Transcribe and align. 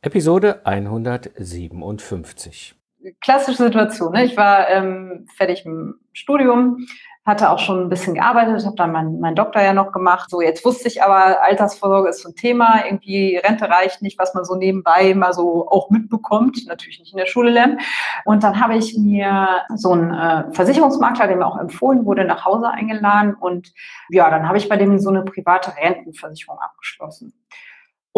Episode 0.00 0.64
157. 0.64 2.76
Klassische 3.20 3.64
Situation. 3.64 4.12
Ne? 4.12 4.26
Ich 4.26 4.36
war 4.36 4.68
ähm, 4.68 5.26
fertig 5.36 5.66
im 5.66 5.96
Studium, 6.12 6.86
hatte 7.26 7.50
auch 7.50 7.58
schon 7.58 7.82
ein 7.82 7.88
bisschen 7.88 8.14
gearbeitet, 8.14 8.64
habe 8.64 8.76
dann 8.76 8.92
meinen 8.92 9.18
mein 9.18 9.34
Doktor 9.34 9.60
ja 9.60 9.72
noch 9.72 9.90
gemacht. 9.90 10.30
So, 10.30 10.40
jetzt 10.40 10.64
wusste 10.64 10.86
ich 10.86 11.02
aber, 11.02 11.42
Altersvorsorge 11.42 12.10
ist 12.10 12.22
so 12.22 12.28
ein 12.28 12.36
Thema. 12.36 12.84
Irgendwie 12.84 13.38
Rente 13.38 13.68
reicht 13.68 14.00
nicht, 14.00 14.20
was 14.20 14.34
man 14.34 14.44
so 14.44 14.54
nebenbei 14.54 15.14
mal 15.14 15.32
so 15.32 15.68
auch 15.68 15.90
mitbekommt. 15.90 16.64
Natürlich 16.68 17.00
nicht 17.00 17.12
in 17.12 17.18
der 17.18 17.26
Schule 17.26 17.50
lernen. 17.50 17.80
Und 18.24 18.44
dann 18.44 18.60
habe 18.60 18.76
ich 18.76 18.96
mir 18.96 19.48
so 19.74 19.90
einen 19.90 20.14
äh, 20.14 20.44
Versicherungsmakler, 20.52 21.26
der 21.26 21.36
mir 21.36 21.46
auch 21.46 21.58
empfohlen 21.58 22.06
wurde, 22.06 22.24
nach 22.24 22.44
Hause 22.44 22.70
eingeladen. 22.70 23.34
Und 23.34 23.72
ja, 24.10 24.30
dann 24.30 24.46
habe 24.46 24.58
ich 24.58 24.68
bei 24.68 24.76
dem 24.76 25.00
so 25.00 25.10
eine 25.10 25.24
private 25.24 25.72
Rentenversicherung 25.76 26.60
abgeschlossen. 26.60 27.32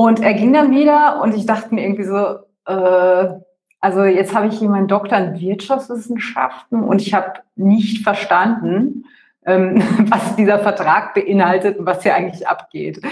Und 0.01 0.21
er 0.21 0.32
ging 0.32 0.55
dann 0.55 0.71
wieder 0.71 1.21
und 1.21 1.37
ich 1.37 1.45
dachte 1.45 1.75
mir 1.75 1.83
irgendwie 1.83 2.05
so, 2.05 2.39
äh, 2.64 3.35
also 3.80 4.05
jetzt 4.05 4.34
habe 4.34 4.47
ich 4.47 4.59
hier 4.59 4.70
meinen 4.70 4.88
Doktor 4.88 5.19
in 5.19 5.38
Wirtschaftswissenschaften 5.38 6.84
und 6.84 7.02
ich 7.02 7.12
habe 7.12 7.41
nicht 7.55 8.02
verstanden, 8.02 9.05
ähm, 9.45 9.83
was 10.11 10.37
dieser 10.37 10.61
Vertrag 10.61 11.12
beinhaltet 11.12 11.77
und 11.77 11.84
was 11.84 12.02
hier 12.02 12.15
eigentlich 12.15 12.48
abgeht. 12.48 13.02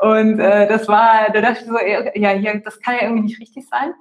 Und 0.00 0.40
äh, 0.40 0.66
das 0.66 0.88
war, 0.88 1.30
da 1.32 1.42
dachte 1.42 1.60
ich 1.60 1.66
so, 1.68 1.78
ja, 2.20 2.30
hier, 2.30 2.60
das 2.64 2.80
kann 2.80 2.96
ja 2.96 3.02
irgendwie 3.02 3.22
nicht 3.22 3.40
richtig 3.40 3.68
sein. 3.68 3.92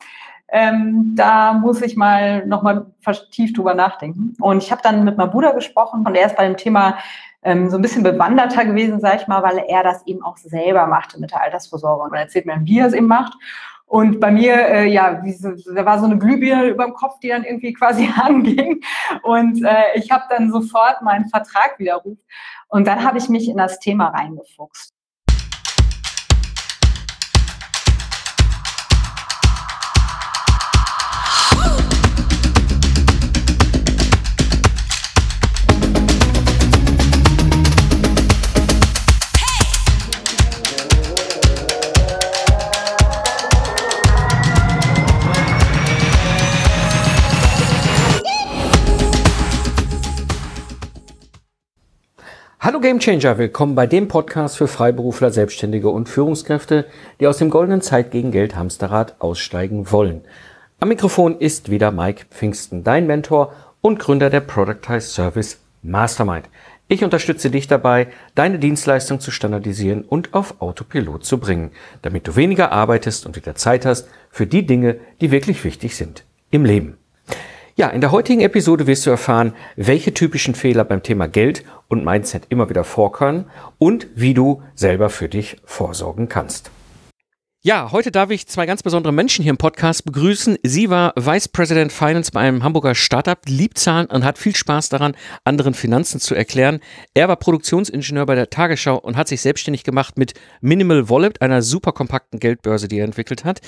Ähm, 0.48 1.14
da 1.16 1.54
muss 1.54 1.80
ich 1.84 1.96
mal 1.96 2.48
nochmal 2.48 2.88
vertieft 3.02 3.56
drüber 3.56 3.76
nachdenken. 3.76 4.34
Und 4.40 4.64
ich 4.64 4.72
habe 4.72 4.82
dann 4.84 5.04
mit 5.04 5.16
meinem 5.16 5.30
Bruder 5.30 5.54
gesprochen 5.54 6.08
und 6.08 6.16
er 6.16 6.26
ist 6.26 6.38
bei 6.38 6.48
dem 6.48 6.58
Thema 6.58 6.98
ähm, 7.44 7.70
so 7.70 7.78
ein 7.78 7.82
bisschen 7.82 8.04
bewanderter 8.04 8.66
gewesen, 8.66 9.00
sage 9.00 9.20
ich 9.22 9.28
mal, 9.28 9.44
weil 9.44 9.64
er 9.68 9.84
das 9.84 10.06
eben 10.06 10.24
auch 10.24 10.38
selber 10.38 10.88
machte 10.88 11.20
mit 11.20 11.32
der 11.32 11.42
Altersvorsorge 11.42 12.04
und 12.04 12.14
er 12.14 12.22
erzählt 12.22 12.46
mir, 12.46 12.60
wie 12.64 12.80
er 12.80 12.88
es 12.88 12.94
eben 12.94 13.08
macht. 13.08 13.34
Und 13.86 14.22
bei 14.22 14.32
mir, 14.32 14.54
äh, 14.54 14.88
ja, 14.88 15.22
wie 15.22 15.34
so, 15.34 15.52
da 15.76 15.86
war 15.86 16.00
so 16.00 16.06
eine 16.06 16.18
Glühbirne 16.18 16.68
über 16.68 16.86
dem 16.86 16.94
Kopf, 16.94 17.20
die 17.20 17.28
dann 17.28 17.44
irgendwie 17.44 17.74
quasi 17.74 18.10
anging. 18.22 18.80
Und 19.24 19.64
äh, 19.66 19.96
ich 19.96 20.10
habe 20.12 20.24
dann 20.30 20.50
sofort 20.50 21.02
meinen 21.02 21.28
Vertrag 21.28 21.78
widerrufen. 21.78 22.24
Und 22.70 22.88
dann 22.88 23.04
habe 23.04 23.18
ich 23.18 23.28
mich 23.28 23.50
in 23.50 23.58
das 23.58 23.80
Thema 23.80 24.08
reingefuchst. 24.08 24.94
Hallo 52.82 52.94
Gamechanger, 52.94 53.38
willkommen 53.38 53.76
bei 53.76 53.86
dem 53.86 54.08
Podcast 54.08 54.58
für 54.58 54.68
Freiberufler, 54.68 55.30
Selbstständige 55.30 55.90
und 55.90 56.10
Führungskräfte, 56.10 56.88
die 57.20 57.28
aus 57.28 57.38
dem 57.38 57.52
goldenen 57.52 57.82
Zeit 57.82 58.10
gegen 58.10 58.32
Geld 58.32 58.56
Hamsterrad 58.56 59.22
aussteigen 59.22 59.92
wollen. 59.92 60.22
Am 60.80 60.90
Mikrofon 60.90 61.38
ist 61.38 61.70
wieder 61.70 61.92
Mike 61.92 62.26
Pfingsten, 62.32 62.84
dein 62.84 63.06
Mentor 63.06 63.54
und 63.82 64.00
Gründer 64.00 64.32
der 64.32 64.40
Productize 64.40 65.02
Service 65.02 65.60
Mastermind. 65.84 66.50
Ich 66.88 67.04
unterstütze 67.04 67.52
dich 67.52 67.68
dabei, 67.68 68.08
deine 68.34 68.58
Dienstleistung 68.58 69.20
zu 69.20 69.30
standardisieren 69.30 70.02
und 70.02 70.34
auf 70.34 70.60
Autopilot 70.60 71.24
zu 71.24 71.38
bringen, 71.38 71.74
damit 72.02 72.28
du 72.28 72.36
weniger 72.36 72.72
arbeitest 72.72 73.28
und 73.28 73.36
wieder 73.36 73.54
Zeit 73.54 73.86
hast 73.86 74.08
für 74.32 74.48
die 74.48 74.66
Dinge, 74.66 75.00
die 75.22 75.30
wirklich 75.30 75.64
wichtig 75.64 75.96
sind 75.96 76.24
im 76.50 76.66
Leben. 76.66 76.98
Ja, 77.82 77.90
in 77.90 78.00
der 78.00 78.12
heutigen 78.12 78.42
Episode 78.42 78.86
wirst 78.86 79.08
du 79.08 79.10
erfahren, 79.10 79.56
welche 79.76 80.14
typischen 80.14 80.54
Fehler 80.54 80.84
beim 80.84 81.02
Thema 81.02 81.28
Geld 81.28 81.64
und 81.88 82.06
Mindset 82.06 82.44
immer 82.50 82.70
wieder 82.70 82.84
vorkommen 82.84 83.46
und 83.80 84.06
wie 84.14 84.36
du 84.36 84.62
selber 84.76 85.10
für 85.10 85.28
dich 85.28 85.58
vorsorgen 85.66 86.30
kannst. 86.30 86.70
Ja, 87.64 87.92
heute 87.92 88.12
darf 88.12 88.32
ich 88.32 88.48
zwei 88.48 88.66
ganz 88.66 88.82
besondere 88.82 89.14
Menschen 89.14 89.44
hier 89.44 89.52
im 89.52 89.58
Podcast 89.58 90.04
begrüßen. 90.04 90.58
Sie 90.64 90.90
war 90.90 91.14
Vice 91.16 91.48
President 91.48 91.92
Finance 91.92 92.32
bei 92.32 92.42
einem 92.42 92.64
Hamburger 92.64 92.96
Startup, 92.96 93.38
liebt 93.48 93.78
Zahlen 93.78 94.08
und 94.08 94.24
hat 94.24 94.40
viel 94.40 94.56
Spaß 94.56 94.90
daran, 94.90 95.16
anderen 95.44 95.76
Finanzen 95.76 96.20
zu 96.20 96.36
erklären. 96.36 96.80
Er 97.14 97.28
war 97.28 97.36
Produktionsingenieur 97.36 98.26
bei 98.26 98.34
der 98.34 98.50
Tagesschau 98.50 98.98
und 98.98 99.16
hat 99.16 99.28
sich 99.28 99.42
selbstständig 99.42 99.84
gemacht 99.84 100.18
mit 100.18 100.34
Minimal 100.62 101.10
Wallet, 101.10 101.42
einer 101.42 101.62
super 101.62 101.92
kompakten 101.92 102.40
Geldbörse, 102.40 102.88
die 102.88 102.98
er 102.98 103.06
entwickelt 103.06 103.46
hat. 103.46 103.62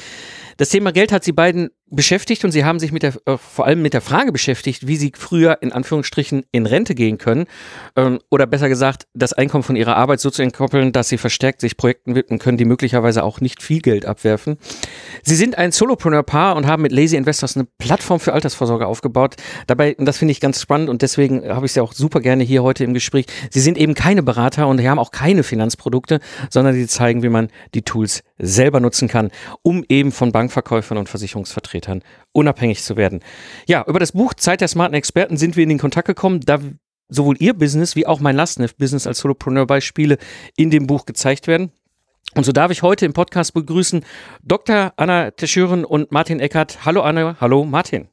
Das 0.57 0.69
Thema 0.69 0.91
Geld 0.91 1.11
hat 1.11 1.23
sie 1.23 1.31
beiden 1.31 1.69
beschäftigt 1.95 2.43
und 2.43 2.51
sie 2.51 2.65
haben 2.65 2.79
sich 2.79 2.91
mit 2.91 3.03
der, 3.03 3.13
äh, 3.25 3.37
vor 3.37 3.65
allem 3.65 3.81
mit 3.81 3.93
der 3.93 4.01
Frage 4.01 4.31
beschäftigt, 4.31 4.87
wie 4.87 4.95
sie 4.95 5.11
früher 5.15 5.59
in 5.61 5.71
Anführungsstrichen 5.71 6.43
in 6.51 6.65
Rente 6.65 6.95
gehen 6.95 7.17
können 7.17 7.45
ähm, 7.95 8.19
oder 8.29 8.47
besser 8.47 8.69
gesagt, 8.69 9.07
das 9.13 9.33
Einkommen 9.33 9.63
von 9.63 9.75
ihrer 9.75 9.95
Arbeit 9.95 10.19
so 10.19 10.29
zu 10.29 10.41
entkoppeln, 10.41 10.91
dass 10.91 11.09
sie 11.09 11.17
verstärkt 11.17 11.61
sich 11.61 11.77
Projekten 11.77 12.15
widmen 12.15 12.39
können, 12.39 12.57
die 12.57 12.65
möglicherweise 12.65 13.23
auch 13.23 13.41
nicht 13.41 13.61
viel 13.61 13.81
Geld 13.81 14.05
abwerfen. 14.05 14.57
Sie 15.23 15.35
sind 15.35 15.57
ein 15.57 15.71
Solopreneur-Paar 15.71 16.55
und 16.55 16.67
haben 16.67 16.81
mit 16.81 16.91
Lazy 16.91 17.15
Investors 17.15 17.55
eine 17.55 17.67
Plattform 17.77 18.19
für 18.19 18.33
Altersvorsorge 18.33 18.87
aufgebaut. 18.87 19.35
Dabei, 19.67 19.95
und 19.95 20.05
das 20.05 20.17
finde 20.17 20.31
ich 20.31 20.39
ganz 20.39 20.61
spannend 20.61 20.89
und 20.89 21.01
deswegen 21.01 21.47
habe 21.47 21.65
ich 21.65 21.73
sie 21.73 21.81
auch 21.81 21.93
super 21.93 22.19
gerne 22.19 22.43
hier 22.43 22.63
heute 22.63 22.83
im 22.83 22.93
Gespräch. 22.93 23.25
Sie 23.49 23.59
sind 23.59 23.77
eben 23.77 23.93
keine 23.93 24.23
Berater 24.23 24.67
und 24.67 24.81
haben 24.83 24.99
auch 24.99 25.11
keine 25.11 25.43
Finanzprodukte, 25.43 26.19
sondern 26.49 26.73
sie 26.73 26.87
zeigen, 26.87 27.23
wie 27.23 27.29
man 27.29 27.49
die 27.73 27.83
Tools 27.83 28.23
selber 28.45 28.79
nutzen 28.79 29.07
kann, 29.07 29.31
um 29.61 29.83
eben 29.89 30.11
von 30.11 30.31
Bankverkäufern 30.31 30.97
und 30.97 31.09
Versicherungsvertretern 31.09 32.03
unabhängig 32.31 32.83
zu 32.83 32.97
werden. 32.97 33.21
Ja, 33.67 33.83
über 33.87 33.99
das 33.99 34.11
Buch 34.11 34.33
Zeit 34.33 34.61
der 34.61 34.67
smarten 34.67 34.95
Experten 34.95 35.37
sind 35.37 35.55
wir 35.55 35.63
in 35.63 35.69
den 35.69 35.79
Kontakt 35.79 36.07
gekommen, 36.07 36.41
da 36.41 36.59
sowohl 37.09 37.35
ihr 37.39 37.53
Business 37.53 37.95
wie 37.95 38.07
auch 38.07 38.19
mein 38.19 38.35
Lastneft-Business 38.35 39.07
als 39.07 39.19
Solopreneur-Beispiele 39.19 40.17
in 40.57 40.69
dem 40.69 40.87
Buch 40.87 41.05
gezeigt 41.05 41.47
werden. 41.47 41.71
Und 42.35 42.43
so 42.45 42.51
darf 42.51 42.71
ich 42.71 42.81
heute 42.81 43.05
im 43.05 43.13
Podcast 43.13 43.53
begrüßen 43.53 44.03
Dr. 44.41 44.93
Anna 44.95 45.31
Teschüren 45.31 45.85
und 45.85 46.11
Martin 46.11 46.39
Eckert. 46.39 46.85
Hallo 46.85 47.01
Anna, 47.01 47.35
hallo 47.39 47.63
Martin. 47.63 48.07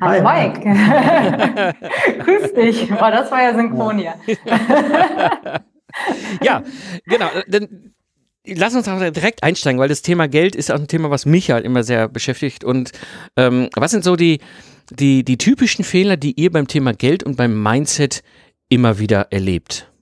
Hallo 0.00 0.28
Hi. 0.28 0.48
Mike. 0.50 0.62
Grüß 2.24 2.54
dich. 2.54 2.90
Oh, 2.90 3.10
das 3.10 3.30
war 3.30 3.42
ja 3.42 3.54
synchron 3.54 3.98
hier. 3.98 4.14
ja, 6.42 6.62
genau. 7.04 7.28
Denn 7.46 7.94
Lass 8.44 8.74
uns 8.74 8.88
auch 8.88 8.98
direkt 8.98 9.44
einsteigen, 9.44 9.80
weil 9.80 9.88
das 9.88 10.02
Thema 10.02 10.26
Geld 10.26 10.56
ist 10.56 10.72
auch 10.72 10.78
ein 10.78 10.88
Thema, 10.88 11.10
was 11.10 11.26
mich 11.26 11.50
halt 11.50 11.64
immer 11.64 11.84
sehr 11.84 12.08
beschäftigt. 12.08 12.64
Und 12.64 12.90
ähm, 13.36 13.68
was 13.76 13.92
sind 13.92 14.02
so 14.02 14.16
die, 14.16 14.40
die, 14.90 15.24
die 15.24 15.38
typischen 15.38 15.84
Fehler, 15.84 16.16
die 16.16 16.40
ihr 16.40 16.50
beim 16.50 16.66
Thema 16.66 16.92
Geld 16.92 17.22
und 17.22 17.36
beim 17.36 17.62
Mindset 17.62 18.22
immer 18.68 18.98
wieder 18.98 19.28
erlebt? 19.30 19.92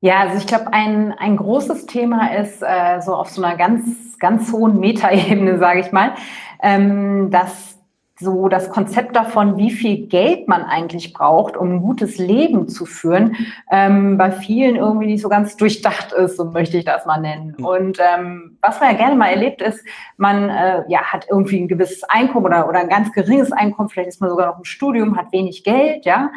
Ja, 0.00 0.20
also 0.20 0.36
ich 0.36 0.46
glaube, 0.46 0.72
ein, 0.72 1.12
ein 1.12 1.36
großes 1.36 1.86
Thema 1.86 2.34
ist 2.34 2.62
äh, 2.62 3.00
so 3.00 3.14
auf 3.14 3.30
so 3.30 3.42
einer 3.42 3.56
ganz, 3.56 4.18
ganz 4.18 4.52
hohen 4.52 4.78
Metaebene, 4.78 5.58
sage 5.60 5.80
ich 5.80 5.92
mal, 5.92 6.14
ähm, 6.62 7.30
dass 7.30 7.73
so 8.20 8.48
das 8.48 8.70
Konzept 8.70 9.16
davon, 9.16 9.56
wie 9.56 9.72
viel 9.72 10.06
Geld 10.06 10.46
man 10.46 10.62
eigentlich 10.62 11.12
braucht, 11.12 11.56
um 11.56 11.72
ein 11.72 11.82
gutes 11.82 12.16
Leben 12.18 12.68
zu 12.68 12.86
führen, 12.86 13.36
ähm, 13.72 14.16
bei 14.16 14.30
vielen 14.30 14.76
irgendwie 14.76 15.06
nicht 15.06 15.22
so 15.22 15.28
ganz 15.28 15.56
durchdacht 15.56 16.12
ist, 16.12 16.36
so 16.36 16.44
möchte 16.44 16.78
ich 16.78 16.84
das 16.84 17.06
mal 17.06 17.20
nennen. 17.20 17.54
Mhm. 17.58 17.64
Und 17.64 17.98
ähm, 17.98 18.56
was 18.62 18.78
man 18.78 18.92
ja 18.92 18.96
gerne 18.96 19.16
mal 19.16 19.30
erlebt 19.30 19.62
ist, 19.62 19.84
man 20.16 20.48
äh, 20.48 20.84
ja, 20.88 21.00
hat 21.00 21.26
irgendwie 21.28 21.60
ein 21.60 21.68
gewisses 21.68 22.04
Einkommen 22.04 22.46
oder, 22.46 22.68
oder 22.68 22.78
ein 22.78 22.88
ganz 22.88 23.12
geringes 23.12 23.50
Einkommen, 23.50 23.88
vielleicht 23.88 24.10
ist 24.10 24.20
man 24.20 24.30
sogar 24.30 24.46
noch 24.46 24.58
im 24.58 24.64
Studium, 24.64 25.16
hat 25.16 25.32
wenig 25.32 25.64
Geld, 25.64 26.04
ja, 26.04 26.30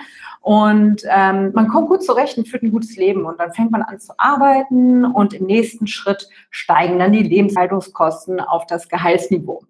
und 0.47 1.02
ähm, 1.13 1.52
man 1.53 1.68
kommt 1.68 1.90
gut 1.90 2.06
zurecht 2.06 2.38
und 2.38 2.47
führt 2.47 2.63
ein 2.63 2.72
gutes 2.72 2.96
Leben. 2.96 3.25
Und 3.25 3.38
dann 3.38 3.52
fängt 3.52 3.69
man 3.69 3.81
an 3.81 4.00
zu 4.00 4.13
arbeiten 4.18 5.03
und 5.03 5.34
im 5.34 5.46
nächsten 5.46 5.88
Schritt 5.88 6.30
steigen 6.52 7.00
dann 7.00 7.12
die 7.12 7.22
Lebenshaltungskosten 7.22 8.40
auf 8.40 8.66
das 8.66 8.88
Gehaltsniveau. 8.88 9.64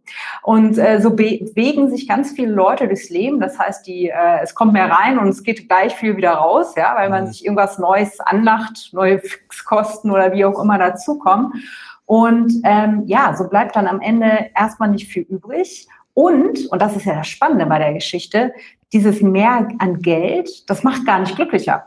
Und 0.44 0.78
äh, 0.78 1.02
so 1.02 1.16
bewegen 1.16 1.90
sich 1.90 2.08
ganz 2.08 2.30
viele 2.34 2.52
Leute 2.52 2.86
durchs 2.86 3.10
Leben. 3.10 3.40
Das 3.40 3.58
heißt, 3.58 3.88
die, 3.88 4.10
äh, 4.10 4.44
es 4.44 4.54
kommt 4.54 4.74
mehr 4.74 4.92
rein 4.92 5.18
und 5.18 5.30
es 5.30 5.42
geht 5.42 5.68
gleich 5.68 5.96
viel 5.96 6.16
wieder 6.16 6.34
raus, 6.34 6.76
ja, 6.76 6.94
weil 6.96 7.10
man 7.10 7.24
mhm. 7.24 7.28
sich 7.30 7.44
irgendwas 7.44 7.80
Neues 7.80 8.20
anlacht, 8.20 8.92
neue 8.94 9.18
Fixkosten 9.18 10.12
oder 10.12 10.32
wie 10.32 10.46
auch 10.46 10.62
immer 10.62 10.78
dazukommen. 10.78 11.54
Und 12.06 12.54
ähm, 12.64 13.02
ja, 13.08 13.36
so 13.36 13.50
bleibt 13.50 13.76
dann 13.76 13.88
am 13.88 14.00
Ende 14.00 14.52
erstmal 14.56 14.90
nicht 14.90 15.08
viel 15.08 15.24
übrig. 15.24 15.88
Und, 16.18 16.66
und 16.72 16.82
das 16.82 16.96
ist 16.96 17.06
ja 17.06 17.14
das 17.14 17.28
Spannende 17.28 17.68
bei 17.68 17.78
der 17.78 17.94
Geschichte, 17.94 18.52
dieses 18.92 19.22
Mehr 19.22 19.68
an 19.78 20.02
Geld, 20.02 20.68
das 20.68 20.82
macht 20.82 21.06
gar 21.06 21.20
nicht 21.20 21.36
glücklicher. 21.36 21.84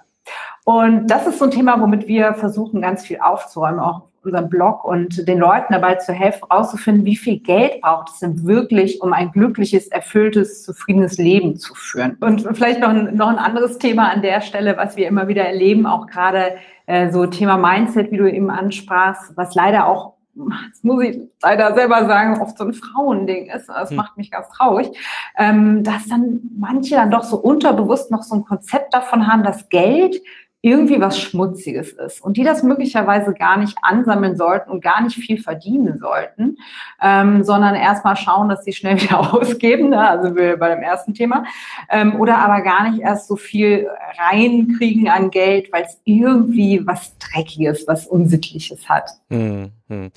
Und 0.65 1.09
das 1.09 1.27
ist 1.27 1.41
so 1.41 1.47
ein 1.47 1.51
Thema, 1.51 1.81
womit 1.81 2.07
wir 2.07 2.35
versuchen, 2.35 2.81
ganz 2.81 3.05
viel 3.05 3.19
aufzuräumen, 3.19 3.81
auch 3.81 4.03
unserem 4.23 4.49
Blog 4.49 4.85
und 4.85 5.27
den 5.27 5.39
Leuten 5.39 5.73
dabei 5.73 5.97
zu 5.97 6.13
helfen, 6.13 6.47
herauszufinden, 6.49 7.05
wie 7.07 7.17
viel 7.17 7.41
Geld 7.41 7.81
braucht 7.81 8.11
es 8.11 8.21
denn 8.21 8.47
wirklich, 8.47 9.03
um 9.03 9.13
ein 9.13 9.33
glückliches, 9.33 9.89
erfülltes, 9.89 10.63
zufriedenes 10.63 11.19
Leben 11.19 11.57
zu 11.57 11.75
führen. 11.75 12.17
Und 12.21 12.47
vielleicht 12.53 12.79
noch 12.79 12.91
ein, 12.91 13.17
noch 13.17 13.31
ein 13.31 13.39
anderes 13.39 13.79
Thema 13.79 14.13
an 14.13 14.23
der 14.23 14.43
Stelle, 14.43 14.77
was 14.77 14.97
wir 14.97 15.09
immer 15.09 15.27
wieder 15.27 15.45
erleben, 15.45 15.87
auch 15.87 16.07
gerade 16.07 16.55
äh, 16.87 17.11
so 17.11 17.27
Thema 17.27 17.57
Mindset, 17.57 18.13
wie 18.13 18.19
du 18.19 18.31
eben 18.33 18.49
ansprachst, 18.51 19.33
was 19.37 19.57
leider 19.57 19.89
auch 19.89 20.20
das 20.35 20.83
muss 20.83 21.05
ich 21.05 21.19
leider 21.43 21.75
selber 21.75 22.07
sagen, 22.07 22.41
oft 22.41 22.57
so 22.57 22.65
ein 22.65 22.73
Frauending 22.73 23.51
ist. 23.51 23.69
Das 23.69 23.91
hm. 23.91 23.97
macht 23.97 24.17
mich 24.17 24.31
ganz 24.31 24.49
traurig, 24.51 24.91
ähm, 25.37 25.83
dass 25.83 26.07
dann 26.07 26.41
manche 26.57 26.95
dann 26.95 27.11
doch 27.11 27.25
so 27.25 27.37
unterbewusst 27.37 28.11
noch 28.11 28.23
so 28.23 28.37
ein 28.37 28.45
Konzept 28.45 28.95
davon 28.95 29.27
haben, 29.27 29.43
dass 29.43 29.69
Geld 29.69 30.21
irgendwie 30.63 31.01
was 31.01 31.19
Schmutziges 31.19 31.93
ist 31.93 32.21
und 32.21 32.37
die 32.37 32.45
das 32.45 32.63
möglicherweise 32.63 33.33
gar 33.33 33.57
nicht 33.57 33.79
ansammeln 33.81 34.37
sollten 34.37 34.71
und 34.71 34.83
gar 34.83 35.03
nicht 35.03 35.17
viel 35.17 35.41
verdienen 35.41 35.99
sollten, 35.99 36.59
ähm, 37.01 37.45
sondern 37.45 37.75
erstmal 37.75 38.17
schauen, 38.17 38.51
dass 38.51 38.65
sie 38.65 38.73
schnell 38.73 38.97
wieder 39.01 39.33
ausgeben, 39.33 39.89
ne? 39.91 40.09
also 40.09 40.35
bei 40.35 40.75
dem 40.75 40.83
ersten 40.83 41.15
Thema, 41.15 41.45
ähm, 41.89 42.21
oder 42.21 42.39
aber 42.39 42.61
gar 42.61 42.91
nicht 42.91 43.01
erst 43.01 43.29
so 43.29 43.37
viel 43.37 43.89
reinkriegen 44.19 45.09
an 45.09 45.31
Geld, 45.31 45.73
weil 45.73 45.85
es 45.85 45.99
irgendwie 46.05 46.87
was 46.87 47.17
Dreckiges, 47.19 47.85
was 47.87 48.07
Unsittliches 48.07 48.87
hat. 48.89 49.11
Hm, 49.31 49.71
hm. 49.89 50.11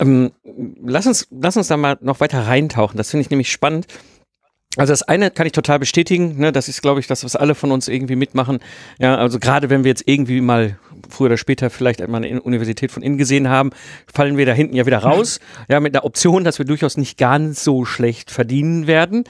Ähm, 0.00 0.32
lass 0.82 1.06
uns, 1.06 1.28
lass 1.30 1.56
uns 1.56 1.68
da 1.68 1.76
mal 1.76 1.98
noch 2.00 2.20
weiter 2.20 2.48
reintauchen. 2.48 2.96
Das 2.96 3.10
finde 3.10 3.22
ich 3.22 3.30
nämlich 3.30 3.52
spannend. 3.52 3.86
Also 4.76 4.92
das 4.92 5.02
eine 5.02 5.30
kann 5.30 5.46
ich 5.46 5.52
total 5.52 5.78
bestätigen, 5.78 6.36
ne, 6.38 6.52
das 6.52 6.68
ist, 6.68 6.82
glaube 6.82 7.00
ich, 7.00 7.06
das, 7.06 7.24
was 7.24 7.36
alle 7.36 7.54
von 7.54 7.72
uns 7.72 7.88
irgendwie 7.88 8.16
mitmachen. 8.16 8.58
Ja, 8.98 9.16
also 9.16 9.38
gerade 9.38 9.70
wenn 9.70 9.82
wir 9.82 9.88
jetzt 9.88 10.04
irgendwie 10.06 10.40
mal 10.40 10.78
früher 11.08 11.26
oder 11.26 11.36
später 11.38 11.70
vielleicht 11.70 12.02
einmal 12.02 12.22
eine 12.22 12.42
Universität 12.42 12.92
von 12.92 13.02
innen 13.02 13.16
gesehen 13.16 13.48
haben, 13.48 13.70
fallen 14.12 14.36
wir 14.36 14.46
da 14.46 14.52
hinten 14.52 14.76
ja 14.76 14.86
wieder 14.86 14.98
raus. 14.98 15.40
Ja, 15.68 15.80
mit 15.80 15.94
der 15.94 16.04
Option, 16.04 16.44
dass 16.44 16.58
wir 16.58 16.66
durchaus 16.66 16.96
nicht 16.96 17.18
ganz 17.18 17.64
so 17.64 17.84
schlecht 17.84 18.30
verdienen 18.30 18.86
werden. 18.86 19.24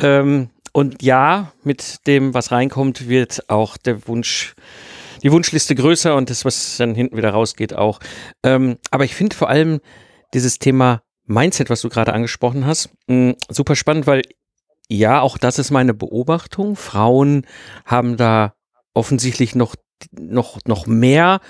Ähm, 0.00 0.50
und 0.72 1.02
ja, 1.02 1.52
mit 1.64 2.06
dem, 2.06 2.34
was 2.34 2.52
reinkommt, 2.52 3.08
wird 3.08 3.48
auch 3.48 3.76
der 3.76 4.06
Wunsch, 4.06 4.54
die 5.22 5.32
Wunschliste 5.32 5.74
größer 5.74 6.14
und 6.14 6.30
das, 6.30 6.44
was 6.44 6.76
dann 6.76 6.94
hinten 6.94 7.16
wieder 7.16 7.30
rausgeht, 7.30 7.74
auch. 7.74 8.00
Ähm, 8.44 8.76
aber 8.90 9.04
ich 9.04 9.14
finde 9.14 9.34
vor 9.34 9.48
allem 9.48 9.80
dieses 10.34 10.58
Thema 10.58 11.02
Mindset, 11.26 11.70
was 11.70 11.80
du 11.80 11.88
gerade 11.88 12.12
angesprochen 12.12 12.66
hast, 12.66 12.90
mh, 13.06 13.34
super 13.48 13.76
spannend, 13.76 14.06
weil 14.06 14.22
ja, 14.90 15.20
auch 15.20 15.38
das 15.38 15.60
ist 15.60 15.70
meine 15.70 15.94
Beobachtung. 15.94 16.74
Frauen 16.74 17.46
haben 17.86 18.16
da 18.16 18.54
offensichtlich 18.92 19.54
noch, 19.54 19.76
noch, 20.10 20.58
noch 20.66 20.86
mehr, 20.86 21.40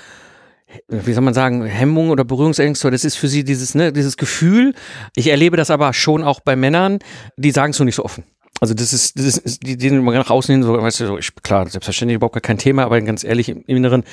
wie 0.89 1.13
soll 1.15 1.25
man 1.25 1.33
sagen, 1.33 1.65
Hemmung 1.65 2.11
oder 2.11 2.23
Berührungsängste. 2.23 2.91
Das 2.91 3.03
ist 3.03 3.17
für 3.17 3.29
sie 3.29 3.43
dieses, 3.43 3.75
ne, 3.75 3.95
dieses 3.95 4.19
Gefühl. 4.19 4.75
Ich 5.17 5.29
erlebe 5.29 5.57
das 5.57 5.71
aber 5.71 5.95
schon 5.95 6.23
auch 6.23 6.41
bei 6.41 6.55
Männern, 6.55 6.99
die 7.39 7.51
sagen 7.51 7.71
es 7.71 7.79
nur 7.79 7.87
nicht 7.87 7.95
so 7.95 8.05
offen. 8.05 8.25
Also 8.61 8.75
das 8.75 8.93
ist, 8.93 9.19
das 9.19 9.39
ist 9.39 9.67
die, 9.67 9.79
die 9.79 9.91
nach 9.91 10.29
außen 10.29 10.53
hin 10.53 10.63
so, 10.63 10.75
weißt 10.75 11.01
du, 11.01 11.07
so, 11.07 11.19
ich, 11.19 11.35
klar, 11.43 11.67
selbstverständlich 11.67 12.17
überhaupt 12.17 12.35
gar 12.35 12.43
kein 12.43 12.59
Thema, 12.59 12.85
aber 12.85 13.01
ganz 13.01 13.25
ehrlich 13.25 13.49
im 13.49 13.65
Inneren, 13.67 14.05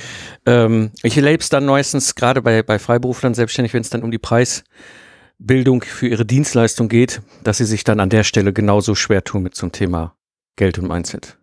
ähm, 0.45 0.91
ich 1.03 1.17
erlebe 1.17 1.43
es 1.43 1.49
dann 1.49 1.65
meistens 1.65 2.15
gerade 2.15 2.41
bei, 2.41 2.63
bei 2.63 2.79
Freiberuflern 2.79 3.33
selbstständig, 3.33 3.73
wenn 3.73 3.81
es 3.81 3.89
dann 3.89 4.03
um 4.03 4.11
die 4.11 4.19
Preis, 4.19 4.63
Bildung 5.39 5.83
für 5.83 6.07
ihre 6.07 6.25
Dienstleistung 6.25 6.89
geht, 6.89 7.21
dass 7.43 7.57
sie 7.57 7.65
sich 7.65 7.83
dann 7.83 7.99
an 7.99 8.09
der 8.09 8.23
Stelle 8.23 8.53
genauso 8.53 8.95
schwer 8.95 9.23
tun 9.23 9.43
mit 9.43 9.55
zum 9.55 9.71
Thema 9.71 10.15
Geld 10.55 10.79
und 10.79 10.87
Mindset. 10.87 11.37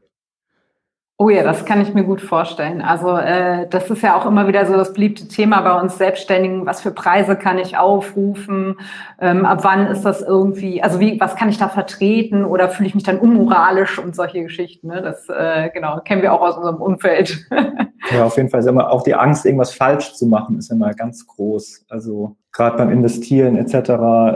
Oh 1.17 1.29
ja, 1.29 1.45
das 1.45 1.65
kann 1.65 1.81
ich 1.81 1.95
mir 1.95 2.03
gut 2.03 2.21
vorstellen. 2.21 2.83
Also 2.83 3.17
äh, 3.17 3.69
das 3.69 3.89
ist 3.89 4.03
ja 4.03 4.17
auch 4.17 4.27
immer 4.27 4.49
wieder 4.49 4.67
so 4.67 4.73
das 4.73 4.93
beliebte 4.93 5.29
Thema 5.29 5.61
bei 5.61 5.81
uns 5.81 5.97
Selbstständigen. 5.97 6.67
Was 6.67 6.81
für 6.81 6.91
Preise 6.91 7.37
kann 7.37 7.57
ich 7.57 7.77
aufrufen? 7.77 8.81
Ähm, 9.21 9.47
ab 9.47 9.61
wann 9.63 9.87
ist 9.87 10.03
das 10.03 10.23
irgendwie? 10.23 10.83
Also 10.83 10.99
wie, 10.99 11.21
was 11.21 11.37
kann 11.37 11.49
ich 11.49 11.59
da 11.59 11.69
vertreten? 11.69 12.45
Oder 12.45 12.69
fühle 12.69 12.89
ich 12.89 12.97
mich 12.97 13.05
dann 13.05 13.21
unmoralisch 13.21 14.01
und 14.01 14.17
solche 14.17 14.43
Geschichten? 14.43 14.89
Ne? 14.89 15.03
Das 15.03 15.29
äh, 15.29 15.71
genau 15.73 16.01
kennen 16.01 16.21
wir 16.21 16.33
auch 16.33 16.41
aus 16.41 16.57
unserem 16.57 16.83
Umfeld. 16.83 17.47
ja, 18.11 18.25
auf 18.25 18.37
jeden 18.37 18.49
Fall 18.49 18.59
ist 18.59 18.67
immer 18.67 18.91
auch 18.91 19.05
die 19.05 19.15
Angst, 19.15 19.47
irgendwas 19.47 19.73
falsch 19.73 20.15
zu 20.15 20.27
machen, 20.27 20.59
ist 20.59 20.73
immer 20.73 20.95
ganz 20.95 21.25
groß. 21.29 21.87
Also 21.91 22.35
gerade 22.51 22.77
beim 22.77 22.91
Investieren 22.91 23.57
etc. 23.57 23.91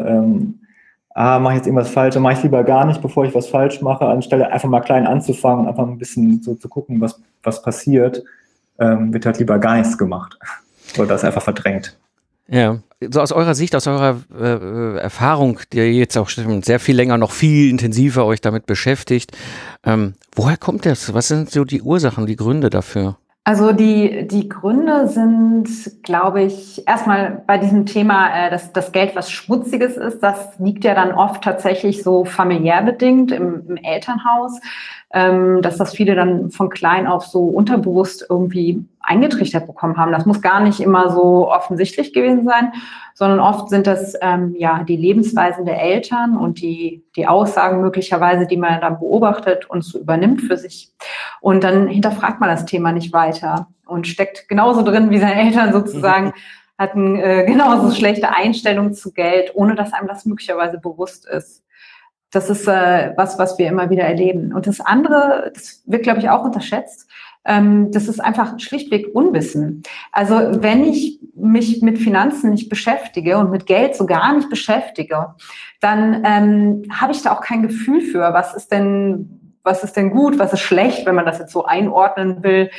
Ähm, 0.06 0.57
ah, 1.18 1.40
mache 1.40 1.54
ich 1.54 1.56
jetzt 1.58 1.66
irgendwas 1.66 1.90
falsch, 1.90 2.14
dann 2.14 2.22
mache 2.22 2.34
ich 2.34 2.42
lieber 2.44 2.62
gar 2.62 2.86
nicht, 2.86 3.02
bevor 3.02 3.24
ich 3.24 3.34
was 3.34 3.48
falsch 3.48 3.82
mache, 3.82 4.06
anstelle 4.06 4.52
einfach 4.52 4.68
mal 4.68 4.80
klein 4.80 5.04
anzufangen, 5.04 5.66
einfach 5.66 5.82
ein 5.82 5.98
bisschen 5.98 6.40
so 6.42 6.54
zu 6.54 6.68
gucken, 6.68 7.00
was, 7.00 7.20
was 7.42 7.60
passiert, 7.60 8.22
ähm, 8.78 9.12
wird 9.12 9.26
halt 9.26 9.38
lieber 9.40 9.58
gar 9.58 9.76
nichts 9.76 9.98
gemacht. 9.98 10.38
Oder 10.96 11.08
das 11.08 11.24
einfach 11.24 11.42
verdrängt. 11.42 11.96
Ja, 12.46 12.78
so 13.10 13.20
aus 13.20 13.32
eurer 13.32 13.54
Sicht, 13.54 13.74
aus 13.74 13.88
eurer 13.88 14.20
äh, 14.32 14.98
Erfahrung, 14.98 15.58
die 15.72 15.78
ihr 15.78 15.92
jetzt 15.92 16.16
auch 16.16 16.30
sehr 16.30 16.78
viel 16.78 16.96
länger, 16.96 17.18
noch 17.18 17.32
viel 17.32 17.68
intensiver 17.68 18.24
euch 18.24 18.40
damit 18.40 18.66
beschäftigt, 18.66 19.36
ähm, 19.84 20.14
woher 20.34 20.56
kommt 20.56 20.86
das? 20.86 21.12
Was 21.12 21.28
sind 21.28 21.50
so 21.50 21.64
die 21.64 21.82
Ursachen, 21.82 22.26
die 22.26 22.36
Gründe 22.36 22.70
dafür? 22.70 23.18
Also 23.48 23.72
die, 23.72 24.28
die 24.28 24.46
Gründe 24.46 25.08
sind, 25.08 25.70
glaube 26.02 26.42
ich, 26.42 26.86
erstmal 26.86 27.42
bei 27.46 27.56
diesem 27.56 27.86
Thema, 27.86 28.28
äh, 28.28 28.50
dass 28.50 28.74
das 28.74 28.92
Geld 28.92 29.16
was 29.16 29.30
Schmutziges 29.30 29.96
ist, 29.96 30.22
das 30.22 30.58
liegt 30.58 30.84
ja 30.84 30.94
dann 30.94 31.12
oft 31.12 31.42
tatsächlich 31.44 32.02
so 32.02 32.26
familiär 32.26 32.82
bedingt 32.82 33.32
im, 33.32 33.66
im 33.66 33.76
Elternhaus 33.78 34.60
ähm, 35.12 35.62
dass 35.62 35.78
das 35.78 35.94
viele 35.94 36.14
dann 36.14 36.50
von 36.50 36.68
klein 36.68 37.06
auf 37.06 37.26
so 37.26 37.44
unterbewusst 37.44 38.26
irgendwie 38.28 38.84
eingetrichtert 39.00 39.66
bekommen 39.66 39.96
haben. 39.96 40.12
Das 40.12 40.26
muss 40.26 40.40
gar 40.40 40.60
nicht 40.60 40.80
immer 40.80 41.10
so 41.10 41.50
offensichtlich 41.50 42.12
gewesen 42.12 42.44
sein, 42.44 42.72
sondern 43.14 43.40
oft 43.40 43.68
sind 43.70 43.86
das 43.86 44.14
ähm, 44.20 44.54
ja 44.58 44.84
die 44.84 44.96
Lebensweisen 44.96 45.64
der 45.64 45.80
Eltern 45.80 46.36
und 46.36 46.60
die, 46.60 47.04
die 47.16 47.26
Aussagen 47.26 47.80
möglicherweise, 47.80 48.46
die 48.46 48.56
man 48.56 48.80
dann 48.80 48.98
beobachtet 48.98 49.68
und 49.68 49.82
so 49.82 49.98
übernimmt 49.98 50.42
für 50.42 50.56
sich. 50.56 50.92
Und 51.40 51.64
dann 51.64 51.88
hinterfragt 51.88 52.40
man 52.40 52.48
das 52.48 52.66
Thema 52.66 52.92
nicht 52.92 53.12
weiter 53.12 53.68
und 53.86 54.06
steckt 54.06 54.48
genauso 54.48 54.82
drin 54.82 55.10
wie 55.10 55.18
seine 55.18 55.40
Eltern 55.40 55.72
sozusagen. 55.72 56.32
hatten 56.78 57.16
äh, 57.16 57.44
genauso 57.44 57.90
schlechte 57.94 58.30
Einstellungen 58.30 58.94
zu 58.94 59.12
Geld, 59.12 59.50
ohne 59.54 59.74
dass 59.74 59.92
einem 59.92 60.06
das 60.06 60.24
möglicherweise 60.24 60.78
bewusst 60.78 61.26
ist. 61.26 61.64
Das 62.30 62.50
ist 62.50 62.68
äh, 62.68 63.12
was, 63.16 63.38
was 63.38 63.58
wir 63.58 63.68
immer 63.68 63.90
wieder 63.90 64.04
erleben. 64.04 64.52
Und 64.54 64.66
das 64.66 64.80
andere, 64.80 65.50
das 65.52 65.82
wird, 65.86 66.04
glaube 66.04 66.20
ich, 66.20 66.30
auch 66.30 66.44
unterschätzt. 66.44 67.08
Ähm, 67.48 67.90
das 67.90 68.06
ist 68.06 68.20
einfach 68.20 68.60
schlichtweg 68.60 69.08
Unwissen. 69.12 69.82
Also 70.12 70.62
wenn 70.62 70.84
ich 70.84 71.18
mich 71.34 71.82
mit 71.82 71.98
Finanzen 71.98 72.50
nicht 72.50 72.68
beschäftige 72.68 73.38
und 73.38 73.50
mit 73.50 73.66
Geld 73.66 73.96
so 73.96 74.06
gar 74.06 74.34
nicht 74.34 74.50
beschäftige, 74.50 75.34
dann 75.80 76.22
ähm, 76.24 76.82
habe 76.92 77.12
ich 77.12 77.22
da 77.22 77.32
auch 77.32 77.40
kein 77.40 77.62
Gefühl 77.62 78.02
für, 78.02 78.32
was 78.32 78.54
ist 78.54 78.70
denn 78.70 79.34
was 79.64 79.84
ist 79.84 79.96
denn 79.96 80.10
gut, 80.10 80.38
was 80.38 80.52
ist 80.52 80.60
schlecht, 80.60 81.04
wenn 81.04 81.14
man 81.14 81.26
das 81.26 81.38
jetzt 81.38 81.52
so 81.52 81.64
einordnen 81.64 82.42
will. 82.42 82.70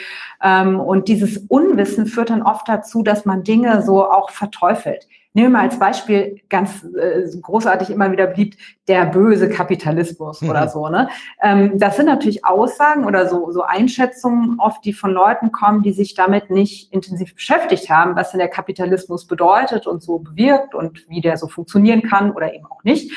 Ähm, 0.44 0.80
und 0.80 1.07
dieses 1.07 1.38
Unwissen 1.38 2.07
führt 2.07 2.31
dann 2.31 2.42
oft 2.42 2.68
dazu, 2.68 3.04
dass 3.04 3.25
man 3.25 3.44
Dinge 3.44 3.83
so 3.83 4.10
auch 4.10 4.31
verteufelt. 4.31 5.07
Nehmen 5.33 5.51
wir 5.51 5.59
mal 5.59 5.65
als 5.65 5.77
Beispiel 5.77 6.41
ganz 6.49 6.83
äh, 6.83 7.23
großartig 7.39 7.91
immer 7.91 8.11
wieder 8.11 8.25
beliebt, 8.25 8.57
der 8.87 9.06
böse 9.06 9.47
Kapitalismus 9.47 10.42
mhm. 10.42 10.49
oder 10.49 10.68
so. 10.69 10.89
Ne? 10.89 11.07
Ähm, 11.42 11.77
das 11.77 11.97
sind 11.97 12.07
natürlich 12.07 12.45
Aussagen 12.45 13.06
oder 13.06 13.30
so, 13.30 13.51
so 13.51 13.61
Einschätzungen 13.61 14.59
oft, 14.59 14.83
die 14.83 14.94
von 14.94 15.11
Leuten 15.11 15.51
kommen, 15.51 15.83
die 15.83 15.92
sich 15.92 16.15
damit 16.15 16.49
nicht 16.49 16.92
intensiv 16.92 17.35
beschäftigt 17.35 17.92
haben, 17.92 18.15
was 18.15 18.31
denn 18.31 18.39
der 18.39 18.47
Kapitalismus 18.47 19.27
bedeutet 19.27 19.85
und 19.85 20.01
so 20.01 20.18
bewirkt 20.18 20.73
und 20.73 21.07
wie 21.09 21.21
der 21.21 21.37
so 21.37 21.47
funktionieren 21.47 22.01
kann 22.01 22.31
oder 22.31 22.54
eben 22.54 22.65
auch 22.65 22.83
nicht. 22.83 23.11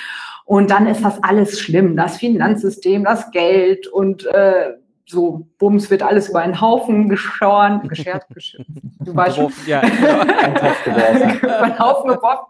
Und 0.44 0.70
dann 0.70 0.86
ist 0.86 1.02
das 1.02 1.22
alles 1.22 1.60
schlimm, 1.60 1.96
das 1.96 2.18
Finanzsystem, 2.18 3.04
das 3.04 3.30
Geld 3.30 3.86
und 3.86 4.26
äh, 4.26 4.72
so, 5.06 5.46
Bums 5.58 5.90
wird 5.90 6.02
alles 6.02 6.28
über 6.28 6.40
einen 6.40 6.60
Haufen 6.60 7.08
geschoren, 7.08 7.86
geschert, 7.88 8.26
geschert 8.32 8.66
du 9.00 9.14
weißt 9.14 9.36
schon. 9.36 9.52
Ja, 9.66 9.80
geworfen. 10.84 11.38
über 11.42 11.62
einen 11.62 11.78
Haufen 11.78 12.10
geworfen. 12.10 12.46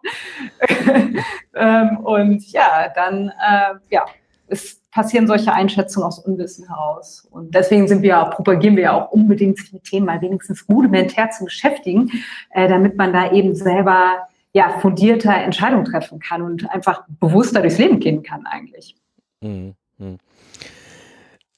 ähm, 1.54 1.99
und 1.99 2.52
ja, 2.52 2.88
dann, 2.94 3.28
äh, 3.28 3.75
ja, 3.90 4.04
es 4.47 4.80
passieren 4.90 5.26
solche 5.26 5.52
Einschätzungen 5.52 6.06
aus 6.06 6.18
Unwissen 6.18 6.68
heraus. 6.68 7.26
Und 7.30 7.54
deswegen 7.54 7.88
sind 7.88 8.02
wir, 8.02 8.16
propagieren 8.26 8.76
wir 8.76 8.82
ja 8.85 8.92
auch 8.92 9.11
unbedingt, 9.11 9.56
sich 9.59 9.73
mit 9.73 9.85
Themen 9.85 10.06
mal 10.06 10.21
wenigstens 10.21 10.68
rudimentär 10.68 11.30
zu 11.30 11.44
beschäftigen, 11.44 12.11
äh, 12.50 12.68
damit 12.68 12.97
man 12.97 13.12
da 13.12 13.32
eben 13.32 13.54
selber 13.54 14.28
ja, 14.52 14.78
fundierter 14.80 15.35
Entscheidungen 15.35 15.87
treffen 15.87 16.18
kann 16.21 16.42
und 16.42 16.71
einfach 16.71 17.04
bewusster 17.09 17.62
durchs 17.62 17.78
Leben 17.78 18.00
gehen 18.00 18.23
kann 18.23 18.47
eigentlich. 18.47 18.94
Mhm. 19.40 19.75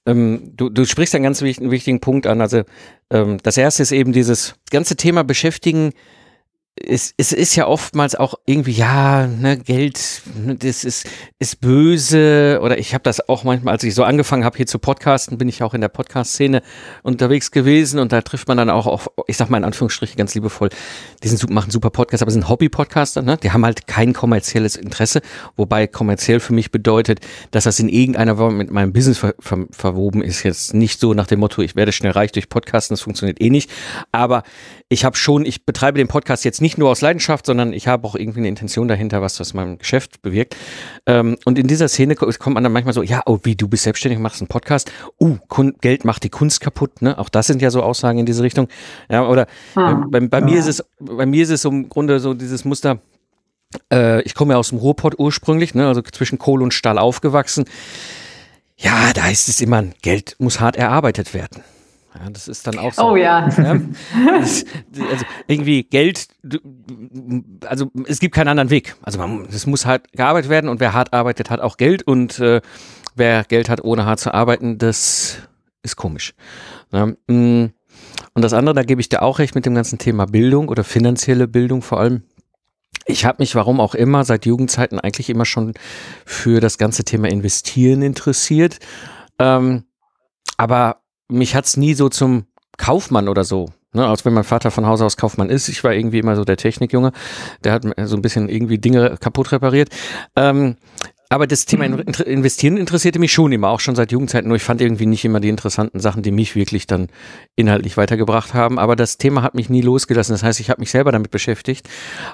Ähm, 0.07 0.53
du, 0.57 0.69
du 0.69 0.85
sprichst 0.85 1.15
einen 1.15 1.25
ganz 1.25 1.43
wichtigen, 1.43 1.71
wichtigen 1.71 2.01
Punkt 2.01 2.27
an. 2.27 2.41
Also 2.41 2.63
ähm, 3.11 3.39
das 3.43 3.57
erste 3.57 3.83
ist 3.83 3.93
eben 3.93 4.13
dieses 4.13 4.55
ganze 4.71 4.97
Thema 4.97 5.25
beschäftigen 5.25 5.93
es, 6.77 7.15
es 7.17 7.33
ist 7.33 7.55
ja 7.55 7.69
oftmals 7.69 8.17
auch 8.17 8.35
irgendwie, 8.47 8.73
ja, 8.73 9.29
ne, 9.29 9.57
Geld, 9.57 10.23
ne, 10.35 10.57
das 10.57 10.83
ist, 10.83 11.07
ist 11.39 11.61
böse. 11.61 12.59
Oder 12.63 12.79
ich 12.79 12.95
habe 12.95 13.05
das 13.05 13.29
auch 13.29 13.45
manchmal, 13.45 13.75
als 13.75 13.85
ich 13.85 13.95
so 13.95 14.03
angefangen 14.03 14.45
habe 14.45 14.57
hier 14.57 14.67
zu 14.67 14.81
podcasten, 14.81 15.39
bin 15.39 15.49
ich 15.49 15.63
auch 15.63 15.75
in 15.75 15.81
der 15.81 15.89
Podcast-Szene 15.89 16.63
unterwegs 17.05 17.53
gewesen 17.53 18.01
und 18.01 18.11
da 18.11 18.23
trifft 18.23 18.49
man 18.49 18.57
dann 18.57 18.71
auch 18.71 18.87
auf, 18.87 19.09
ich 19.29 19.37
sag 19.37 19.51
mal 19.51 19.59
in 19.59 19.65
Anführungsstrichen 19.65 20.17
ganz 20.17 20.35
liebevoll, 20.35 20.69
die 21.23 21.29
sind, 21.29 21.49
machen 21.49 21.71
super 21.71 21.91
Podcasts, 21.91 22.23
aber 22.23 22.33
sind 22.33 22.49
Hobby-Podcaster, 22.49 23.23
ne? 23.23 23.37
Die 23.37 23.53
haben 23.53 23.65
halt 23.65 23.87
kein 23.87 24.13
kommerzielles 24.13 24.75
Interesse, 24.75 25.23
wobei 25.57 25.87
kommerziell 25.87 26.41
für 26.41 26.55
mich 26.55 26.73
bedeutet, 26.73 27.21
dass 27.53 27.65
das 27.65 27.79
in 27.79 27.89
irgendeiner 27.89 28.37
Form 28.37 28.57
mit 28.57 28.73
meinem 28.73 28.93
Business 28.93 29.19
ver 29.19 29.35
ver 29.39 29.67
verwoben 29.71 30.23
ist. 30.23 30.43
Jetzt 30.43 30.75
nicht 30.75 30.99
so 30.99 31.15
nach 31.15 31.29
dem 31.29 31.39
Motto, 31.39 31.63
ich 31.63 31.77
werde 31.77 31.93
schnell 31.93 32.13
reich 32.13 32.33
durch 32.33 32.49
Podcasten, 32.49 32.95
das 32.95 33.03
funktioniert 33.03 33.41
eh 33.41 33.51
nicht. 33.51 33.71
Aber 34.11 34.43
ich 34.95 35.05
habe 35.05 35.17
schon, 35.17 35.45
ich 35.45 35.67
betreibe 35.67 35.99
den 35.99 36.07
Podcast 36.07 36.45
jetzt 36.45 36.63
nicht 36.63 36.79
nur 36.79 36.89
aus 36.89 37.01
Leidenschaft, 37.01 37.47
sondern 37.47 37.73
ich 37.73 37.89
habe 37.89 38.07
auch 38.07 38.15
irgendwie 38.15 38.39
eine 38.39 38.49
Intention 38.49 38.87
dahinter, 38.87 39.21
was 39.21 39.35
das 39.37 39.53
meinem 39.53 39.77
Geschäft 39.77 40.23
bewirkt. 40.23 40.57
Ähm, 41.05 41.37
und 41.45 41.59
in 41.59 41.67
dieser 41.67 41.89
Szene 41.89 42.15
kommt 42.15 42.55
man 42.55 42.63
dann 42.63 42.73
manchmal 42.73 42.95
so, 42.95 43.03
ja, 43.03 43.21
oh, 43.27 43.41
wie 43.43 43.57
du 43.57 43.67
bist 43.67 43.83
selbstständig, 43.83 44.21
machst 44.21 44.41
einen 44.41 44.47
Podcast. 44.47 44.93
Uh, 45.21 45.39
Geld 45.81 46.05
macht 46.05 46.23
die 46.23 46.31
Kunst 46.31 46.61
kaputt. 46.61 47.03
Ne? 47.03 47.19
Auch 47.19 47.29
das 47.29 47.49
sind 47.49 47.61
ja 47.61 47.71
so 47.71 47.83
Aussagen 47.83 48.21
in 48.21 48.27
diese 48.27 48.45
Richtung. 48.45 48.69
Ja, 49.11 49.27
oder 49.27 49.49
hm. 49.75 50.13
bei, 50.13 50.21
bei, 50.21 50.41
mir 50.41 50.61
ist 50.61 50.69
es, 50.69 50.85
bei 51.01 51.27
mir 51.27 51.43
ist 51.43 51.51
es 51.51 51.65
im 51.65 51.89
Grunde 51.89 52.21
so 52.21 52.33
dieses 52.33 52.65
Muster. 52.65 53.01
Äh, 53.93 54.23
ich 54.23 54.37
komme 54.37 54.55
ja 54.55 54.59
aus 54.61 54.69
dem 54.69 54.79
Ruhrpott 54.79 55.19
ursprünglich, 55.19 55.75
ne? 55.75 55.89
also 55.89 56.03
zwischen 56.03 56.39
Kohle 56.39 56.63
und 56.63 56.73
Stahl 56.73 56.99
aufgewachsen. 56.99 57.65
Ja, 58.77 59.13
da 59.13 59.25
heißt 59.25 59.49
es 59.49 59.61
immer, 59.61 59.83
Geld 60.03 60.37
muss 60.39 60.61
hart 60.61 60.77
erarbeitet 60.77 61.35
werden. 61.35 61.65
Ja, 62.15 62.31
das 62.31 62.47
ist 62.47 62.67
dann 62.67 62.79
auch 62.79 62.93
so. 62.93 63.11
Oh 63.11 63.17
ja. 63.17 63.49
ja 63.49 63.81
das, 64.39 64.65
also 65.11 65.25
irgendwie 65.49 65.83
Geld, 65.83 66.29
also 67.67 67.91
es 68.07 68.21
gibt 68.21 68.35
keinen 68.35 68.49
anderen 68.49 68.71
Weg. 68.71 68.95
Also 69.03 69.21
es 69.51 69.67
muss 69.67 69.85
hart 69.85 70.13
gearbeitet 70.13 70.51
werden 70.51 70.71
und 70.71 70.81
wer 70.81 70.93
hart 70.93 71.13
arbeitet, 71.13 71.51
hat 71.51 71.61
auch 71.61 71.77
Geld 71.77 72.05
und 72.05 72.39
äh, 72.39 72.61
wer 73.17 73.45
Geld 73.45 73.69
hat, 73.69 73.83
ohne 73.83 74.07
hart 74.07 74.21
zu 74.21 74.33
arbeiten, 74.33 74.79
das 74.79 75.39
ist 75.83 75.97
komisch. 75.97 76.35
Ja, 76.93 77.07
mm. 77.07 77.17
und 77.27 77.73
das 78.43 78.53
andere, 78.53 78.75
da 78.75 78.83
gebe 78.85 79.01
ich 79.01 79.09
dir 79.09 79.23
auch 79.23 79.41
recht 79.41 79.55
mit 79.55 79.67
dem 79.67 79.75
ganzen 79.75 79.99
Thema 79.99 80.27
Bildung 80.27 80.69
oder 80.69 80.85
finanzielle 80.85 81.49
Bildung 81.49 81.83
vor 81.83 81.99
allem. 81.99 82.23
Ich 83.07 83.25
habe 83.25 83.37
mich, 83.41 83.55
warum 83.55 83.81
auch 83.81 83.95
immer, 83.95 84.25
seit 84.25 84.47
Jugendzeiten 84.47 84.99
eigentlich 84.99 85.29
immer 85.29 85.45
schon 85.45 85.75
für 86.25 86.61
das 86.61 86.79
ganze 86.79 87.05
Thema 87.05 87.29
Investieren 87.29 88.03
interessiert. 88.03 88.79
Ähm, 89.39 89.85
aber 90.57 91.04
mich 91.29 91.55
hat's 91.55 91.77
nie 91.77 91.95
so 91.95 92.09
zum 92.09 92.47
Kaufmann 92.77 93.29
oder 93.29 93.45
so. 93.45 93.71
Ne, 93.97 94.05
als 94.05 94.25
wenn 94.25 94.35
mein 94.35 94.43
Vater 94.43 94.73
von 94.73 94.87
Haus 94.87 95.01
aus 95.01 95.17
Kaufmann 95.17 95.51
ist. 95.51 95.69
Ich 95.69 95.85
war 95.85 95.93
irgendwie 95.93 96.19
immer 96.19 96.35
so 96.35 96.45
der 96.45 96.57
Technikjunge. 96.57 97.13
Der 97.63 97.73
hat 97.73 97.85
so 98.07 98.17
ein 98.17 98.23
bisschen 98.23 98.49
irgendwie 98.49 98.79
Dinge 98.79 99.17
kaputt 99.21 99.53
repariert. 99.53 99.89
Ähm, 100.35 100.77
aber 101.29 101.47
das 101.47 101.65
Thema 101.65 101.85
Investieren 101.85 102.77
interessierte 102.77 103.19
mich 103.19 103.33
schon 103.33 103.53
immer, 103.53 103.71
auch 103.71 103.81
schon 103.81 103.95
seit 103.95 104.13
Jugendzeiten. 104.13 104.49
Nur 104.49 104.57
ich 104.57 104.63
fand 104.65 104.81
irgendwie 104.81 105.07
nicht 105.07 105.25
immer 105.25 105.41
die 105.41 105.49
interessanten 105.49 106.01
Sachen, 106.01 106.23
die 106.23 106.33
mich 106.33 106.57
wirklich 106.57 106.89
dann 106.89 107.09
inhaltlich 107.55 107.97
weitergebracht 107.97 108.53
haben. 108.53 108.81
Aber 108.81 108.97
das 108.97 109.17
Thema 109.17 109.43
hat 109.43 109.55
mich 109.55 109.71
nie 109.71 109.81
losgelassen. 109.81 110.35
Das 110.35 110.43
heißt, 110.43 110.61
ich 110.61 110.71
habe 110.71 110.81
mich 110.81 110.91
selber 110.91 111.13
damit 111.13 111.31
beschäftigt. 111.31 111.89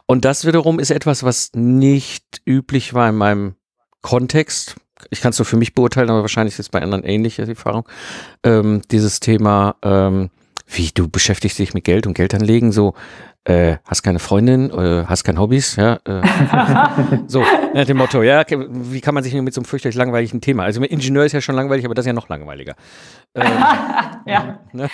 Und 0.06 0.25
das 0.25 0.47
wiederum 0.47 0.78
ist 0.78 0.90
etwas, 0.90 1.23
was 1.23 1.50
nicht 1.54 2.40
üblich 2.47 2.94
war 2.94 3.09
in 3.11 3.16
meinem 3.16 3.54
Kontext 4.02 4.76
ich 5.11 5.21
kann 5.21 5.30
es 5.30 5.38
nur 5.38 5.47
für 5.47 5.57
mich 5.57 5.75
beurteilen, 5.75 6.11
aber 6.11 6.23
wahrscheinlich 6.23 6.54
ist 6.54 6.61
es 6.61 6.69
bei 6.69 6.83
anderen 6.83 7.04
ähnliche 7.04 7.47
Erfahrung, 7.47 7.88
ähm, 8.45 8.83
dieses 8.90 9.21
Thema, 9.21 9.76
ähm, 9.83 10.30
wie 10.66 10.90
du 10.95 11.09
beschäftigst 11.09 11.59
dich 11.59 11.75
mit 11.75 11.85
Geld 11.85 12.07
und 12.07 12.14
Geld 12.14 12.35
anlegen, 12.35 12.73
so, 12.73 12.95
äh, 13.45 13.78
hast 13.87 14.02
keine 14.02 14.19
Freundin, 14.19 14.71
äh, 14.71 15.04
hast 15.07 15.25
keine 15.25 15.40
Hobbys, 15.40 15.76
ja, 15.76 15.99
äh, 16.04 16.21
so, 17.26 17.42
nach 17.75 17.87
dem 17.87 17.97
Motto, 17.97 18.23
ja, 18.23 18.45
wie 18.49 19.00
kann 19.00 19.14
man 19.14 19.25
sich 19.25 19.35
mit 19.35 19.54
so 19.54 19.61
einem 19.61 19.64
fürchterlich 19.64 19.97
langweiligen 19.97 20.40
Thema, 20.40 20.64
also 20.64 20.83
Ingenieur 20.83 21.25
ist 21.25 21.33
ja 21.33 21.40
schon 21.40 21.54
langweilig, 21.54 21.87
aber 21.87 21.95
das 21.95 22.04
ist 22.04 22.09
ja 22.09 22.12
noch 22.12 22.28
langweiliger. 22.28 22.75
Ähm, 23.35 23.47
ja. 24.26 24.59
Ne? 24.73 24.88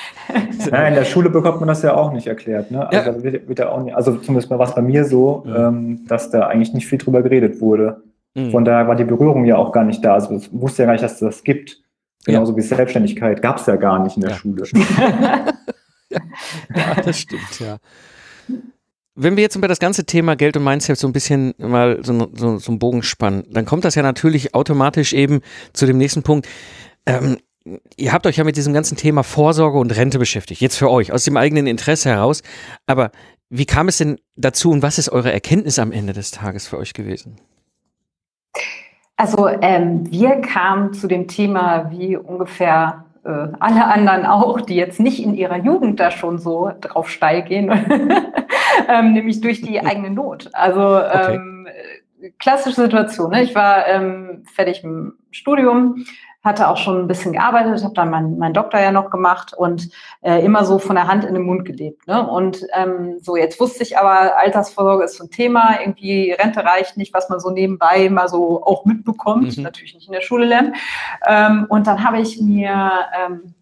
ja. 0.70 0.86
In 0.86 0.94
der 0.94 1.04
Schule 1.04 1.28
bekommt 1.28 1.58
man 1.58 1.68
das 1.68 1.82
ja 1.82 1.94
auch 1.94 2.12
nicht 2.12 2.28
erklärt, 2.28 2.70
ne? 2.70 2.88
Also, 2.88 3.10
ja. 3.10 3.22
wird, 3.22 3.48
wird 3.48 3.58
ja 3.58 3.70
auch 3.70 3.82
nicht, 3.82 3.96
also 3.96 4.16
zumindest 4.16 4.50
mal 4.50 4.58
was 4.58 4.74
bei 4.74 4.82
mir 4.82 5.04
so, 5.04 5.44
ja. 5.46 5.68
ähm, 5.68 6.06
dass 6.06 6.30
da 6.30 6.46
eigentlich 6.46 6.72
nicht 6.72 6.86
viel 6.86 6.98
drüber 6.98 7.22
geredet 7.22 7.60
wurde. 7.60 8.02
Mhm. 8.36 8.50
Von 8.50 8.64
daher 8.66 8.86
war 8.86 8.96
die 8.96 9.04
Berührung 9.04 9.46
ja 9.46 9.56
auch 9.56 9.72
gar 9.72 9.84
nicht 9.84 10.04
da. 10.04 10.14
Also 10.14 10.36
ich 10.36 10.52
wusste 10.52 10.82
ja 10.82 10.86
gar 10.86 10.92
nicht, 10.92 11.02
dass 11.02 11.14
es 11.14 11.20
das 11.20 11.42
gibt. 11.42 11.80
Genauso 12.24 12.52
ja. 12.52 12.58
wie 12.58 12.62
Selbstständigkeit 12.62 13.40
gab 13.40 13.58
es 13.58 13.66
ja 13.66 13.76
gar 13.76 13.98
nicht 14.02 14.16
in 14.16 14.22
der 14.22 14.32
ja. 14.32 14.36
Schule. 14.36 14.64
ja, 16.10 16.94
das 17.02 17.20
stimmt, 17.20 17.60
ja. 17.60 17.78
Wenn 19.14 19.36
wir 19.36 19.42
jetzt 19.42 19.56
über 19.56 19.68
das 19.68 19.78
ganze 19.78 20.04
Thema 20.04 20.36
Geld 20.36 20.56
und 20.58 20.64
Mindset 20.64 20.98
so 20.98 21.06
ein 21.06 21.14
bisschen 21.14 21.54
mal 21.56 22.00
so, 22.04 22.28
so, 22.34 22.58
so 22.58 22.70
einen 22.70 22.78
Bogen 22.78 23.02
spannen, 23.02 23.44
dann 23.50 23.64
kommt 23.64 23.86
das 23.86 23.94
ja 23.94 24.02
natürlich 24.02 24.54
automatisch 24.54 25.14
eben 25.14 25.40
zu 25.72 25.86
dem 25.86 25.96
nächsten 25.96 26.22
Punkt. 26.22 26.46
Ähm, 27.06 27.38
ihr 27.96 28.12
habt 28.12 28.26
euch 28.26 28.36
ja 28.36 28.44
mit 28.44 28.58
diesem 28.58 28.74
ganzen 28.74 28.98
Thema 28.98 29.22
Vorsorge 29.22 29.78
und 29.78 29.96
Rente 29.96 30.18
beschäftigt, 30.18 30.60
jetzt 30.60 30.76
für 30.76 30.90
euch, 30.90 31.12
aus 31.12 31.24
dem 31.24 31.38
eigenen 31.38 31.66
Interesse 31.66 32.10
heraus. 32.10 32.42
Aber 32.86 33.10
wie 33.48 33.64
kam 33.64 33.88
es 33.88 33.96
denn 33.96 34.18
dazu 34.34 34.70
und 34.70 34.82
was 34.82 34.98
ist 34.98 35.08
eure 35.08 35.32
Erkenntnis 35.32 35.78
am 35.78 35.92
Ende 35.92 36.12
des 36.12 36.32
Tages 36.32 36.66
für 36.66 36.76
euch 36.76 36.92
gewesen? 36.92 37.40
Also 39.16 39.48
ähm, 39.48 40.10
wir 40.10 40.42
kamen 40.42 40.92
zu 40.92 41.08
dem 41.08 41.26
Thema 41.26 41.90
wie 41.90 42.16
ungefähr 42.16 43.06
äh, 43.24 43.48
alle 43.58 43.86
anderen 43.86 44.26
auch, 44.26 44.60
die 44.60 44.76
jetzt 44.76 45.00
nicht 45.00 45.22
in 45.22 45.34
ihrer 45.34 45.56
Jugend 45.56 45.98
da 45.98 46.10
schon 46.10 46.38
so 46.38 46.70
drauf 46.80 47.08
steil 47.10 47.42
gehen, 47.42 47.70
ähm, 48.88 49.14
nämlich 49.14 49.40
durch 49.40 49.62
die 49.62 49.80
eigene 49.80 50.10
Not. 50.10 50.50
Also 50.52 50.98
okay. 50.98 51.34
ähm, 51.34 51.66
klassische 52.38 52.82
Situation. 52.82 53.30
Ne? 53.30 53.42
Ich 53.42 53.54
war 53.54 53.86
ähm, 53.86 54.44
fertig 54.54 54.84
im 54.84 55.14
Studium, 55.30 56.04
hatte 56.46 56.68
auch 56.68 56.76
schon 56.78 57.00
ein 57.00 57.08
bisschen 57.08 57.32
gearbeitet, 57.32 57.84
habe 57.84 57.94
dann 57.94 58.08
meinen 58.08 58.38
mein 58.38 58.54
Doktor 58.54 58.80
ja 58.80 58.92
noch 58.92 59.10
gemacht 59.10 59.52
und 59.52 59.90
äh, 60.22 60.42
immer 60.44 60.64
so 60.64 60.78
von 60.78 60.96
der 60.96 61.08
Hand 61.08 61.24
in 61.24 61.34
den 61.34 61.42
Mund 61.42 61.64
gelebt. 61.64 62.06
Ne? 62.06 62.26
Und 62.26 62.64
ähm, 62.72 63.18
so, 63.20 63.36
jetzt 63.36 63.60
wusste 63.60 63.82
ich 63.82 63.98
aber, 63.98 64.38
Altersvorsorge 64.38 65.04
ist 65.04 65.16
so 65.16 65.24
ein 65.24 65.30
Thema, 65.30 65.80
irgendwie 65.80 66.32
Rente 66.32 66.64
reicht 66.64 66.96
nicht, 66.96 67.12
was 67.12 67.28
man 67.28 67.40
so 67.40 67.50
nebenbei 67.50 68.08
mal 68.08 68.28
so 68.28 68.62
auch 68.62 68.84
mitbekommt, 68.84 69.56
mhm. 69.56 69.64
natürlich 69.64 69.94
nicht 69.94 70.06
in 70.06 70.12
der 70.12 70.22
Schule 70.22 70.46
lernt. 70.46 70.76
Ähm, 71.26 71.66
und 71.68 71.86
dann 71.86 72.02
habe 72.04 72.20
ich 72.20 72.40
mir 72.40 72.92
ähm, 73.18 73.54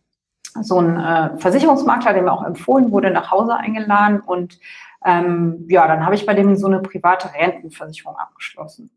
so 0.61 0.79
einen 0.79 1.01
äh, 1.01 1.39
Versicherungsmakler, 1.39 2.13
der 2.13 2.23
mir 2.23 2.33
auch 2.33 2.45
empfohlen 2.45 2.93
wurde, 2.93 3.11
nach 3.11 3.33
Hause 3.33 3.57
eingeladen 3.57 4.21
und 4.21 4.59
ähm, 5.07 5.67
ja, 5.69 5.87
dann 5.87 6.05
habe 6.05 6.15
ich 6.15 6.25
bei 6.25 6.35
dem 6.35 6.57
so 6.57 6.67
eine 6.67 6.81
private 6.81 7.31
Rentenversicherung 7.35 8.17
abgeschlossen. 8.17 8.91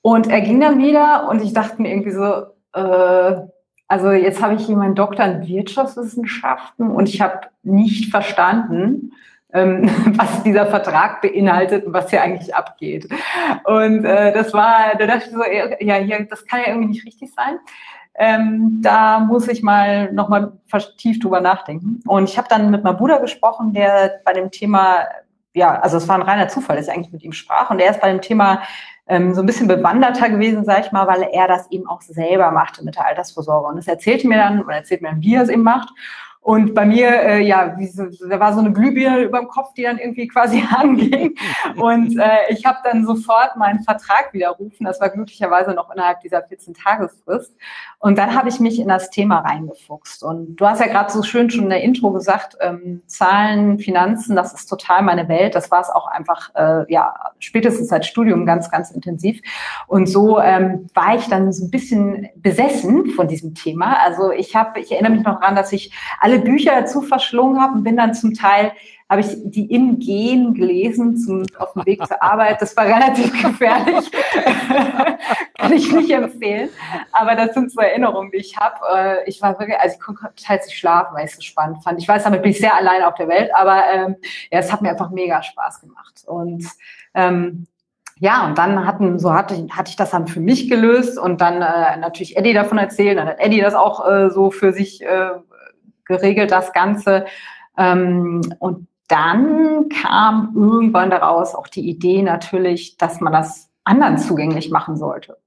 Und 0.00 0.28
er 0.28 0.40
ging 0.40 0.60
dann 0.60 0.78
wieder 0.78 1.28
und 1.28 1.42
ich 1.42 1.52
dachte 1.52 1.82
mir 1.82 1.90
irgendwie 1.90 2.12
so, 2.12 2.55
äh, 2.76 3.46
also 3.88 4.10
jetzt 4.10 4.42
habe 4.42 4.54
ich 4.54 4.66
hier 4.66 4.76
meinen 4.76 4.94
Doktor 4.94 5.24
in 5.24 5.46
Wirtschaftswissenschaften 5.46 6.90
und 6.90 7.08
ich 7.08 7.20
habe 7.20 7.48
nicht 7.62 8.10
verstanden, 8.10 9.12
ähm, 9.52 9.88
was 10.16 10.42
dieser 10.42 10.66
Vertrag 10.66 11.22
beinhaltet 11.22 11.86
und 11.86 11.92
was 11.92 12.10
hier 12.10 12.22
eigentlich 12.22 12.54
abgeht. 12.54 13.08
Und 13.64 14.04
äh, 14.04 14.32
das 14.32 14.52
war, 14.52 14.96
da 14.98 15.06
dachte 15.06 15.26
ich 15.26 15.32
so, 15.32 15.42
ja, 15.84 15.94
hier, 15.96 16.26
das 16.28 16.46
kann 16.46 16.60
ja 16.60 16.68
irgendwie 16.68 16.88
nicht 16.88 17.06
richtig 17.06 17.32
sein. 17.34 17.58
Ähm, 18.18 18.80
da 18.82 19.20
muss 19.20 19.46
ich 19.46 19.62
mal 19.62 20.10
nochmal 20.12 20.52
vertieft 20.66 21.22
drüber 21.22 21.40
nachdenken. 21.40 22.00
Und 22.06 22.28
ich 22.28 22.38
habe 22.38 22.48
dann 22.48 22.70
mit 22.70 22.82
meinem 22.82 22.96
Bruder 22.96 23.20
gesprochen, 23.20 23.74
der 23.74 24.20
bei 24.24 24.32
dem 24.32 24.50
Thema, 24.50 25.04
ja, 25.54 25.78
also 25.80 25.98
es 25.98 26.08
war 26.08 26.16
ein 26.16 26.22
reiner 26.22 26.48
Zufall, 26.48 26.76
dass 26.76 26.88
ich 26.88 26.92
eigentlich 26.92 27.12
mit 27.12 27.22
ihm 27.22 27.32
sprach. 27.32 27.70
Und 27.70 27.78
er 27.78 27.90
ist 27.90 28.00
bei 28.00 28.10
dem 28.10 28.22
Thema 28.22 28.62
ähm, 29.08 29.34
so 29.34 29.40
ein 29.40 29.46
bisschen 29.46 29.68
bewanderter 29.68 30.28
gewesen, 30.28 30.64
sag 30.64 30.84
ich 30.84 30.92
mal, 30.92 31.06
weil 31.06 31.28
er 31.32 31.46
das 31.48 31.70
eben 31.70 31.86
auch 31.86 32.02
selber 32.02 32.50
machte 32.50 32.84
mit 32.84 32.96
der 32.96 33.06
Altersvorsorge. 33.06 33.68
Und 33.68 33.76
das 33.76 33.86
erzählte 33.86 34.26
mir 34.26 34.36
dann, 34.36 34.62
oder 34.62 34.76
erzählt 34.76 35.02
mir 35.02 35.10
dann, 35.10 35.22
wie 35.22 35.34
er 35.34 35.42
es 35.42 35.48
eben 35.48 35.62
macht. 35.62 35.90
Und 36.46 36.74
bei 36.74 36.86
mir, 36.86 37.08
äh, 37.08 37.40
ja, 37.40 37.76
wie 37.76 37.88
so, 37.88 38.04
da 38.30 38.38
war 38.38 38.52
so 38.52 38.60
eine 38.60 38.72
Glühbirne 38.72 39.22
über 39.22 39.40
dem 39.40 39.48
Kopf, 39.48 39.74
die 39.74 39.82
dann 39.82 39.98
irgendwie 39.98 40.28
quasi 40.28 40.62
anging. 40.76 41.34
Und 41.74 42.16
äh, 42.20 42.38
ich 42.50 42.64
habe 42.64 42.78
dann 42.84 43.04
sofort 43.04 43.56
meinen 43.56 43.82
Vertrag 43.82 44.32
widerrufen. 44.32 44.86
Das 44.86 45.00
war 45.00 45.08
glücklicherweise 45.08 45.72
noch 45.72 45.92
innerhalb 45.92 46.20
dieser 46.20 46.46
14-Tagesfrist. 46.46 47.52
Und 47.98 48.16
dann 48.16 48.36
habe 48.36 48.48
ich 48.48 48.60
mich 48.60 48.78
in 48.78 48.86
das 48.86 49.10
Thema 49.10 49.38
reingefuchst. 49.40 50.22
Und 50.22 50.54
du 50.54 50.64
hast 50.64 50.78
ja 50.78 50.86
gerade 50.86 51.10
so 51.10 51.24
schön 51.24 51.50
schon 51.50 51.64
in 51.64 51.70
der 51.70 51.82
Intro 51.82 52.12
gesagt, 52.12 52.56
ähm, 52.60 53.02
Zahlen, 53.06 53.80
Finanzen, 53.80 54.36
das 54.36 54.54
ist 54.54 54.66
total 54.66 55.02
meine 55.02 55.28
Welt. 55.28 55.56
Das 55.56 55.72
war 55.72 55.80
es 55.80 55.90
auch 55.90 56.06
einfach, 56.06 56.54
äh, 56.54 56.84
ja, 56.92 57.12
spätestens 57.40 57.88
seit 57.88 58.06
Studium 58.06 58.46
ganz, 58.46 58.70
ganz 58.70 58.92
intensiv. 58.92 59.40
Und 59.88 60.06
so 60.06 60.38
ähm, 60.38 60.86
war 60.94 61.16
ich 61.16 61.26
dann 61.26 61.52
so 61.52 61.64
ein 61.64 61.70
bisschen 61.72 62.28
besessen 62.36 63.06
von 63.06 63.26
diesem 63.26 63.56
Thema. 63.56 63.98
Also 64.04 64.30
ich 64.30 64.54
habe, 64.54 64.78
ich 64.78 64.92
erinnere 64.92 65.10
mich 65.10 65.24
noch 65.24 65.40
daran, 65.40 65.56
dass 65.56 65.72
ich 65.72 65.92
alle 66.20 66.35
alle 66.36 66.44
Bücher 66.44 66.80
dazu 66.80 67.02
verschlungen 67.02 67.60
habe 67.60 67.74
und 67.74 67.84
bin 67.84 67.96
dann 67.96 68.14
zum 68.14 68.34
Teil, 68.34 68.72
habe 69.08 69.20
ich 69.20 69.28
die 69.44 69.72
im 69.72 70.00
Gehen 70.00 70.54
gelesen 70.54 71.16
zum, 71.16 71.46
auf 71.58 71.74
dem 71.74 71.86
Weg 71.86 72.04
zur 72.06 72.20
Arbeit. 72.20 72.60
Das 72.60 72.76
war 72.76 72.86
relativ 72.86 73.30
gefährlich. 73.42 74.10
Kann 75.58 75.72
ich 75.72 75.92
nicht 75.92 76.10
empfehlen. 76.10 76.70
Aber 77.12 77.36
das 77.36 77.54
sind 77.54 77.70
so 77.70 77.80
Erinnerungen, 77.80 78.32
die 78.32 78.38
ich 78.38 78.56
habe. 78.56 78.80
Äh, 78.92 79.28
ich 79.28 79.40
war 79.40 79.58
wirklich, 79.60 79.78
also 79.78 79.94
ich 79.94 80.00
konnte 80.00 80.28
teils 80.34 80.66
nicht 80.66 80.78
schlafen, 80.78 81.14
weil 81.14 81.24
ich 81.24 81.30
es 81.30 81.36
so 81.36 81.42
spannend 81.42 81.84
fand. 81.84 82.00
Ich 82.00 82.08
weiß, 82.08 82.24
damit 82.24 82.42
bin 82.42 82.50
ich 82.50 82.58
sehr 82.58 82.74
alleine 82.74 83.06
auf 83.06 83.14
der 83.14 83.28
Welt, 83.28 83.50
aber 83.54 83.84
ähm, 83.92 84.16
ja, 84.50 84.58
es 84.58 84.72
hat 84.72 84.82
mir 84.82 84.90
einfach 84.90 85.10
mega 85.10 85.40
Spaß 85.40 85.82
gemacht. 85.82 86.24
Und 86.26 86.66
ähm, 87.14 87.68
ja, 88.18 88.46
und 88.46 88.58
dann 88.58 88.86
hatten, 88.86 89.18
so 89.18 89.32
hatte, 89.34 89.54
ich, 89.54 89.70
hatte 89.76 89.90
ich 89.90 89.96
das 89.96 90.10
dann 90.10 90.26
für 90.26 90.40
mich 90.40 90.68
gelöst 90.68 91.16
und 91.16 91.40
dann 91.40 91.56
äh, 91.62 91.96
natürlich 91.98 92.36
Eddie 92.36 92.54
davon 92.54 92.78
erzählt, 92.78 93.18
dann 93.18 93.28
hat 93.28 93.38
Eddie 93.38 93.60
das 93.60 93.74
auch 93.74 94.08
äh, 94.08 94.30
so 94.30 94.50
für 94.50 94.72
sich 94.72 95.02
äh, 95.02 95.30
geregelt, 96.06 96.50
das 96.50 96.72
Ganze. 96.72 97.26
Ähm, 97.76 98.40
und 98.58 98.88
dann 99.08 99.88
kam 99.88 100.52
irgendwann 100.56 101.10
daraus 101.10 101.54
auch 101.54 101.68
die 101.68 101.88
Idee 101.88 102.22
natürlich, 102.22 102.96
dass 102.96 103.20
man 103.20 103.32
das 103.32 103.70
anderen 103.84 104.18
zugänglich 104.18 104.70
machen 104.70 104.96
sollte. 104.96 105.38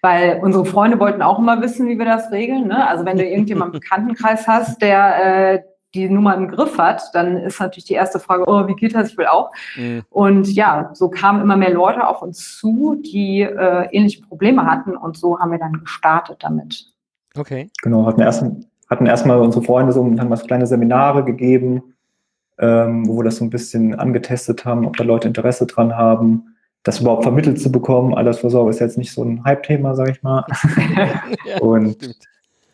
Weil 0.00 0.40
unsere 0.42 0.64
Freunde 0.64 0.98
wollten 0.98 1.22
auch 1.22 1.38
immer 1.38 1.60
wissen, 1.60 1.88
wie 1.88 1.98
wir 1.98 2.06
das 2.06 2.32
regeln. 2.32 2.68
Ne? 2.68 2.86
Also 2.88 3.04
wenn 3.04 3.18
du 3.18 3.24
irgendjemanden 3.24 3.74
im 3.74 3.80
Bekanntenkreis 3.80 4.48
hast, 4.48 4.80
der, 4.82 5.52
äh, 5.54 5.62
die 5.94 6.08
Nummer 6.08 6.34
im 6.34 6.48
Griff 6.48 6.78
hat, 6.78 7.02
dann 7.12 7.36
ist 7.36 7.60
natürlich 7.60 7.84
die 7.84 7.94
erste 7.94 8.18
Frage, 8.18 8.44
oh, 8.46 8.66
wie 8.66 8.74
geht 8.74 8.94
das? 8.94 9.10
Ich 9.10 9.18
will 9.18 9.26
auch. 9.26 9.50
Mhm. 9.76 10.02
Und 10.08 10.48
ja, 10.52 10.90
so 10.94 11.10
kamen 11.10 11.42
immer 11.42 11.56
mehr 11.56 11.72
Leute 11.72 12.06
auf 12.08 12.22
uns 12.22 12.56
zu, 12.58 12.96
die 13.04 13.42
äh, 13.42 13.88
ähnliche 13.92 14.22
Probleme 14.22 14.64
hatten 14.64 14.96
und 14.96 15.16
so 15.18 15.38
haben 15.38 15.52
wir 15.52 15.58
dann 15.58 15.80
gestartet 15.80 16.38
damit. 16.40 16.86
Okay. 17.36 17.70
Genau, 17.82 18.06
hatten 18.06 18.22
erst 18.22 18.42
hatten 18.92 19.06
erstmal 19.06 19.40
unsere 19.40 19.64
Freunde 19.64 19.92
so 19.92 20.02
und 20.02 20.20
haben 20.20 20.30
was 20.30 20.46
kleine 20.46 20.66
Seminare 20.66 21.24
gegeben, 21.24 21.94
ähm, 22.58 23.08
wo 23.08 23.16
wir 23.18 23.24
das 23.24 23.36
so 23.36 23.44
ein 23.44 23.50
bisschen 23.50 23.94
angetestet 23.94 24.64
haben, 24.64 24.86
ob 24.86 24.96
da 24.96 25.04
Leute 25.04 25.26
Interesse 25.26 25.66
dran 25.66 25.96
haben, 25.96 26.54
das 26.82 27.00
überhaupt 27.00 27.22
vermittelt 27.22 27.60
zu 27.60 27.72
bekommen. 27.72 28.14
Altersvorsorge 28.14 28.70
ist 28.70 28.80
jetzt 28.80 28.98
nicht 28.98 29.12
so 29.12 29.24
ein 29.24 29.42
Hype-Thema, 29.44 29.94
sag 29.94 30.10
ich 30.10 30.22
mal. 30.22 30.44
ja, 31.46 31.58
und 31.60 31.94
stimmt. 31.94 32.16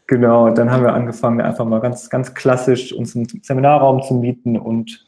genau, 0.08 0.50
dann 0.50 0.70
haben 0.70 0.82
wir 0.82 0.92
angefangen, 0.92 1.40
einfach 1.40 1.64
mal 1.64 1.80
ganz, 1.80 2.10
ganz 2.10 2.34
klassisch 2.34 2.92
uns 2.92 3.14
einen 3.14 3.28
Seminarraum 3.42 4.02
zu 4.02 4.14
mieten 4.14 4.58
und 4.58 5.06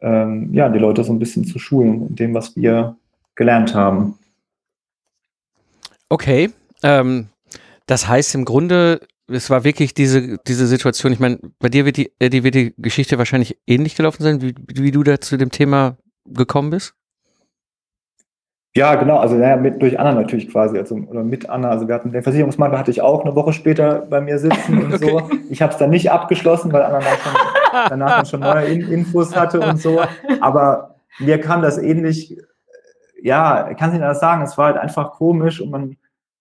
ähm, 0.00 0.52
ja, 0.54 0.68
die 0.68 0.78
Leute 0.78 1.04
so 1.04 1.12
ein 1.12 1.18
bisschen 1.18 1.44
zu 1.44 1.58
schulen 1.58 2.08
in 2.08 2.16
dem, 2.16 2.34
was 2.34 2.56
wir 2.56 2.96
gelernt 3.34 3.74
haben. 3.74 4.18
Okay. 6.08 6.50
Ähm, 6.82 7.28
das 7.86 8.08
heißt 8.08 8.34
im 8.34 8.44
Grunde, 8.44 9.00
es 9.28 9.50
war 9.50 9.64
wirklich 9.64 9.94
diese, 9.94 10.38
diese 10.38 10.66
Situation, 10.66 11.12
ich 11.12 11.20
meine, 11.20 11.38
bei 11.58 11.68
dir 11.68 11.84
wird 11.84 11.96
die, 11.96 12.12
äh, 12.18 12.30
die, 12.30 12.44
wird 12.44 12.54
die 12.54 12.74
Geschichte 12.78 13.18
wahrscheinlich 13.18 13.58
ähnlich 13.66 13.94
gelaufen 13.94 14.22
sein, 14.22 14.40
wie, 14.40 14.54
wie 14.66 14.90
du 14.90 15.02
da 15.02 15.20
zu 15.20 15.36
dem 15.36 15.50
Thema 15.50 15.96
gekommen 16.24 16.70
bist? 16.70 16.94
Ja, 18.74 18.94
genau, 18.94 19.18
also 19.18 19.36
ja, 19.36 19.56
mit, 19.56 19.82
durch 19.82 19.98
Anna 19.98 20.12
natürlich 20.12 20.50
quasi, 20.50 20.78
also 20.78 20.94
oder 20.94 21.24
mit 21.24 21.48
Anna. 21.48 21.70
Also 21.70 21.88
wir 21.88 21.94
hatten 21.94 22.12
den 22.12 22.22
Versicherungsmakler 22.22 22.78
hatte 22.78 22.90
ich 22.90 23.00
auch 23.02 23.24
eine 23.24 23.34
Woche 23.34 23.52
später 23.52 24.06
bei 24.08 24.20
mir 24.20 24.38
sitzen 24.38 24.78
und 24.84 24.94
okay. 24.94 25.10
so. 25.10 25.30
Ich 25.50 25.62
habe 25.62 25.72
es 25.72 25.78
dann 25.78 25.90
nicht 25.90 26.10
abgeschlossen, 26.10 26.72
weil 26.72 26.82
Anna 26.82 27.00
dann 27.00 27.18
schon, 27.18 27.88
danach 27.88 28.16
dann 28.18 28.26
schon 28.26 28.40
neue 28.40 28.66
In 28.66 28.88
Infos 28.92 29.34
hatte 29.34 29.60
und 29.60 29.80
so. 29.80 30.00
Aber 30.40 30.96
mir 31.18 31.40
kam 31.40 31.62
das 31.62 31.78
ähnlich, 31.78 32.36
ja, 33.20 33.74
kann 33.74 33.88
ich 33.88 33.94
nicht 33.94 34.02
anders 34.02 34.20
sagen, 34.20 34.42
es 34.42 34.56
war 34.56 34.66
halt 34.66 34.76
einfach 34.76 35.12
komisch 35.12 35.60
und 35.60 35.70
man 35.70 35.96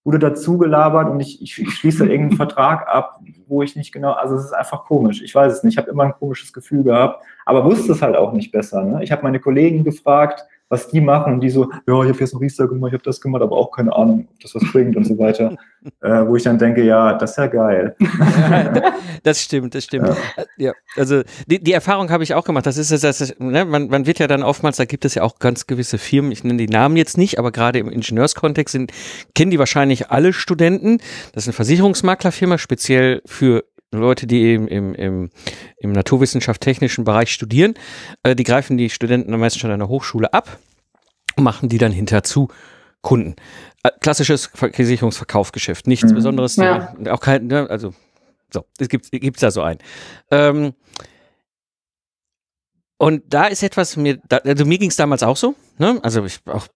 wurde 0.08 0.20
dazu 0.20 0.58
gelabert 0.58 1.10
und 1.10 1.20
ich, 1.20 1.42
ich, 1.42 1.62
ich 1.62 1.70
schließe 1.70 2.06
irgendeinen 2.06 2.38
Vertrag 2.38 2.88
ab, 2.88 3.20
wo 3.46 3.62
ich 3.62 3.76
nicht 3.76 3.92
genau, 3.92 4.14
also 4.14 4.38
es 4.38 4.46
ist 4.46 4.54
einfach 4.54 4.86
komisch. 4.86 5.22
Ich 5.22 5.36
weiß 5.36 5.52
es 5.52 5.64
nicht. 5.64 5.74
Ich 5.74 5.78
habe 5.78 5.92
immer 5.92 6.04
ein 6.04 6.14
komisches 6.14 6.54
Gefühl 6.54 6.86
gehabt, 6.86 7.22
aber 7.46 7.66
wusste 7.66 7.92
es 7.92 8.02
halt 8.02 8.16
auch 8.16 8.32
nicht 8.32 8.54
besser. 8.54 8.86
Ne? 8.86 9.04
Ich 9.04 9.12
habe 9.12 9.24
meine 9.24 9.42
Kollegen 9.42 9.84
gefragt, 9.84 10.46
was 10.70 10.90
die 10.90 11.02
machen 11.02 11.34
und 11.34 11.40
die 11.42 11.50
so, 11.50 11.70
ja, 11.88 12.02
ich 12.04 12.10
habe 12.10 12.20
jetzt 12.20 12.34
noch 12.34 12.42
Riester 12.42 12.68
gemacht, 12.68 12.90
ich 12.90 12.94
habe 12.94 13.04
das 13.04 13.22
gemacht, 13.22 13.42
aber 13.42 13.56
auch 13.56 13.72
keine 13.72 13.96
Ahnung, 13.96 14.28
ob 14.30 14.40
das 14.42 14.54
was 14.56 14.64
bringt 14.72 14.96
und 14.98 15.06
so 15.06 15.18
weiter. 15.18 15.56
äh, 16.02 16.26
wo 16.26 16.36
ich 16.36 16.44
dann 16.44 16.58
denke, 16.58 16.84
ja, 16.84 17.14
das 17.14 17.32
ist 17.32 17.38
ja 17.38 17.48
geil. 17.48 17.96
das 19.24 19.42
stimmt, 19.42 19.76
das 19.76 19.86
stimmt. 19.86 20.10
Ja, 20.38 20.44
ja 20.58 20.74
also 20.96 21.22
die, 21.46 21.64
die 21.64 21.72
Erfahrung 21.72 22.10
habe 22.10 22.24
ich 22.24 22.34
auch 22.34 22.44
gemacht. 22.44 22.66
Das 22.66 22.78
ist 22.78 22.92
das, 22.92 23.02
das 23.02 23.36
ne, 23.40 23.64
man, 23.66 23.88
man 23.88 24.06
wird 24.06 24.20
ja 24.20 24.28
dann 24.28 24.44
oftmals, 24.44 24.78
da 24.78 24.86
gibt 24.86 25.06
es 25.06 25.16
ja 25.16 25.24
auch 25.24 25.40
ganz 25.40 25.68
gewisse 25.68 25.98
Firmen, 25.98 26.32
ich 26.32 26.44
nenne 26.44 26.58
die 26.58 26.68
Namen 26.68 26.98
jetzt 26.98 27.18
nicht, 27.18 27.40
aber 27.40 27.52
gerade 27.52 27.80
im 27.80 27.90
Ingenieurskontext 27.90 28.72
sind, 28.72 28.92
kennen 29.36 29.52
die 29.52 29.60
wahrscheinlich 29.60 30.12
alle 30.12 30.34
Studenten. 30.34 30.98
Das 31.34 31.44
ist 31.44 31.48
eine 31.48 31.54
Versicherungsmaklerfirma, 31.54 32.58
speziell 32.58 33.22
für 33.26 33.64
Leute, 33.91 34.27
die 34.27 34.53
im, 34.53 34.67
im, 34.67 34.94
im, 34.96 35.29
im 35.77 35.91
naturwissenschaft-technischen 35.91 37.06
Bereich 37.06 37.32
studieren, 37.32 37.75
äh, 38.24 38.36
die 38.36 38.44
greifen 38.44 38.77
die 38.77 38.89
Studenten 38.89 39.34
am 39.34 39.39
meisten 39.39 39.60
schon 39.60 39.72
an 39.72 39.79
der 39.79 39.88
Hochschule 39.88 40.34
ab 40.34 40.60
und 41.36 41.44
machen 41.44 41.70
die 41.70 41.77
dann 41.77 41.91
hinter 41.91 42.24
zu 42.24 42.50
Kunden. 43.01 43.36
Äh, 43.84 43.91
klassisches 44.01 44.50
Versicherungsverkaufsgeschäft, 44.53 45.88
nichts 45.88 46.12
mhm. 46.12 46.15
Besonderes, 46.15 46.58
ja. 46.58 46.94
auch 47.10 47.22
kein, 47.22 47.48
ne, 47.48 47.70
also 47.70 47.94
so, 48.51 48.65
es 48.77 48.89
gibt 48.89 49.12
gibt's 49.12 49.41
da 49.41 49.51
so 49.51 49.62
ein. 49.62 49.77
Ähm, 50.32 50.74
und 52.98 53.24
da 53.27 53.46
ist 53.46 53.62
etwas 53.62 53.96
mir, 53.96 54.20
also 54.29 54.65
mir 54.65 54.79
ging 54.79 54.89
es 54.89 54.96
damals 54.96 55.22
auch 55.22 55.38
so. 55.38 55.56
Ne? 55.77 56.00
Also 56.01 56.25
ich 56.25 56.39
auch, 56.48 56.67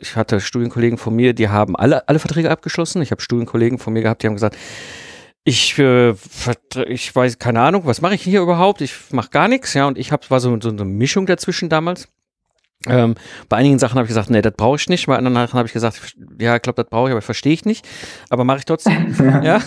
ich 0.00 0.14
hatte 0.14 0.40
Studienkollegen 0.40 0.96
von 0.96 1.14
mir, 1.14 1.34
die 1.34 1.48
haben 1.48 1.74
alle 1.74 2.08
alle 2.08 2.20
Verträge 2.20 2.50
abgeschlossen. 2.50 3.02
Ich 3.02 3.10
habe 3.10 3.20
Studienkollegen 3.20 3.78
von 3.78 3.92
mir 3.92 4.02
gehabt, 4.02 4.22
die 4.22 4.28
haben 4.28 4.34
gesagt, 4.34 4.56
ich, 5.46 5.78
äh, 5.78 6.14
ich 6.88 7.14
weiß 7.14 7.38
keine 7.38 7.60
Ahnung, 7.60 7.86
was 7.86 8.00
mache 8.00 8.16
ich 8.16 8.22
hier 8.22 8.40
überhaupt? 8.40 8.80
Ich 8.80 8.92
mache 9.12 9.30
gar 9.30 9.46
nichts, 9.46 9.74
ja. 9.74 9.86
Und 9.86 9.96
ich 9.96 10.10
habe 10.10 10.28
war 10.28 10.40
so, 10.40 10.58
so 10.60 10.70
eine 10.70 10.84
Mischung 10.84 11.24
dazwischen 11.24 11.68
damals. 11.68 12.08
Ähm, 12.86 13.14
bei 13.48 13.56
einigen 13.56 13.78
Sachen 13.78 13.96
habe 13.96 14.04
ich 14.04 14.08
gesagt, 14.08 14.30
nee, 14.30 14.42
das 14.42 14.54
brauche 14.56 14.76
ich 14.76 14.88
nicht. 14.88 15.06
Bei 15.06 15.16
anderen 15.16 15.34
Sachen 15.34 15.58
habe 15.58 15.66
ich 15.66 15.72
gesagt, 15.72 16.16
ja, 16.38 16.56
ich 16.56 16.62
glaube, 16.62 16.82
das 16.82 16.90
brauche 16.90 17.08
ich, 17.08 17.12
aber 17.12 17.22
verstehe 17.22 17.52
ich 17.52 17.64
nicht. 17.64 17.86
Aber 18.30 18.44
mache 18.44 18.58
ich 18.58 18.64
trotzdem. 18.64 19.14
ja. 19.42 19.60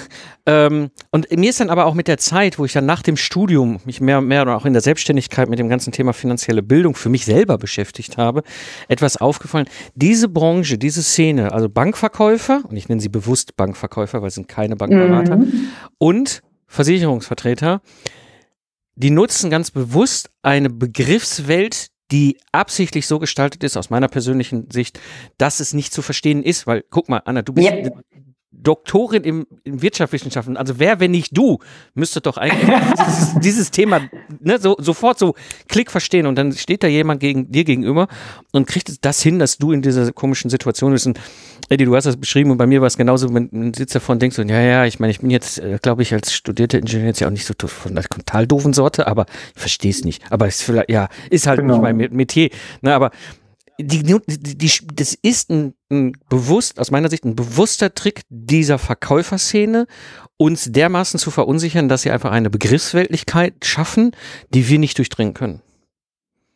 Ähm, 0.46 0.90
und 1.12 1.30
mir 1.36 1.50
ist 1.50 1.60
dann 1.60 1.70
aber 1.70 1.86
auch 1.86 1.94
mit 1.94 2.08
der 2.08 2.18
Zeit, 2.18 2.60
wo 2.60 2.66
ich 2.66 2.74
dann 2.74 2.86
nach 2.86 3.02
dem 3.02 3.18
Studium 3.18 3.80
mich 3.86 4.02
mehr, 4.02 4.22
mehr 4.22 4.42
oder 4.42 4.56
auch 4.56 4.66
in 4.66 4.74
der 4.74 4.82
Selbstständigkeit 4.82 5.50
mit 5.50 5.60
dem 5.60 5.70
ganzen 5.70 5.92
Thema 5.92 6.14
finanzielle 6.14 6.64
Bildung 6.64 6.96
für 6.96 7.10
mich 7.10 7.26
selber 7.26 7.58
beschäftigt 7.58 8.18
habe, 8.18 8.44
etwas 8.88 9.18
aufgefallen. 9.18 9.68
Diese 9.96 10.28
Branche, 10.28 10.78
diese 10.78 11.04
Szene, 11.04 11.52
also 11.52 11.70
Bankverkäufer, 11.70 12.64
und 12.68 12.78
ich 12.78 12.90
nenne 12.90 13.02
sie 13.02 13.10
bewusst 13.10 13.56
Bankverkäufer, 13.56 14.22
weil 14.22 14.30
es 14.30 14.36
sind 14.36 14.48
keine 14.48 14.76
Bankberater, 14.76 15.38
mhm. 15.38 15.70
und 15.98 16.42
Versicherungsvertreter, 16.68 17.82
die 18.96 19.12
nutzen 19.12 19.50
ganz 19.50 19.72
bewusst 19.72 20.30
eine 20.42 20.70
Begriffswelt, 20.70 21.88
die 22.12 22.38
absichtlich 22.52 23.08
so 23.08 23.20
gestaltet 23.20 23.64
ist, 23.64 23.78
aus 23.78 23.90
meiner 23.90 24.08
persönlichen 24.08 24.70
Sicht, 24.72 25.00
dass 25.38 25.60
es 25.60 25.74
nicht 25.74 25.94
zu 25.94 26.02
verstehen 26.02 26.44
ist, 26.44 26.68
weil, 26.68 26.84
guck 26.90 27.10
mal, 27.10 27.22
Anna, 27.26 27.42
du 27.42 27.54
bist, 27.54 27.68
ja. 27.68 27.92
Doktorin 28.52 29.24
im, 29.24 29.48
in 29.64 29.82
Wirtschaftswissenschaften, 29.82 30.58
also 30.58 30.80
wer, 30.80 31.00
wenn 31.00 31.12
nicht 31.12 31.38
du, 31.38 31.60
müsste 31.94 32.20
doch 32.20 32.38
eigentlich 32.38 32.68
dieses, 33.08 33.40
dieses, 33.42 33.72
Thema 33.72 34.02
ne, 34.40 34.58
so, 34.60 34.76
sofort 34.80 35.20
so 35.20 35.36
klick 35.68 35.92
verstehen 35.92 36.26
und 36.26 36.36
dann 36.36 36.52
steht 36.54 36.82
da 36.82 36.88
jemand 36.88 37.20
gegen 37.20 37.52
dir 37.52 37.64
gegenüber 37.64 38.08
und 38.52 38.66
kriegt 38.68 39.06
das 39.06 39.22
hin, 39.22 39.38
dass 39.38 39.60
du 39.60 39.72
in 39.72 39.84
dieser 39.84 40.12
komischen 40.12 40.50
Situation 40.50 40.92
bist. 40.92 41.06
Und 41.06 41.20
Eddie, 41.70 41.86
du 41.86 41.96
hast 41.96 42.06
das 42.06 42.18
beschrieben 42.18 42.50
und 42.50 42.58
bei 42.58 42.66
mir 42.66 42.82
war 42.82 42.88
es 42.88 42.98
genauso, 42.98 43.30
man 43.30 43.74
sitzt 43.76 43.94
davon 43.94 44.16
und 44.16 44.22
denkt 44.24 44.36
so, 44.36 44.42
ja, 44.42 44.60
ja, 44.60 44.86
ich 44.86 45.00
meine, 45.00 45.12
ich 45.12 45.20
bin 45.20 45.30
jetzt, 45.30 45.60
äh, 45.60 45.78
glaube 45.80 46.02
ich, 46.02 46.12
als 46.14 46.34
studierter 46.34 46.80
Ingenieur 46.80 47.08
jetzt 47.08 47.20
ja 47.20 47.28
auch 47.28 47.32
nicht 47.32 47.46
so 47.46 47.54
von 47.68 47.94
der 47.94 48.04
total 48.04 48.48
doofen 48.48 48.74
Sorte, 48.74 49.06
aber 49.06 49.28
ich 49.56 49.62
verstehe 49.62 49.92
es 49.92 50.04
nicht. 50.04 50.24
Aber 50.32 50.48
es 50.48 50.56
ist 50.56 50.64
vielleicht, 50.64 50.90
ja, 50.90 51.08
ist 51.30 51.46
halt 51.46 51.60
genau. 51.60 51.76
nicht 51.76 51.82
mein 51.84 51.98
Metier. 51.98 52.50
Ne, 52.82 52.96
aber 52.96 53.12
die, 53.80 54.04
die, 54.04 54.58
die, 54.58 54.72
das 54.94 55.18
ist 55.22 55.50
ein, 55.50 55.74
ein 55.90 56.14
bewusst, 56.30 56.80
aus 56.80 56.92
meiner 56.92 57.10
Sicht, 57.10 57.24
ein 57.24 57.36
bewusster 57.36 57.94
Trick 57.94 58.22
dieser 58.30 58.78
Verkäuferszene, 58.78 59.88
uns 60.38 60.72
dermaßen 60.72 61.20
zu 61.20 61.32
verunsichern, 61.32 61.88
dass 61.88 62.02
sie 62.02 62.12
einfach 62.12 62.32
eine 62.32 62.50
Begriffsweltlichkeit 62.50 63.66
schaffen, 63.66 64.12
die 64.54 64.68
wir 64.68 64.80
nicht 64.80 64.98
durchdringen 64.98 65.34
können. 65.34 65.62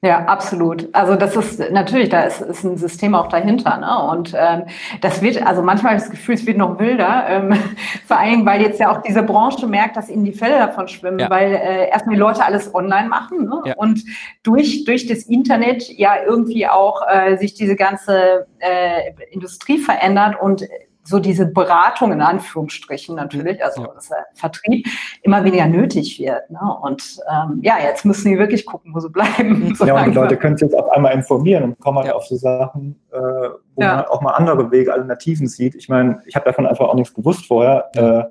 Ja, 0.03 0.25
absolut. 0.25 0.89
Also 0.91 1.15
das 1.15 1.33
ist 1.37 1.71
natürlich, 1.71 2.09
da 2.09 2.23
ist, 2.23 2.41
ist 2.41 2.65
ein 2.65 2.75
System 2.75 3.15
auch 3.15 3.29
dahinter. 3.29 3.77
Ne? 3.77 4.11
Und 4.11 4.33
ähm, 4.37 4.63
das 4.99 5.21
wird, 5.21 5.41
also 5.47 5.61
manchmal 5.61 5.93
das 5.93 6.11
Gefühl, 6.11 6.35
es 6.35 6.45
wird 6.45 6.57
noch 6.57 6.77
wilder, 6.77 7.23
ähm, 7.29 7.53
vor 8.05 8.19
allem, 8.19 8.45
weil 8.45 8.61
jetzt 8.61 8.81
ja 8.81 8.91
auch 8.91 9.01
diese 9.01 9.23
Branche 9.23 9.65
merkt, 9.65 9.95
dass 9.95 10.09
ihnen 10.09 10.25
die 10.25 10.33
Fälle 10.33 10.57
davon 10.57 10.89
schwimmen, 10.89 11.19
ja. 11.19 11.29
weil 11.29 11.53
äh, 11.53 11.89
erstmal 11.89 12.15
die 12.15 12.19
Leute 12.19 12.43
alles 12.43 12.75
online 12.75 13.07
machen 13.07 13.45
ne? 13.45 13.61
Ja. 13.63 13.75
und 13.77 14.03
durch, 14.43 14.83
durch 14.83 15.07
das 15.07 15.23
Internet 15.23 15.87
ja 15.87 16.15
irgendwie 16.27 16.67
auch 16.67 17.01
äh, 17.07 17.37
sich 17.37 17.53
diese 17.53 17.77
ganze 17.77 18.45
äh, 18.59 19.13
Industrie 19.31 19.77
verändert 19.77 20.35
und 20.41 20.67
so 21.03 21.19
diese 21.19 21.45
Beratung 21.45 22.11
in 22.11 22.21
Anführungsstrichen 22.21 23.15
natürlich, 23.15 23.63
also 23.63 23.83
ja. 23.83 23.93
Vertrieb, 24.33 24.87
immer 25.21 25.43
weniger 25.43 25.67
nötig 25.67 26.19
wird. 26.19 26.49
Ne? 26.49 26.59
Und 26.81 27.19
ähm, 27.29 27.59
ja, 27.61 27.75
jetzt 27.81 28.05
müssen 28.05 28.29
die 28.31 28.39
wirklich 28.39 28.65
gucken, 28.65 28.93
wo 28.95 28.99
sie 28.99 29.09
bleiben. 29.09 29.75
So 29.75 29.85
ja, 29.87 30.01
und 30.01 30.11
die 30.11 30.15
Leute 30.15 30.37
können 30.37 30.57
sich 30.57 30.69
jetzt 30.69 30.77
auf 30.77 30.89
einmal 30.91 31.13
informieren 31.13 31.63
und 31.63 31.79
kommen 31.79 31.97
halt 31.97 32.07
ja. 32.07 32.13
auf 32.13 32.25
so 32.25 32.35
Sachen, 32.35 32.99
äh, 33.11 33.17
wo 33.17 33.81
ja. 33.81 33.97
man 33.97 34.05
auch 34.05 34.21
mal 34.21 34.31
andere 34.31 34.71
Wege, 34.71 34.93
Alternativen 34.93 35.47
sieht. 35.47 35.75
Ich 35.75 35.89
meine, 35.89 36.21
ich 36.25 36.35
habe 36.35 36.45
davon 36.45 36.65
einfach 36.65 36.87
auch 36.87 36.95
nichts 36.95 37.13
gewusst 37.13 37.45
vorher. 37.45 37.89
Äh, 37.95 38.23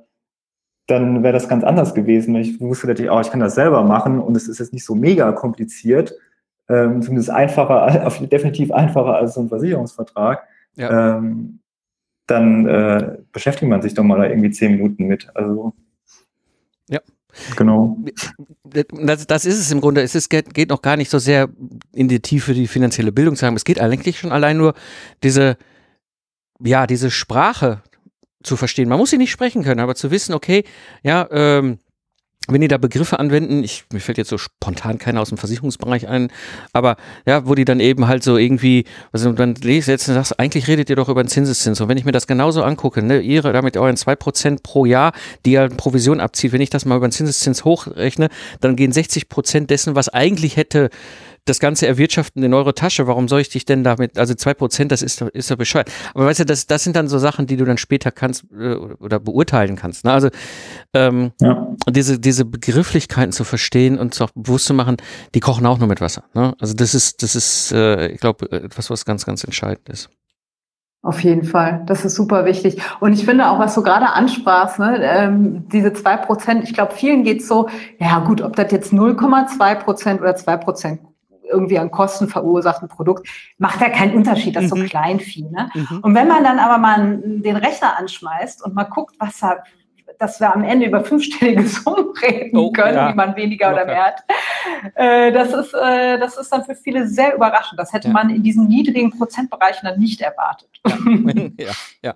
dann 0.86 1.22
wäre 1.22 1.32
das 1.32 1.48
ganz 1.48 1.64
anders 1.64 1.94
gewesen. 1.94 2.34
Ich 2.36 2.60
wusste 2.60 2.86
natürlich 2.86 3.10
auch, 3.10 3.20
ich 3.20 3.30
kann 3.30 3.40
das 3.40 3.54
selber 3.54 3.82
machen 3.82 4.18
und 4.20 4.36
es 4.36 4.48
ist 4.48 4.58
jetzt 4.58 4.72
nicht 4.72 4.84
so 4.84 4.94
mega 4.94 5.30
kompliziert. 5.32 6.14
Ähm, 6.68 7.02
zumindest 7.02 7.30
einfacher, 7.30 8.10
definitiv 8.20 8.72
einfacher 8.72 9.16
als 9.16 9.34
so 9.34 9.40
ein 9.42 9.48
Versicherungsvertrag. 9.48 10.46
Ja. 10.74 11.18
Ähm, 11.18 11.60
dann 12.26 12.66
äh, 12.66 13.18
beschäftigt 13.32 13.68
man 13.68 13.82
sich 13.82 13.94
doch 13.94 14.04
mal 14.04 14.18
da 14.18 14.28
irgendwie 14.28 14.50
zehn 14.50 14.72
Minuten 14.72 15.06
mit. 15.06 15.28
Also 15.34 15.74
ja. 16.88 17.00
Genau. 17.56 17.96
Das, 18.64 19.26
das 19.26 19.44
ist 19.44 19.58
es 19.58 19.70
im 19.70 19.80
Grunde. 19.80 20.02
Es 20.02 20.14
ist, 20.14 20.28
geht 20.28 20.68
noch 20.68 20.82
gar 20.82 20.96
nicht 20.96 21.10
so 21.10 21.18
sehr 21.18 21.48
in 21.92 22.08
die 22.08 22.20
Tiefe 22.20 22.52
die 22.52 22.66
finanzielle 22.66 23.12
Bildung 23.12 23.36
zu 23.36 23.46
haben. 23.46 23.56
Es 23.56 23.64
geht 23.64 23.80
eigentlich 23.80 24.18
schon 24.18 24.32
allein 24.32 24.58
nur 24.58 24.74
diese, 25.22 25.56
ja, 26.62 26.86
diese 26.86 27.10
Sprache 27.10 27.82
zu 28.42 28.56
verstehen. 28.56 28.88
Man 28.88 28.98
muss 28.98 29.10
sie 29.10 29.18
nicht 29.18 29.30
sprechen 29.30 29.62
können, 29.62 29.80
aber 29.80 29.94
zu 29.94 30.10
wissen, 30.10 30.34
okay, 30.34 30.64
ja, 31.02 31.26
ähm, 31.30 31.78
wenn 32.48 32.60
die 32.60 32.68
da 32.68 32.76
Begriffe 32.76 33.18
anwenden, 33.18 33.62
ich, 33.62 33.84
mir 33.92 34.00
fällt 34.00 34.18
jetzt 34.18 34.30
so 34.30 34.38
spontan 34.38 34.98
keiner 34.98 35.20
aus 35.20 35.28
dem 35.28 35.38
Versicherungsbereich 35.38 36.08
ein, 36.08 36.30
aber 36.72 36.96
ja, 37.24 37.46
wo 37.46 37.54
die 37.54 37.64
dann 37.64 37.78
eben 37.78 38.08
halt 38.08 38.24
so 38.24 38.36
irgendwie, 38.36 38.84
also 39.12 39.30
dann 39.32 39.54
lese 39.54 39.92
jetzt 39.92 40.08
und 40.08 40.14
sagst, 40.14 40.40
eigentlich 40.40 40.66
redet 40.66 40.90
ihr 40.90 40.96
doch 40.96 41.08
über 41.08 41.22
den 41.22 41.28
Zinseszins. 41.28 41.80
Und 41.80 41.88
wenn 41.88 41.98
ich 41.98 42.04
mir 42.04 42.12
das 42.12 42.26
genauso 42.26 42.64
angucke, 42.64 43.02
ne, 43.02 43.20
ihre 43.20 43.52
damit 43.52 43.76
euren 43.76 43.96
zwei 43.96 44.16
Prozent 44.16 44.64
pro 44.64 44.84
Jahr, 44.84 45.12
die 45.46 45.52
ihr 45.52 45.68
Provision 45.68 46.20
abzieht, 46.20 46.52
wenn 46.52 46.60
ich 46.60 46.70
das 46.70 46.84
mal 46.84 46.96
über 46.96 47.06
den 47.06 47.12
Zinseszins 47.12 47.64
hochrechne, 47.64 48.28
dann 48.60 48.74
gehen 48.74 48.90
60 48.90 49.28
Prozent 49.28 49.70
dessen, 49.70 49.94
was 49.94 50.08
eigentlich 50.08 50.56
hätte 50.56 50.90
das 51.44 51.58
Ganze 51.58 51.86
erwirtschaften 51.86 52.42
in 52.42 52.54
eure 52.54 52.74
Tasche, 52.74 53.06
warum 53.06 53.26
soll 53.26 53.40
ich 53.40 53.48
dich 53.48 53.64
denn 53.64 53.82
damit, 53.82 54.16
also 54.16 54.34
zwei 54.34 54.54
Prozent, 54.54 54.92
das 54.92 55.02
ist 55.02 55.20
doch, 55.20 55.28
ist 55.28 55.50
doch 55.50 55.56
bescheuert. 55.56 55.90
Aber 56.14 56.26
weißt 56.26 56.40
du, 56.40 56.44
das, 56.44 56.66
das 56.66 56.84
sind 56.84 56.94
dann 56.94 57.08
so 57.08 57.18
Sachen, 57.18 57.46
die 57.46 57.56
du 57.56 57.64
dann 57.64 57.78
später 57.78 58.12
kannst 58.12 58.44
äh, 58.52 58.74
oder 58.74 59.18
beurteilen 59.18 59.74
kannst. 59.76 60.04
Ne? 60.04 60.12
Also 60.12 60.28
ähm, 60.94 61.32
ja. 61.40 61.66
diese, 61.90 62.20
diese 62.20 62.44
Begrifflichkeiten 62.44 63.32
zu 63.32 63.42
verstehen 63.42 63.98
und 63.98 64.20
auch 64.20 64.30
bewusst 64.30 64.66
zu 64.66 64.74
machen, 64.74 64.98
die 65.34 65.40
kochen 65.40 65.66
auch 65.66 65.78
nur 65.78 65.88
mit 65.88 66.00
Wasser. 66.00 66.24
Ne? 66.34 66.54
Also 66.60 66.74
das 66.74 66.94
ist, 66.94 67.22
das 67.22 67.34
ist, 67.34 67.72
äh, 67.72 68.08
ich 68.08 68.20
glaube, 68.20 68.50
etwas, 68.52 68.88
was 68.90 69.04
ganz, 69.04 69.26
ganz 69.26 69.42
entscheidend 69.42 69.88
ist. 69.88 70.10
Auf 71.04 71.24
jeden 71.24 71.42
Fall, 71.42 71.82
das 71.86 72.04
ist 72.04 72.14
super 72.14 72.44
wichtig. 72.44 72.80
Und 73.00 73.14
ich 73.14 73.24
finde 73.24 73.50
auch, 73.50 73.58
was 73.58 73.74
du 73.74 73.82
gerade 73.82 74.06
ansprachst, 74.10 74.78
ne, 74.78 75.00
ähm, 75.02 75.68
diese 75.72 75.92
zwei 75.92 76.16
Prozent, 76.16 76.62
ich 76.62 76.74
glaube, 76.74 76.94
vielen 76.94 77.24
geht's 77.24 77.48
so, 77.48 77.68
ja 77.98 78.20
gut, 78.20 78.40
ob 78.40 78.54
das 78.54 78.70
jetzt 78.70 78.92
0,2 78.92 79.74
Prozent 79.82 80.20
oder 80.20 80.36
zwei 80.36 80.56
Prozent 80.56 81.00
irgendwie 81.48 81.78
an 81.78 81.90
Kosten 81.90 82.28
verursachten 82.28 82.88
Produkt, 82.88 83.28
macht 83.58 83.80
ja 83.80 83.88
keinen 83.88 84.14
Unterschied, 84.14 84.56
das 84.56 84.64
ist 84.64 84.74
mhm. 84.74 84.82
so 84.82 84.86
Kleinvieh. 84.86 85.48
Ne? 85.50 85.70
Mhm. 85.74 86.00
Und 86.02 86.14
wenn 86.14 86.28
man 86.28 86.44
dann 86.44 86.58
aber 86.58 86.78
mal 86.78 87.20
den 87.22 87.56
Rechner 87.56 87.98
anschmeißt 87.98 88.64
und 88.64 88.74
mal 88.74 88.84
guckt, 88.84 89.14
was 89.18 89.38
da 89.38 89.58
dass 90.18 90.38
wir 90.38 90.54
am 90.54 90.62
Ende 90.62 90.86
über 90.86 91.04
fünfstellige 91.04 91.66
Summen 91.66 92.12
reden 92.22 92.56
oh, 92.56 92.70
können, 92.70 92.94
ja. 92.94 93.10
die 93.10 93.14
man 93.16 93.34
weniger 93.34 93.72
okay. 93.72 93.74
oder 93.74 93.84
mehr 93.86 94.04
hat. 94.04 94.24
Äh, 94.94 95.32
das, 95.32 95.52
ist, 95.52 95.74
äh, 95.74 96.18
das 96.18 96.36
ist 96.36 96.52
dann 96.52 96.64
für 96.64 96.76
viele 96.76 97.08
sehr 97.08 97.34
überraschend. 97.34 97.80
Das 97.80 97.92
hätte 97.92 98.08
ja. 98.08 98.14
man 98.14 98.30
in 98.30 98.42
diesen 98.42 98.68
niedrigen 98.68 99.10
Prozentbereichen 99.10 99.88
dann 99.88 99.98
nicht 99.98 100.20
erwartet. 100.20 100.68
Ja, 100.86 100.96
ja. 101.58 101.72
Ja, 102.02 102.14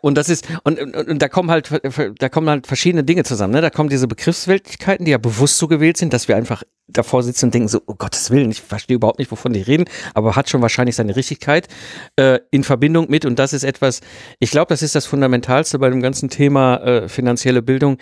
und 0.00 0.16
das 0.16 0.28
ist, 0.28 0.46
und, 0.64 0.80
und, 0.80 0.94
und, 0.94 1.22
da 1.22 1.28
kommen 1.28 1.50
halt, 1.50 1.70
da 2.18 2.28
kommen 2.28 2.48
halt 2.48 2.66
verschiedene 2.66 3.04
Dinge 3.04 3.24
zusammen. 3.24 3.52
Ne? 3.52 3.60
Da 3.60 3.70
kommen 3.70 3.88
diese 3.88 4.08
Begriffsweltlichkeiten, 4.08 5.04
die 5.04 5.12
ja 5.12 5.18
bewusst 5.18 5.58
so 5.58 5.68
gewählt 5.68 5.96
sind, 5.96 6.12
dass 6.12 6.28
wir 6.28 6.36
einfach 6.36 6.62
davor 6.86 7.22
sitzen 7.22 7.46
und 7.46 7.54
denken 7.54 7.68
so, 7.68 7.80
oh 7.86 7.94
Gottes 7.94 8.30
Willen, 8.30 8.50
ich 8.50 8.60
verstehe 8.60 8.96
überhaupt 8.96 9.18
nicht, 9.18 9.30
wovon 9.30 9.52
die 9.52 9.62
reden, 9.62 9.86
aber 10.12 10.36
hat 10.36 10.50
schon 10.50 10.62
wahrscheinlich 10.62 10.96
seine 10.96 11.16
Richtigkeit 11.16 11.68
äh, 12.16 12.40
in 12.50 12.62
Verbindung 12.62 13.08
mit, 13.08 13.24
und 13.24 13.38
das 13.38 13.52
ist 13.52 13.64
etwas, 13.64 14.00
ich 14.38 14.50
glaube, 14.50 14.68
das 14.68 14.82
ist 14.82 14.94
das 14.94 15.06
Fundamentalste 15.06 15.78
bei 15.78 15.88
dem 15.88 16.02
ganzen 16.02 16.28
Thema 16.28 16.76
äh, 16.78 17.08
finanzielle 17.08 17.62
Bildung, 17.62 17.98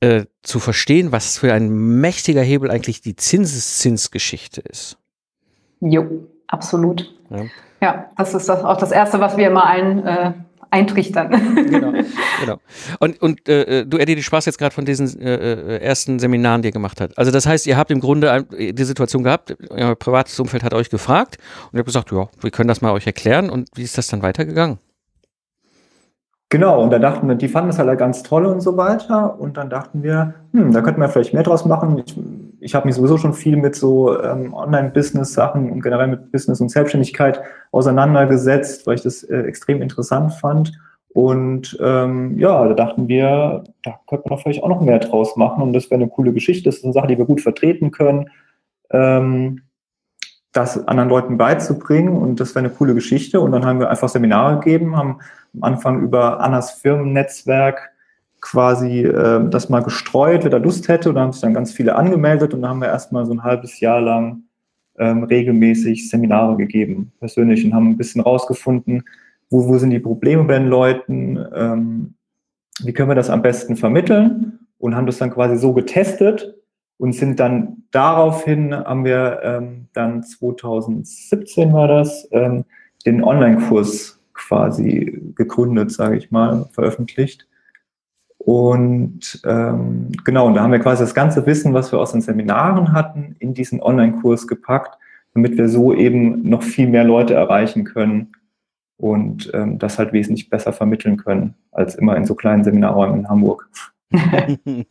äh, 0.00 0.26
zu 0.42 0.58
verstehen, 0.58 1.12
was 1.12 1.38
für 1.38 1.52
ein 1.52 1.68
mächtiger 1.68 2.42
Hebel 2.42 2.70
eigentlich 2.70 3.00
die 3.00 3.16
Zinseszinsgeschichte 3.16 4.60
ist. 4.60 4.98
Jo, 5.80 6.26
absolut. 6.48 7.14
Ja. 7.30 7.44
ja, 7.80 8.10
das 8.16 8.34
ist 8.34 8.48
das, 8.48 8.64
auch 8.64 8.76
das 8.76 8.90
Erste, 8.90 9.20
was 9.20 9.36
wir 9.36 9.46
immer 9.46 9.66
allen 9.66 10.06
äh, 10.06 10.32
eintrichtern. 10.74 11.30
Genau, 11.54 11.92
genau. 12.40 12.60
Und, 12.98 13.22
und 13.22 13.48
äh, 13.48 13.86
du, 13.86 13.98
Eddie, 13.98 14.16
du 14.16 14.22
sprachst 14.22 14.46
jetzt 14.46 14.58
gerade 14.58 14.74
von 14.74 14.84
diesen 14.84 15.20
äh, 15.20 15.34
äh, 15.34 15.78
ersten 15.78 16.18
Seminaren, 16.18 16.62
die 16.62 16.68
ihr 16.68 16.72
gemacht 16.72 17.00
habt. 17.00 17.16
Also 17.16 17.30
das 17.30 17.46
heißt, 17.46 17.66
ihr 17.66 17.76
habt 17.76 17.90
im 17.90 18.00
Grunde 18.00 18.44
die 18.50 18.84
Situation 18.84 19.22
gehabt, 19.22 19.56
euer 19.70 19.94
privates 19.94 20.38
Umfeld 20.40 20.64
hat 20.64 20.74
euch 20.74 20.90
gefragt 20.90 21.38
und 21.70 21.76
ihr 21.76 21.78
habt 21.78 21.86
gesagt, 21.86 22.10
ja, 22.10 22.28
wir 22.40 22.50
können 22.50 22.68
das 22.68 22.80
mal 22.80 22.92
euch 22.92 23.06
erklären. 23.06 23.50
Und 23.50 23.68
wie 23.76 23.82
ist 23.82 23.96
das 23.96 24.08
dann 24.08 24.22
weitergegangen? 24.22 24.78
Genau, 26.54 26.80
und 26.80 26.92
da 26.92 27.00
dachten 27.00 27.26
wir, 27.26 27.34
die 27.34 27.48
fanden 27.48 27.70
es 27.70 27.80
halt 27.80 27.98
ganz 27.98 28.22
toll 28.22 28.46
und 28.46 28.60
so 28.60 28.76
weiter. 28.76 29.40
Und 29.40 29.56
dann 29.56 29.70
dachten 29.70 30.04
wir, 30.04 30.34
hm, 30.52 30.70
da 30.70 30.82
könnten 30.82 31.00
wir 31.00 31.08
vielleicht 31.08 31.34
mehr 31.34 31.42
draus 31.42 31.64
machen. 31.64 32.00
Ich, 32.06 32.16
ich 32.60 32.76
habe 32.76 32.86
mich 32.86 32.94
sowieso 32.94 33.18
schon 33.18 33.34
viel 33.34 33.56
mit 33.56 33.74
so 33.74 34.22
ähm, 34.22 34.54
Online-Business-Sachen 34.54 35.68
und 35.68 35.82
generell 35.82 36.06
mit 36.06 36.30
Business 36.30 36.60
und 36.60 36.68
Selbstständigkeit 36.68 37.40
auseinandergesetzt, 37.72 38.86
weil 38.86 38.94
ich 38.94 39.02
das 39.02 39.24
äh, 39.24 39.38
extrem 39.38 39.82
interessant 39.82 40.32
fand. 40.34 40.78
Und 41.08 41.76
ähm, 41.82 42.38
ja, 42.38 42.64
da 42.68 42.74
dachten 42.74 43.08
wir, 43.08 43.64
da 43.82 43.98
könnte 44.06 44.28
man 44.28 44.38
vielleicht 44.38 44.62
auch 44.62 44.68
noch 44.68 44.80
mehr 44.80 45.00
draus 45.00 45.34
machen 45.34 45.60
und 45.60 45.72
das 45.72 45.90
wäre 45.90 46.00
eine 46.00 46.08
coole 46.08 46.32
Geschichte. 46.32 46.68
Das 46.68 46.76
ist 46.76 46.84
eine 46.84 46.92
Sache, 46.92 47.08
die 47.08 47.18
wir 47.18 47.24
gut 47.24 47.40
vertreten 47.40 47.90
können. 47.90 48.30
Ähm, 48.92 49.62
das 50.52 50.86
anderen 50.86 51.08
Leuten 51.08 51.36
beizubringen 51.36 52.16
und 52.16 52.38
das 52.38 52.54
wäre 52.54 52.64
eine 52.64 52.72
coole 52.72 52.94
Geschichte. 52.94 53.40
Und 53.40 53.50
dann 53.50 53.66
haben 53.66 53.80
wir 53.80 53.90
einfach 53.90 54.08
Seminare 54.08 54.60
gegeben, 54.60 54.96
haben 54.96 55.18
am 55.54 55.62
Anfang 55.62 56.02
über 56.02 56.40
Annas 56.40 56.72
Firmennetzwerk 56.72 57.92
quasi 58.40 59.00
äh, 59.00 59.48
das 59.48 59.70
mal 59.70 59.82
gestreut, 59.82 60.44
wer 60.44 60.50
da 60.50 60.58
Lust 60.58 60.88
hätte. 60.88 61.08
Und 61.08 61.14
da 61.14 61.22
haben 61.22 61.32
sich 61.32 61.40
dann 61.40 61.54
ganz 61.54 61.72
viele 61.72 61.96
angemeldet 61.96 62.52
und 62.52 62.62
dann 62.62 62.70
haben 62.70 62.80
wir 62.80 62.88
erstmal 62.88 63.24
so 63.24 63.32
ein 63.32 63.42
halbes 63.42 63.80
Jahr 63.80 64.00
lang 64.00 64.42
ähm, 64.98 65.24
regelmäßig 65.24 66.08
Seminare 66.08 66.56
gegeben, 66.56 67.12
persönlich, 67.18 67.64
und 67.64 67.74
haben 67.74 67.90
ein 67.90 67.96
bisschen 67.96 68.20
rausgefunden, 68.20 69.02
wo, 69.50 69.66
wo 69.66 69.78
sind 69.78 69.90
die 69.90 69.98
Probleme 69.98 70.44
bei 70.44 70.58
den 70.58 70.68
Leuten, 70.68 71.44
ähm, 71.54 72.14
wie 72.82 72.92
können 72.92 73.10
wir 73.10 73.14
das 73.14 73.30
am 73.30 73.42
besten 73.42 73.76
vermitteln 73.76 74.58
und 74.78 74.94
haben 74.94 75.06
das 75.06 75.18
dann 75.18 75.30
quasi 75.30 75.56
so 75.56 75.72
getestet 75.72 76.54
und 76.98 77.12
sind 77.12 77.40
dann 77.40 77.84
daraufhin, 77.90 78.74
haben 78.74 79.04
wir 79.04 79.40
ähm, 79.42 79.86
dann 79.94 80.22
2017 80.22 81.72
war 81.72 81.88
das, 81.88 82.28
ähm, 82.32 82.64
den 83.06 83.22
Online-Kurs 83.22 84.20
quasi 84.34 85.32
gegründet, 85.34 85.92
sage 85.92 86.16
ich 86.16 86.30
mal, 86.30 86.66
veröffentlicht. 86.72 87.46
Und 88.38 89.40
ähm, 89.46 90.12
genau, 90.24 90.46
und 90.46 90.54
da 90.54 90.62
haben 90.62 90.72
wir 90.72 90.80
quasi 90.80 91.02
das 91.02 91.14
ganze 91.14 91.46
Wissen, 91.46 91.72
was 91.72 91.92
wir 91.92 91.98
aus 91.98 92.12
den 92.12 92.20
Seminaren 92.20 92.92
hatten, 92.92 93.36
in 93.38 93.54
diesen 93.54 93.80
Online-Kurs 93.80 94.46
gepackt, 94.46 94.98
damit 95.32 95.56
wir 95.56 95.68
so 95.68 95.94
eben 95.94 96.46
noch 96.48 96.62
viel 96.62 96.88
mehr 96.88 97.04
Leute 97.04 97.32
erreichen 97.32 97.84
können 97.84 98.32
und 98.98 99.50
ähm, 99.54 99.78
das 99.78 99.98
halt 99.98 100.12
wesentlich 100.12 100.50
besser 100.50 100.74
vermitteln 100.74 101.16
können, 101.16 101.54
als 101.72 101.94
immer 101.94 102.16
in 102.16 102.26
so 102.26 102.34
kleinen 102.34 102.64
Seminarräumen 102.64 103.20
in 103.20 103.28
Hamburg. 103.28 103.68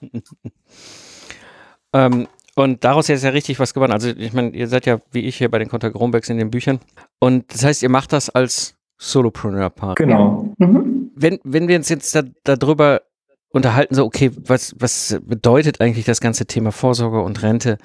ähm, 1.94 2.28
und 2.56 2.84
daraus 2.84 3.10
ist 3.10 3.24
ja 3.24 3.30
richtig 3.30 3.60
was 3.60 3.74
gewonnen. 3.74 3.94
Also 3.94 4.10
ich 4.10 4.34
meine, 4.34 4.50
ihr 4.50 4.68
seid 4.68 4.86
ja 4.86 5.00
wie 5.12 5.22
ich 5.22 5.38
hier 5.38 5.50
bei 5.50 5.60
den 5.60 5.70
Rombergs 5.70 6.30
in 6.30 6.38
den 6.38 6.52
Büchern. 6.52 6.80
Und 7.20 7.54
das 7.54 7.64
heißt, 7.64 7.84
ihr 7.84 7.90
macht 7.90 8.14
das 8.14 8.30
als 8.30 8.76
Solopreneur-Part. 9.04 9.98
Genau. 9.98 10.54
Mhm. 10.58 11.12
Wenn, 11.16 11.40
wenn 11.44 11.68
wir 11.68 11.76
uns 11.76 11.90
jetzt 11.90 12.16
da, 12.16 12.24
darüber 12.44 13.02
unterhalten, 13.50 13.96
so, 13.96 14.06
okay, 14.06 14.32
was, 14.46 14.74
was 14.80 15.20
bedeutet 15.24 15.82
eigentlich 15.82 16.06
das 16.06 16.22
ganze 16.22 16.46
Thema 16.46 16.72
Vorsorge 16.72 17.22
und 17.22 17.44
Rente, 17.44 17.78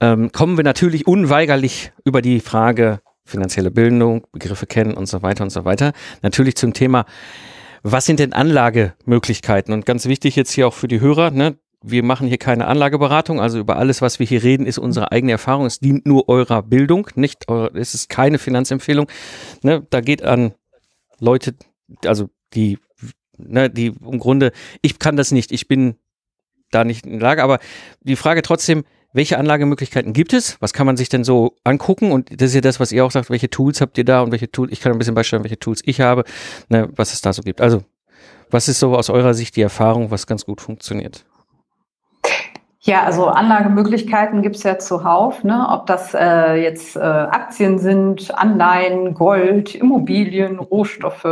ähm, 0.00 0.32
kommen 0.32 0.56
wir 0.56 0.64
natürlich 0.64 1.06
unweigerlich 1.06 1.92
über 2.04 2.20
die 2.20 2.40
Frage 2.40 3.00
finanzielle 3.24 3.70
Bildung, 3.70 4.26
Begriffe 4.32 4.66
kennen 4.66 4.94
und 4.94 5.06
so 5.06 5.22
weiter 5.22 5.44
und 5.44 5.50
so 5.50 5.64
weiter. 5.64 5.92
Natürlich 6.22 6.56
zum 6.56 6.74
Thema, 6.74 7.06
was 7.82 8.04
sind 8.04 8.18
denn 8.18 8.32
Anlagemöglichkeiten? 8.32 9.72
Und 9.72 9.86
ganz 9.86 10.06
wichtig 10.06 10.36
jetzt 10.36 10.52
hier 10.52 10.66
auch 10.68 10.74
für 10.74 10.88
die 10.88 11.00
Hörer, 11.00 11.30
ne, 11.30 11.56
wir 11.82 12.02
machen 12.02 12.26
hier 12.26 12.38
keine 12.38 12.66
Anlageberatung, 12.66 13.40
also 13.40 13.58
über 13.58 13.76
alles, 13.76 14.02
was 14.02 14.18
wir 14.18 14.26
hier 14.26 14.42
reden, 14.42 14.66
ist 14.66 14.78
unsere 14.78 15.12
eigene 15.12 15.32
Erfahrung. 15.32 15.66
Es 15.66 15.80
dient 15.80 16.06
nur 16.06 16.28
eurer 16.28 16.62
Bildung, 16.62 17.08
nicht 17.14 17.48
eure, 17.48 17.70
es 17.74 17.94
ist 17.94 18.08
keine 18.08 18.38
Finanzempfehlung. 18.38 19.06
Ne, 19.62 19.86
da 19.90 20.00
geht 20.00 20.22
an 20.22 20.54
Leute, 21.20 21.54
also 22.04 22.30
die, 22.54 22.78
ne, 23.36 23.70
die 23.70 23.86
im 23.86 24.18
Grunde, 24.18 24.52
ich 24.82 24.98
kann 24.98 25.16
das 25.16 25.32
nicht, 25.32 25.52
ich 25.52 25.68
bin 25.68 25.96
da 26.70 26.84
nicht 26.84 27.06
in 27.06 27.12
der 27.12 27.20
Lage, 27.20 27.42
aber 27.42 27.58
die 28.00 28.16
Frage 28.16 28.42
trotzdem, 28.42 28.84
welche 29.12 29.38
Anlagemöglichkeiten 29.38 30.12
gibt 30.12 30.32
es? 30.32 30.60
Was 30.60 30.72
kann 30.72 30.86
man 30.86 30.96
sich 30.96 31.08
denn 31.08 31.22
so 31.22 31.54
angucken? 31.62 32.10
Und 32.10 32.40
das 32.40 32.48
ist 32.48 32.54
ja 32.56 32.60
das, 32.60 32.80
was 32.80 32.90
ihr 32.90 33.04
auch 33.04 33.12
sagt, 33.12 33.30
welche 33.30 33.48
Tools 33.48 33.80
habt 33.80 33.96
ihr 33.96 34.04
da 34.04 34.22
und 34.22 34.32
welche 34.32 34.50
Tools, 34.50 34.72
ich 34.72 34.80
kann 34.80 34.90
ein 34.90 34.98
bisschen 34.98 35.14
beispielen, 35.14 35.44
welche 35.44 35.58
Tools 35.58 35.82
ich 35.84 36.00
habe, 36.00 36.24
ne, 36.68 36.88
was 36.96 37.12
es 37.12 37.20
da 37.20 37.32
so 37.32 37.42
gibt. 37.42 37.60
Also, 37.60 37.84
was 38.50 38.68
ist 38.68 38.80
so 38.80 38.96
aus 38.96 39.10
eurer 39.10 39.32
Sicht 39.32 39.54
die 39.56 39.62
Erfahrung, 39.62 40.10
was 40.10 40.26
ganz 40.26 40.44
gut 40.44 40.60
funktioniert? 40.60 41.24
Ja, 42.86 43.04
also 43.04 43.28
Anlagemöglichkeiten 43.28 44.42
gibt's 44.42 44.62
ja 44.62 44.78
zuhauf, 44.78 45.42
ne? 45.42 45.68
ob 45.70 45.86
das 45.86 46.12
äh, 46.12 46.56
jetzt 46.56 46.96
äh, 46.96 47.00
Aktien 47.00 47.78
sind, 47.78 48.36
Anleihen, 48.36 49.14
Gold, 49.14 49.74
Immobilien, 49.74 50.58
Rohstoffe, 50.58 51.22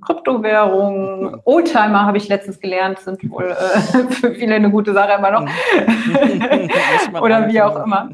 Kryptowährungen, 0.00 1.36
Oldtimer 1.44 2.06
habe 2.06 2.16
ich 2.16 2.28
letztens 2.28 2.58
gelernt, 2.58 3.00
sind 3.00 3.30
wohl 3.30 3.50
äh, 3.50 3.98
für 4.12 4.34
viele 4.34 4.54
eine 4.54 4.70
gute 4.70 4.94
Sache 4.94 5.18
immer 5.18 5.30
noch. 5.30 5.42
Oder 7.20 7.48
wie 7.48 7.60
auch 7.60 7.84
immer. 7.84 8.08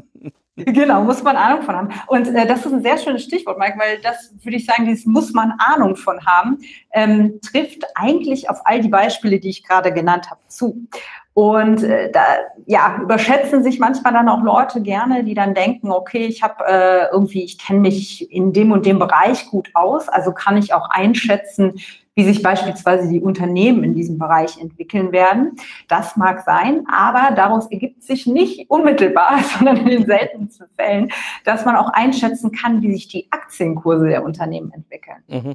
Genau, 0.65 1.03
muss 1.03 1.23
man 1.23 1.37
Ahnung 1.37 1.63
von 1.63 1.75
haben. 1.75 1.89
Und 2.07 2.27
äh, 2.27 2.45
das 2.45 2.65
ist 2.65 2.73
ein 2.73 2.81
sehr 2.81 2.97
schönes 2.97 3.23
Stichwort, 3.23 3.57
Mike, 3.57 3.77
weil 3.79 3.99
das 4.01 4.33
würde 4.43 4.57
ich 4.57 4.65
sagen, 4.65 4.85
dieses 4.85 5.05
muss 5.05 5.33
man 5.33 5.53
Ahnung 5.59 5.95
von 5.95 6.25
haben, 6.25 6.59
ähm, 6.93 7.39
trifft 7.41 7.83
eigentlich 7.95 8.49
auf 8.49 8.61
all 8.65 8.81
die 8.81 8.89
Beispiele, 8.89 9.39
die 9.39 9.49
ich 9.49 9.63
gerade 9.63 9.93
genannt 9.93 10.29
habe, 10.29 10.41
zu. 10.47 10.87
Und 11.33 11.83
äh, 11.83 12.11
da 12.11 12.23
ja, 12.65 12.99
überschätzen 13.01 13.63
sich 13.63 13.79
manchmal 13.79 14.11
dann 14.11 14.27
auch 14.27 14.43
Leute 14.43 14.81
gerne, 14.81 15.23
die 15.23 15.33
dann 15.33 15.53
denken, 15.53 15.89
okay, 15.89 16.25
ich 16.25 16.43
habe 16.43 16.65
äh, 16.67 17.05
irgendwie, 17.11 17.43
ich 17.43 17.57
kenne 17.57 17.79
mich 17.79 18.29
in 18.31 18.51
dem 18.51 18.73
und 18.73 18.85
dem 18.85 18.99
Bereich 18.99 19.47
gut 19.49 19.69
aus, 19.73 20.09
also 20.09 20.33
kann 20.33 20.57
ich 20.57 20.73
auch 20.73 20.89
einschätzen, 20.89 21.79
wie 22.15 22.25
sich 22.25 22.43
beispielsweise 22.43 23.07
die 23.07 23.21
Unternehmen 23.21 23.83
in 23.83 23.93
diesem 23.93 24.17
Bereich 24.17 24.59
entwickeln 24.59 25.11
werden. 25.11 25.55
Das 25.87 26.17
mag 26.17 26.41
sein, 26.41 26.83
aber 26.91 27.33
daraus 27.35 27.71
ergibt 27.71 28.03
sich 28.03 28.27
nicht 28.27 28.69
unmittelbar, 28.69 29.39
sondern 29.57 29.77
in 29.77 29.87
den 29.87 30.05
seltensten 30.05 30.67
Fällen, 30.77 31.11
dass 31.45 31.65
man 31.65 31.75
auch 31.75 31.89
einschätzen 31.89 32.51
kann, 32.51 32.81
wie 32.81 32.93
sich 32.93 33.07
die 33.07 33.27
Aktienkurse 33.31 34.07
der 34.07 34.23
Unternehmen 34.23 34.71
entwickeln. 34.73 35.23
Mhm. 35.27 35.53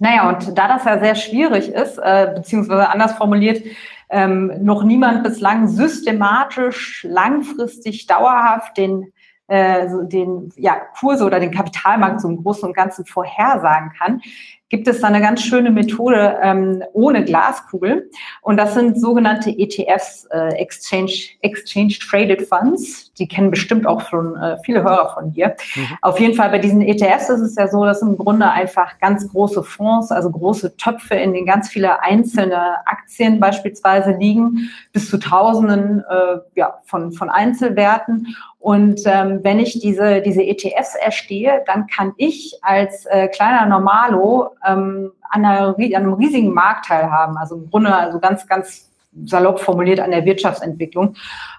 Naja, 0.00 0.28
und 0.28 0.56
da 0.56 0.68
das 0.68 0.84
ja 0.84 1.00
sehr 1.00 1.16
schwierig 1.16 1.68
ist, 1.68 1.98
äh, 1.98 2.32
beziehungsweise 2.36 2.88
anders 2.88 3.14
formuliert, 3.14 3.64
ähm, 4.10 4.52
noch 4.60 4.84
niemand 4.84 5.24
bislang 5.24 5.66
systematisch, 5.66 7.04
langfristig, 7.08 8.06
dauerhaft 8.06 8.76
den 8.76 9.12
äh, 9.48 9.86
den 10.02 10.52
ja, 10.56 10.76
Kurse 11.00 11.24
oder 11.24 11.40
den 11.40 11.50
Kapitalmarkt 11.50 12.20
so 12.20 12.28
im 12.28 12.42
Großen 12.42 12.68
und 12.68 12.74
Ganzen 12.74 13.06
vorhersagen 13.06 13.92
kann, 13.98 14.20
gibt 14.68 14.86
es 14.86 15.00
da 15.00 15.08
eine 15.08 15.20
ganz 15.20 15.42
schöne 15.42 15.70
Methode 15.70 16.38
ähm, 16.42 16.82
ohne 16.92 17.24
Glaskugel. 17.24 18.10
Und 18.42 18.58
das 18.58 18.74
sind 18.74 19.00
sogenannte 19.00 19.50
ETFs, 19.50 20.26
äh, 20.30 20.54
Exchange, 20.56 21.12
Exchange 21.40 21.94
Traded 21.98 22.42
Funds. 22.42 23.12
Die 23.14 23.26
kennen 23.26 23.50
bestimmt 23.50 23.86
auch 23.86 24.02
schon 24.02 24.36
äh, 24.36 24.58
viele 24.64 24.82
Hörer 24.82 25.14
von 25.14 25.32
dir. 25.32 25.56
Mhm. 25.74 25.86
Auf 26.02 26.20
jeden 26.20 26.34
Fall 26.34 26.50
bei 26.50 26.58
diesen 26.58 26.82
ETFs 26.82 27.30
ist 27.30 27.40
es 27.40 27.54
ja 27.56 27.68
so, 27.68 27.84
dass 27.84 28.02
im 28.02 28.18
Grunde 28.18 28.50
einfach 28.50 28.98
ganz 28.98 29.28
große 29.28 29.62
Fonds, 29.62 30.12
also 30.12 30.30
große 30.30 30.76
Töpfe, 30.76 31.14
in 31.14 31.32
denen 31.32 31.46
ganz 31.46 31.68
viele 31.68 32.02
einzelne 32.02 32.86
Aktien 32.86 33.40
beispielsweise 33.40 34.12
liegen, 34.12 34.70
bis 34.92 35.08
zu 35.08 35.18
Tausenden 35.18 36.04
äh, 36.08 36.38
ja, 36.54 36.80
von, 36.84 37.12
von 37.12 37.30
Einzelwerten. 37.30 38.36
Und 38.58 39.02
ähm, 39.06 39.40
wenn 39.42 39.60
ich 39.60 39.78
diese, 39.78 40.20
diese 40.20 40.42
ETFs 40.42 40.94
erstehe, 40.94 41.62
dann 41.66 41.86
kann 41.86 42.12
ich 42.16 42.58
als 42.62 43.06
äh, 43.06 43.28
kleiner 43.28 43.66
Normalo 43.66 44.50
ähm, 44.66 45.12
an, 45.30 45.44
einer, 45.44 45.76
an 45.78 45.94
einem 45.94 46.14
riesigen 46.14 46.52
Marktteil 46.52 47.10
haben. 47.10 47.36
Also 47.36 47.56
im 47.56 47.70
Grunde 47.70 47.94
also 47.94 48.18
ganz, 48.18 48.46
ganz 48.46 48.88
salopp 49.24 49.60
formuliert 49.60 50.00
an 50.00 50.10
der 50.10 50.24
Wirtschaftsentwicklung. 50.24 51.14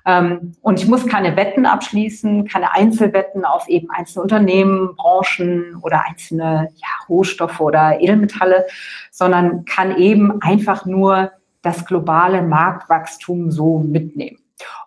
Ähm, 0.05 0.55
und 0.61 0.79
ich 0.79 0.87
muss 0.87 1.05
keine 1.05 1.35
Wetten 1.35 1.65
abschließen, 1.65 2.47
keine 2.47 2.73
Einzelwetten 2.73 3.45
auf 3.45 3.67
eben 3.67 3.89
einzelne 3.91 4.23
Unternehmen, 4.23 4.95
Branchen 4.95 5.77
oder 5.81 6.03
einzelne 6.05 6.69
ja, 6.75 6.87
Rohstoffe 7.07 7.59
oder 7.59 7.99
Edelmetalle, 7.99 8.65
sondern 9.11 9.65
kann 9.65 9.97
eben 9.97 10.41
einfach 10.41 10.85
nur 10.85 11.31
das 11.61 11.85
globale 11.85 12.41
Marktwachstum 12.41 13.51
so 13.51 13.79
mitnehmen. 13.79 14.38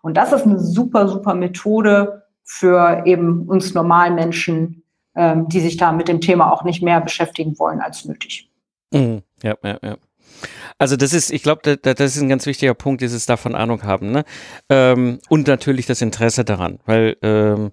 Und 0.02 0.16
das 0.16 0.32
ist 0.32 0.46
eine 0.46 0.58
super, 0.58 1.08
super 1.08 1.34
Methode 1.34 2.22
für 2.44 3.02
eben 3.06 3.48
uns 3.48 3.74
normalen 3.74 4.14
Menschen, 4.14 4.82
ähm, 5.14 5.48
die 5.48 5.60
sich 5.60 5.76
da 5.76 5.92
mit 5.92 6.08
dem 6.08 6.20
Thema 6.20 6.52
auch 6.52 6.64
nicht 6.64 6.82
mehr 6.82 7.00
beschäftigen 7.00 7.58
wollen 7.58 7.80
als 7.80 8.04
nötig. 8.04 8.50
Mhm. 8.92 9.22
Ja, 9.42 9.56
ja, 9.62 9.78
ja. 9.82 9.96
Also 10.78 10.96
das 10.96 11.12
ist, 11.12 11.30
ich 11.30 11.42
glaube, 11.42 11.76
das 11.76 12.00
ist 12.00 12.20
ein 12.20 12.28
ganz 12.28 12.46
wichtiger 12.46 12.74
Punkt, 12.74 13.00
dieses 13.00 13.26
davon 13.26 13.54
Ahnung 13.54 13.84
haben, 13.84 14.10
ne? 14.10 14.24
Ähm, 14.68 15.18
und 15.28 15.46
natürlich 15.46 15.86
das 15.86 16.02
Interesse 16.02 16.44
daran, 16.44 16.80
weil 16.86 17.16
ähm, 17.22 17.70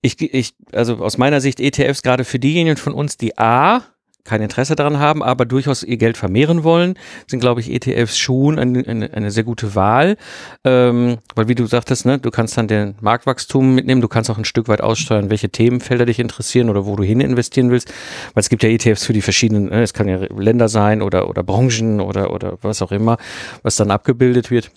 ich, 0.00 0.20
ich, 0.20 0.54
also 0.72 0.96
aus 0.96 1.18
meiner 1.18 1.40
Sicht 1.40 1.60
ETFs 1.60 2.02
gerade 2.02 2.24
für 2.24 2.38
diejenigen 2.38 2.76
von 2.76 2.92
uns, 2.92 3.16
die 3.16 3.38
A 3.38 3.82
kein 4.24 4.40
Interesse 4.40 4.74
daran 4.74 4.98
haben, 4.98 5.22
aber 5.22 5.44
durchaus 5.44 5.82
ihr 5.82 5.98
Geld 5.98 6.16
vermehren 6.16 6.64
wollen, 6.64 6.94
sind, 7.26 7.40
glaube 7.40 7.60
ich, 7.60 7.70
ETFs 7.70 8.16
schon 8.16 8.58
eine, 8.58 8.86
eine, 8.86 9.12
eine 9.12 9.30
sehr 9.30 9.44
gute 9.44 9.74
Wahl. 9.74 10.16
Ähm, 10.64 11.18
weil 11.34 11.48
wie 11.48 11.54
du 11.54 11.66
sagtest, 11.66 12.06
ne, 12.06 12.18
du 12.18 12.30
kannst 12.30 12.56
dann 12.56 12.66
den 12.66 12.94
Marktwachstum 13.02 13.74
mitnehmen, 13.74 14.00
du 14.00 14.08
kannst 14.08 14.30
auch 14.30 14.38
ein 14.38 14.46
Stück 14.46 14.68
weit 14.68 14.80
aussteuern, 14.80 15.28
welche 15.28 15.50
Themenfelder 15.50 16.06
dich 16.06 16.18
interessieren 16.18 16.70
oder 16.70 16.86
wo 16.86 16.96
du 16.96 17.04
hin 17.04 17.20
investieren 17.20 17.70
willst. 17.70 17.92
Weil 18.32 18.40
es 18.40 18.48
gibt 18.48 18.62
ja 18.62 18.70
ETFs 18.70 19.04
für 19.04 19.12
die 19.12 19.20
verschiedenen, 19.20 19.66
ne, 19.66 19.82
es 19.82 19.92
kann 19.92 20.08
ja 20.08 20.16
Länder 20.34 20.68
sein 20.68 21.02
oder, 21.02 21.28
oder 21.28 21.42
Branchen 21.42 22.00
oder, 22.00 22.32
oder 22.32 22.56
was 22.62 22.80
auch 22.80 22.92
immer, 22.92 23.18
was 23.62 23.76
dann 23.76 23.90
abgebildet 23.90 24.50
wird. 24.50 24.70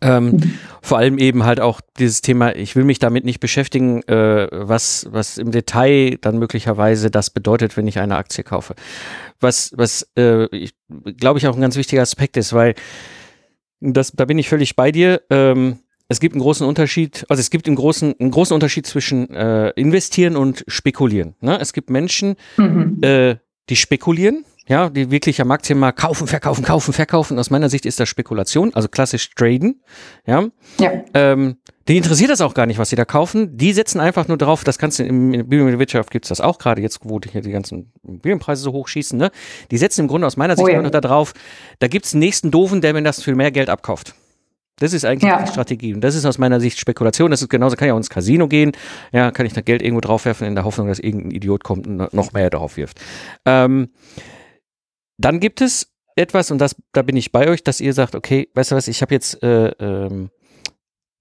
Ähm, 0.00 0.24
mhm. 0.24 0.58
Vor 0.80 0.98
allem 0.98 1.18
eben 1.18 1.44
halt 1.44 1.60
auch 1.60 1.80
dieses 1.98 2.22
Thema, 2.22 2.54
ich 2.54 2.76
will 2.76 2.84
mich 2.84 2.98
damit 2.98 3.24
nicht 3.24 3.40
beschäftigen, 3.40 4.02
äh, 4.04 4.48
was, 4.50 5.06
was 5.10 5.38
im 5.38 5.50
Detail 5.50 6.18
dann 6.20 6.38
möglicherweise 6.38 7.10
das 7.10 7.30
bedeutet, 7.30 7.76
wenn 7.76 7.88
ich 7.88 7.98
eine 7.98 8.16
Aktie 8.16 8.44
kaufe. 8.44 8.74
Was, 9.40 9.72
was 9.76 10.08
äh, 10.14 10.46
glaube 11.16 11.38
ich 11.38 11.48
auch 11.48 11.56
ein 11.56 11.60
ganz 11.60 11.76
wichtiger 11.76 12.02
Aspekt 12.02 12.36
ist, 12.36 12.52
weil 12.52 12.74
das, 13.80 14.12
da 14.12 14.24
bin 14.24 14.38
ich 14.38 14.48
völlig 14.48 14.76
bei 14.76 14.92
dir. 14.92 15.22
Ähm, 15.30 15.80
es 16.08 16.20
gibt 16.20 16.34
einen 16.34 16.42
großen 16.42 16.66
Unterschied, 16.66 17.24
also 17.28 17.40
es 17.40 17.50
gibt 17.50 17.66
einen 17.66 17.76
großen, 17.76 18.14
einen 18.20 18.30
großen 18.30 18.54
Unterschied 18.54 18.86
zwischen 18.86 19.30
äh, 19.30 19.70
investieren 19.70 20.36
und 20.36 20.64
spekulieren. 20.68 21.34
Ne? 21.40 21.58
Es 21.60 21.72
gibt 21.72 21.90
Menschen, 21.90 22.36
mhm. 22.56 22.98
äh, 23.02 23.36
die 23.68 23.76
spekulieren 23.76 24.44
ja, 24.68 24.88
die 24.88 25.10
wirklich 25.10 25.40
am 25.40 25.50
Aktienmarkt 25.50 25.98
kaufen, 25.98 26.26
verkaufen, 26.26 26.64
kaufen, 26.64 26.92
verkaufen. 26.92 27.38
Aus 27.38 27.50
meiner 27.50 27.68
Sicht 27.68 27.84
ist 27.84 27.98
das 27.98 28.08
Spekulation, 28.08 28.72
also 28.74 28.88
klassisch 28.88 29.30
Traden. 29.34 29.82
Ja. 30.26 30.48
ja. 30.78 30.92
Ähm, 31.14 31.56
die 31.88 31.96
interessiert 31.96 32.30
das 32.30 32.40
auch 32.40 32.54
gar 32.54 32.66
nicht, 32.66 32.78
was 32.78 32.90
sie 32.90 32.96
da 32.96 33.04
kaufen. 33.04 33.56
Die 33.56 33.72
setzen 33.72 33.98
einfach 33.98 34.28
nur 34.28 34.38
darauf, 34.38 34.62
das 34.62 34.78
kannst 34.78 35.00
du 35.00 35.02
in 35.02 35.32
der 35.32 35.40
Immobilienwirtschaft 35.40 36.10
gibt's 36.10 36.28
das 36.28 36.40
auch 36.40 36.58
gerade 36.58 36.80
jetzt, 36.80 37.00
wo 37.02 37.18
hier 37.20 37.40
die 37.40 37.50
ganzen 37.50 37.92
Immobilienpreise 38.04 38.62
so 38.62 38.72
hochschießen, 38.72 39.18
ne? 39.18 39.32
Die 39.72 39.78
setzen 39.78 40.02
im 40.02 40.08
Grunde 40.08 40.28
aus 40.28 40.36
meiner 40.36 40.54
Sicht 40.54 40.68
oh 40.68 40.70
ja. 40.70 40.80
nur 40.80 40.92
da 40.92 41.00
drauf, 41.00 41.32
da 41.80 41.88
gibt's 41.88 42.14
einen 42.14 42.20
nächsten 42.20 42.52
Doofen, 42.52 42.80
der 42.80 42.92
mir 42.92 43.02
das 43.02 43.20
für 43.20 43.34
mehr 43.34 43.50
Geld 43.50 43.68
abkauft. 43.68 44.14
Das 44.78 44.92
ist 44.92 45.04
eigentlich 45.04 45.30
ja. 45.30 45.42
die 45.42 45.50
Strategie. 45.50 45.94
Und 45.94 46.00
das 46.02 46.14
ist 46.14 46.24
aus 46.24 46.38
meiner 46.38 46.60
Sicht 46.60 46.78
Spekulation. 46.78 47.30
Das 47.30 47.42
ist 47.42 47.48
genauso, 47.48 47.76
kann 47.76 47.88
ja 47.88 47.94
auch 47.94 47.98
ins 47.98 48.10
Casino 48.10 48.48
gehen. 48.48 48.72
Ja, 49.12 49.30
kann 49.30 49.46
ich 49.46 49.52
da 49.52 49.60
Geld 49.60 49.82
irgendwo 49.82 50.00
draufwerfen 50.00 50.46
in 50.46 50.54
der 50.54 50.64
Hoffnung, 50.64 50.88
dass 50.88 50.98
irgendein 50.98 51.30
Idiot 51.30 51.62
kommt 51.62 51.86
und 51.86 52.12
noch 52.12 52.32
mehr 52.32 52.50
drauf 52.50 52.76
wirft. 52.76 53.00
Ähm, 53.44 53.90
dann 55.24 55.40
gibt 55.40 55.60
es 55.60 55.92
etwas, 56.16 56.50
und 56.50 56.58
das, 56.58 56.76
da 56.92 57.02
bin 57.02 57.16
ich 57.16 57.32
bei 57.32 57.48
euch, 57.48 57.64
dass 57.64 57.80
ihr 57.80 57.94
sagt, 57.94 58.14
okay, 58.14 58.48
weißt 58.54 58.72
du 58.72 58.76
was, 58.76 58.88
ich 58.88 59.02
habe 59.02 59.14
jetzt 59.14 59.42
äh, 59.42 59.68
ähm, 59.78 60.30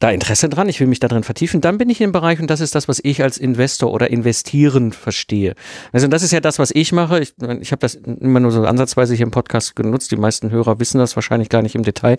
da 0.02 0.10
Interesse 0.10 0.50
dran, 0.50 0.68
ich 0.68 0.80
will 0.80 0.88
mich 0.88 1.00
da 1.00 1.08
drin 1.08 1.24
vertiefen, 1.24 1.62
dann 1.62 1.78
bin 1.78 1.90
ich 1.90 2.02
im 2.02 2.12
Bereich 2.12 2.40
und 2.40 2.50
das 2.50 2.60
ist 2.60 2.74
das, 2.74 2.88
was 2.88 3.00
ich 3.04 3.22
als 3.22 3.38
Investor 3.38 3.94
oder 3.94 4.10
investieren 4.10 4.92
verstehe. 4.92 5.54
Also 5.92 6.08
das 6.08 6.24
ist 6.24 6.32
ja 6.32 6.40
das, 6.40 6.58
was 6.58 6.72
ich 6.72 6.92
mache. 6.92 7.20
Ich, 7.20 7.36
ich 7.62 7.72
habe 7.72 7.80
das 7.80 7.96
immer 7.96 8.40
nur 8.40 8.52
so 8.52 8.66
ansatzweise 8.66 9.14
hier 9.14 9.26
im 9.26 9.32
Podcast 9.32 9.76
genutzt. 9.76 10.12
Die 10.12 10.18
meisten 10.18 10.50
Hörer 10.50 10.80
wissen 10.80 10.98
das 10.98 11.16
wahrscheinlich 11.16 11.50
gar 11.50 11.62
nicht 11.62 11.76
im 11.76 11.84
Detail 11.84 12.18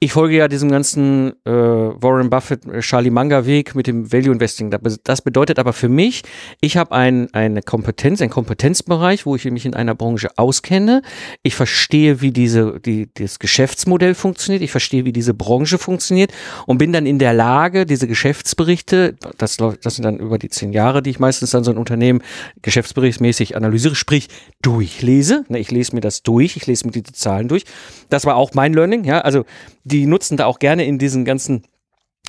ich 0.00 0.12
folge 0.12 0.36
ja 0.36 0.48
diesem 0.48 0.70
ganzen 0.70 1.32
äh, 1.44 1.50
Warren 1.50 2.30
Buffett, 2.30 2.66
äh, 2.66 2.80
Charlie 2.80 3.10
Manga 3.10 3.46
Weg 3.46 3.74
mit 3.74 3.86
dem 3.86 4.12
Value 4.12 4.32
Investing. 4.32 4.74
Das 5.04 5.22
bedeutet 5.22 5.58
aber 5.58 5.72
für 5.72 5.88
mich, 5.88 6.22
ich 6.60 6.76
habe 6.76 6.92
ein, 6.92 7.32
eine 7.32 7.62
Kompetenz, 7.62 8.20
einen 8.20 8.30
Kompetenzbereich, 8.30 9.26
wo 9.26 9.36
ich 9.36 9.44
mich 9.46 9.66
in 9.66 9.74
einer 9.74 9.94
Branche 9.94 10.30
auskenne. 10.36 11.02
Ich 11.42 11.54
verstehe, 11.54 12.20
wie 12.20 12.32
diese, 12.32 12.80
die, 12.80 13.08
das 13.14 13.38
Geschäftsmodell 13.38 14.14
funktioniert. 14.14 14.62
Ich 14.62 14.70
verstehe, 14.70 15.04
wie 15.04 15.12
diese 15.12 15.34
Branche 15.34 15.78
funktioniert 15.78 16.32
und 16.66 16.78
bin 16.78 16.92
dann 16.92 17.06
in 17.06 17.18
der 17.18 17.32
Lage, 17.32 17.86
diese 17.86 18.06
Geschäftsberichte, 18.06 19.16
das, 19.38 19.56
das 19.56 19.94
sind 19.94 20.04
dann 20.04 20.18
über 20.18 20.38
die 20.38 20.48
zehn 20.48 20.72
Jahre, 20.72 21.02
die 21.02 21.10
ich 21.10 21.18
meistens 21.18 21.50
dann 21.50 21.64
so 21.64 21.70
ein 21.70 21.78
Unternehmen 21.78 22.22
geschäftsberichtsmäßig 22.62 23.56
analysiere, 23.56 23.94
sprich 23.94 24.28
durchlese. 24.62 25.44
Ich 25.48 25.70
lese 25.70 25.94
mir 25.94 26.00
das 26.00 26.22
durch, 26.22 26.56
ich 26.56 26.66
lese 26.66 26.86
mir 26.86 26.92
diese 26.92 27.12
Zahlen 27.12 27.48
durch. 27.48 27.64
Das 28.10 28.26
war 28.26 28.36
auch 28.36 28.54
mein 28.54 28.72
Learning, 28.72 29.04
ja. 29.04 29.20
Also 29.20 29.44
die 29.84 30.06
nutzen 30.06 30.36
da 30.36 30.46
auch 30.46 30.58
gerne 30.58 30.84
in 30.84 30.98
diesen 30.98 31.24
ganzen 31.24 31.62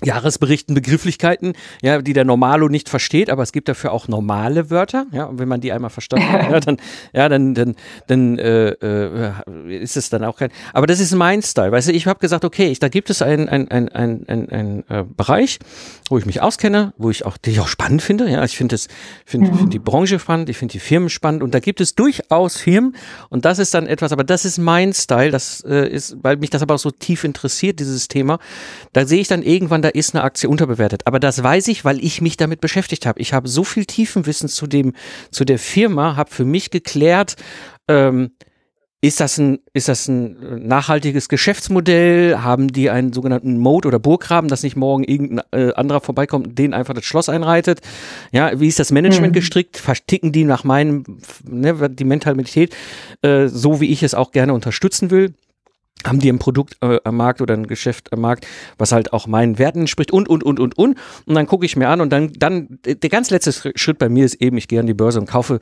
Jahresberichten 0.03 0.75
Begrifflichkeit,en 0.75 1.53
ja, 1.81 2.01
die 2.01 2.11
der 2.11 2.25
Normalo 2.25 2.67
nicht 2.67 2.89
versteht, 2.89 3.29
aber 3.29 3.43
es 3.43 3.53
gibt 3.53 3.69
dafür 3.69 3.93
auch 3.93 4.09
normale 4.09 4.69
Wörter, 4.69 5.05
ja, 5.13 5.23
und 5.23 5.39
wenn 5.39 5.47
man 5.47 5.61
die 5.61 5.71
einmal 5.71 5.89
verstanden 5.89 6.29
hat, 6.29 6.51
ja, 6.51 6.59
dann, 6.59 6.77
ja, 7.13 7.29
dann, 7.29 7.53
dann, 7.53 7.75
dann 8.07 8.37
äh, 8.37 8.71
äh, 8.71 9.31
ist 9.69 9.95
es 9.95 10.09
dann 10.09 10.25
auch 10.25 10.37
kein. 10.37 10.49
Aber 10.73 10.85
das 10.85 10.99
ist 10.99 11.15
mein 11.15 11.41
Style, 11.41 11.71
weißt 11.71 11.87
du, 11.87 11.93
ich 11.93 12.07
habe 12.07 12.19
gesagt, 12.19 12.43
okay, 12.43 12.67
ich, 12.67 12.79
da 12.79 12.89
gibt 12.89 13.09
es 13.09 13.21
einen 13.21 13.47
ein, 13.47 13.71
ein, 13.71 13.87
ein, 13.87 14.25
ein, 14.27 14.49
ein 14.49 14.83
äh, 14.89 15.05
Bereich, 15.15 15.59
wo 16.09 16.17
ich 16.17 16.25
mich 16.25 16.41
auskenne, 16.41 16.93
wo 16.97 17.09
ich 17.09 17.25
auch, 17.25 17.37
die 17.37 17.51
ich 17.51 17.61
auch 17.61 17.69
spannend 17.69 18.01
finde, 18.01 18.29
ja, 18.29 18.43
ich 18.43 18.57
finde 18.57 18.75
es, 18.75 18.89
finde 19.25 19.49
mhm. 19.49 19.59
find 19.59 19.73
die 19.73 19.79
Branche 19.79 20.19
spannend, 20.19 20.49
ich 20.49 20.57
finde 20.57 20.73
die 20.73 20.79
Firmen 20.79 21.09
spannend 21.09 21.41
und 21.41 21.53
da 21.53 21.61
gibt 21.61 21.79
es 21.79 21.95
durchaus 21.95 22.57
Firmen 22.57 22.97
und 23.29 23.45
das 23.45 23.59
ist 23.59 23.73
dann 23.73 23.87
etwas, 23.87 24.11
aber 24.11 24.25
das 24.25 24.43
ist 24.43 24.57
mein 24.57 24.91
Style, 24.91 25.31
das 25.31 25.61
äh, 25.61 25.87
ist, 25.87 26.17
weil 26.21 26.35
mich 26.35 26.49
das 26.49 26.61
aber 26.61 26.73
auch 26.73 26.79
so 26.79 26.91
tief 26.91 27.23
interessiert, 27.23 27.79
dieses 27.79 28.09
Thema, 28.09 28.39
da 28.91 29.05
sehe 29.05 29.21
ich 29.21 29.29
dann 29.29 29.41
irgendwann 29.41 29.84
da 29.85 29.89
ist 29.89 30.15
eine 30.15 30.23
Aktie 30.23 30.49
unterbewertet. 30.49 31.05
Aber 31.05 31.19
das 31.19 31.41
weiß 31.41 31.67
ich, 31.67 31.85
weil 31.85 32.03
ich 32.03 32.19
mich 32.19 32.37
damit 32.37 32.59
beschäftigt 32.59 33.05
habe. 33.05 33.19
Ich 33.19 33.33
habe 33.33 33.47
so 33.47 33.63
viel 33.63 33.85
Tiefenwissen 33.85 34.49
zu 34.49 34.65
dem, 34.65 34.93
zu 35.29 35.45
der 35.45 35.59
Firma, 35.59 36.15
habe 36.15 36.31
für 36.31 36.43
mich 36.43 36.71
geklärt, 36.71 37.35
ähm, 37.87 38.31
ist 39.01 39.19
das 39.19 39.37
ein, 39.37 39.59
ist 39.73 39.87
das 39.87 40.07
ein 40.07 40.67
nachhaltiges 40.67 41.29
Geschäftsmodell? 41.29 42.39
Haben 42.39 42.69
die 42.69 42.89
einen 42.89 43.13
sogenannten 43.13 43.59
Mode 43.59 43.87
oder 43.87 43.99
Burggraben, 43.99 44.49
dass 44.49 44.63
nicht 44.63 44.75
morgen 44.75 45.03
irgendein 45.03 45.43
äh, 45.51 45.73
anderer 45.73 46.01
vorbeikommt 46.01 46.57
den 46.57 46.73
einfach 46.73 46.95
das 46.95 47.05
Schloss 47.05 47.29
einreitet? 47.29 47.81
Ja, 48.31 48.59
wie 48.59 48.67
ist 48.67 48.79
das 48.79 48.91
Management 48.91 49.33
mhm. 49.33 49.35
gestrickt? 49.35 49.77
Verticken 49.77 50.31
die 50.31 50.43
nach 50.43 50.63
meinem, 50.63 51.19
ne, 51.47 51.91
die 51.91 52.05
Mentalität, 52.05 52.75
äh, 53.21 53.47
so 53.47 53.79
wie 53.79 53.91
ich 53.91 54.01
es 54.01 54.15
auch 54.15 54.31
gerne 54.31 54.55
unterstützen 54.55 55.11
will? 55.11 55.35
Haben 56.05 56.19
die 56.19 56.29
ein 56.29 56.39
Produkt 56.39 56.77
äh, 56.81 56.99
am 57.03 57.17
Markt 57.17 57.41
oder 57.41 57.53
ein 57.53 57.67
Geschäft 57.67 58.13
am 58.13 58.21
Markt, 58.21 58.47
was 58.77 58.91
halt 58.91 59.13
auch 59.13 59.27
meinen 59.27 59.57
Werten 59.57 59.81
entspricht 59.81 60.11
und, 60.11 60.29
und, 60.29 60.43
und, 60.43 60.59
und, 60.59 60.77
und. 60.77 60.97
Und 61.25 61.35
dann 61.35 61.47
gucke 61.47 61.65
ich 61.65 61.75
mir 61.75 61.89
an 61.89 62.01
und 62.01 62.11
dann, 62.11 62.31
dann, 62.33 62.79
der 62.85 63.09
ganz 63.09 63.29
letzte 63.29 63.73
Schritt 63.77 63.97
bei 63.97 64.09
mir 64.09 64.25
ist 64.25 64.35
eben, 64.35 64.57
ich 64.57 64.67
gehe 64.67 64.79
an 64.79 64.87
die 64.87 64.93
Börse 64.93 65.19
und 65.19 65.27
kaufe, 65.27 65.59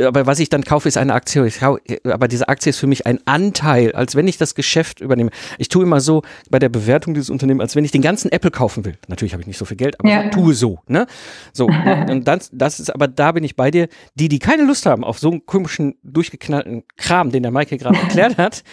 aber 0.00 0.26
was 0.26 0.40
ich 0.40 0.48
dann 0.48 0.64
kaufe, 0.64 0.88
ist 0.88 0.96
eine 0.96 1.14
Aktie. 1.14 1.48
Kaufe, 1.50 1.80
aber 2.04 2.28
diese 2.28 2.48
Aktie 2.48 2.70
ist 2.70 2.78
für 2.78 2.86
mich 2.86 3.06
ein 3.06 3.18
Anteil, 3.26 3.92
als 3.92 4.16
wenn 4.16 4.26
ich 4.26 4.38
das 4.38 4.54
Geschäft 4.54 5.00
übernehme. 5.00 5.30
Ich 5.58 5.68
tue 5.68 5.84
immer 5.84 6.00
so 6.00 6.22
bei 6.50 6.58
der 6.58 6.68
Bewertung 6.68 7.14
dieses 7.14 7.30
Unternehmens, 7.30 7.62
als 7.62 7.76
wenn 7.76 7.84
ich 7.84 7.92
den 7.92 8.02
ganzen 8.02 8.32
Apple 8.32 8.50
kaufen 8.50 8.84
will. 8.84 8.96
Natürlich 9.08 9.32
habe 9.32 9.42
ich 9.42 9.46
nicht 9.46 9.58
so 9.58 9.64
viel 9.64 9.76
Geld, 9.76 9.98
aber 10.00 10.08
ja. 10.08 10.28
tue 10.30 10.54
so, 10.54 10.80
ne? 10.86 11.06
So. 11.52 11.66
und 11.66 12.26
das, 12.26 12.50
das 12.52 12.80
ist, 12.80 12.90
aber 12.90 13.08
da 13.08 13.32
bin 13.32 13.44
ich 13.44 13.56
bei 13.56 13.70
dir. 13.70 13.88
Die, 14.14 14.28
die 14.28 14.38
keine 14.38 14.64
Lust 14.64 14.86
haben 14.86 15.04
auf 15.04 15.18
so 15.18 15.30
einen 15.30 15.46
komischen, 15.46 15.96
durchgeknallten 16.02 16.84
Kram, 16.96 17.30
den 17.30 17.42
der 17.42 17.52
Maike 17.52 17.78
gerade 17.78 17.98
erklärt 18.02 18.38
hat, 18.38 18.64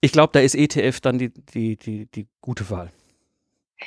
ich 0.00 0.12
glaube, 0.12 0.30
da 0.32 0.40
ist 0.40 0.54
ETF 0.54 1.00
dann 1.00 1.18
die, 1.18 1.30
die, 1.54 1.76
die, 1.76 2.06
die 2.06 2.26
gute 2.40 2.70
Wahl. 2.70 2.90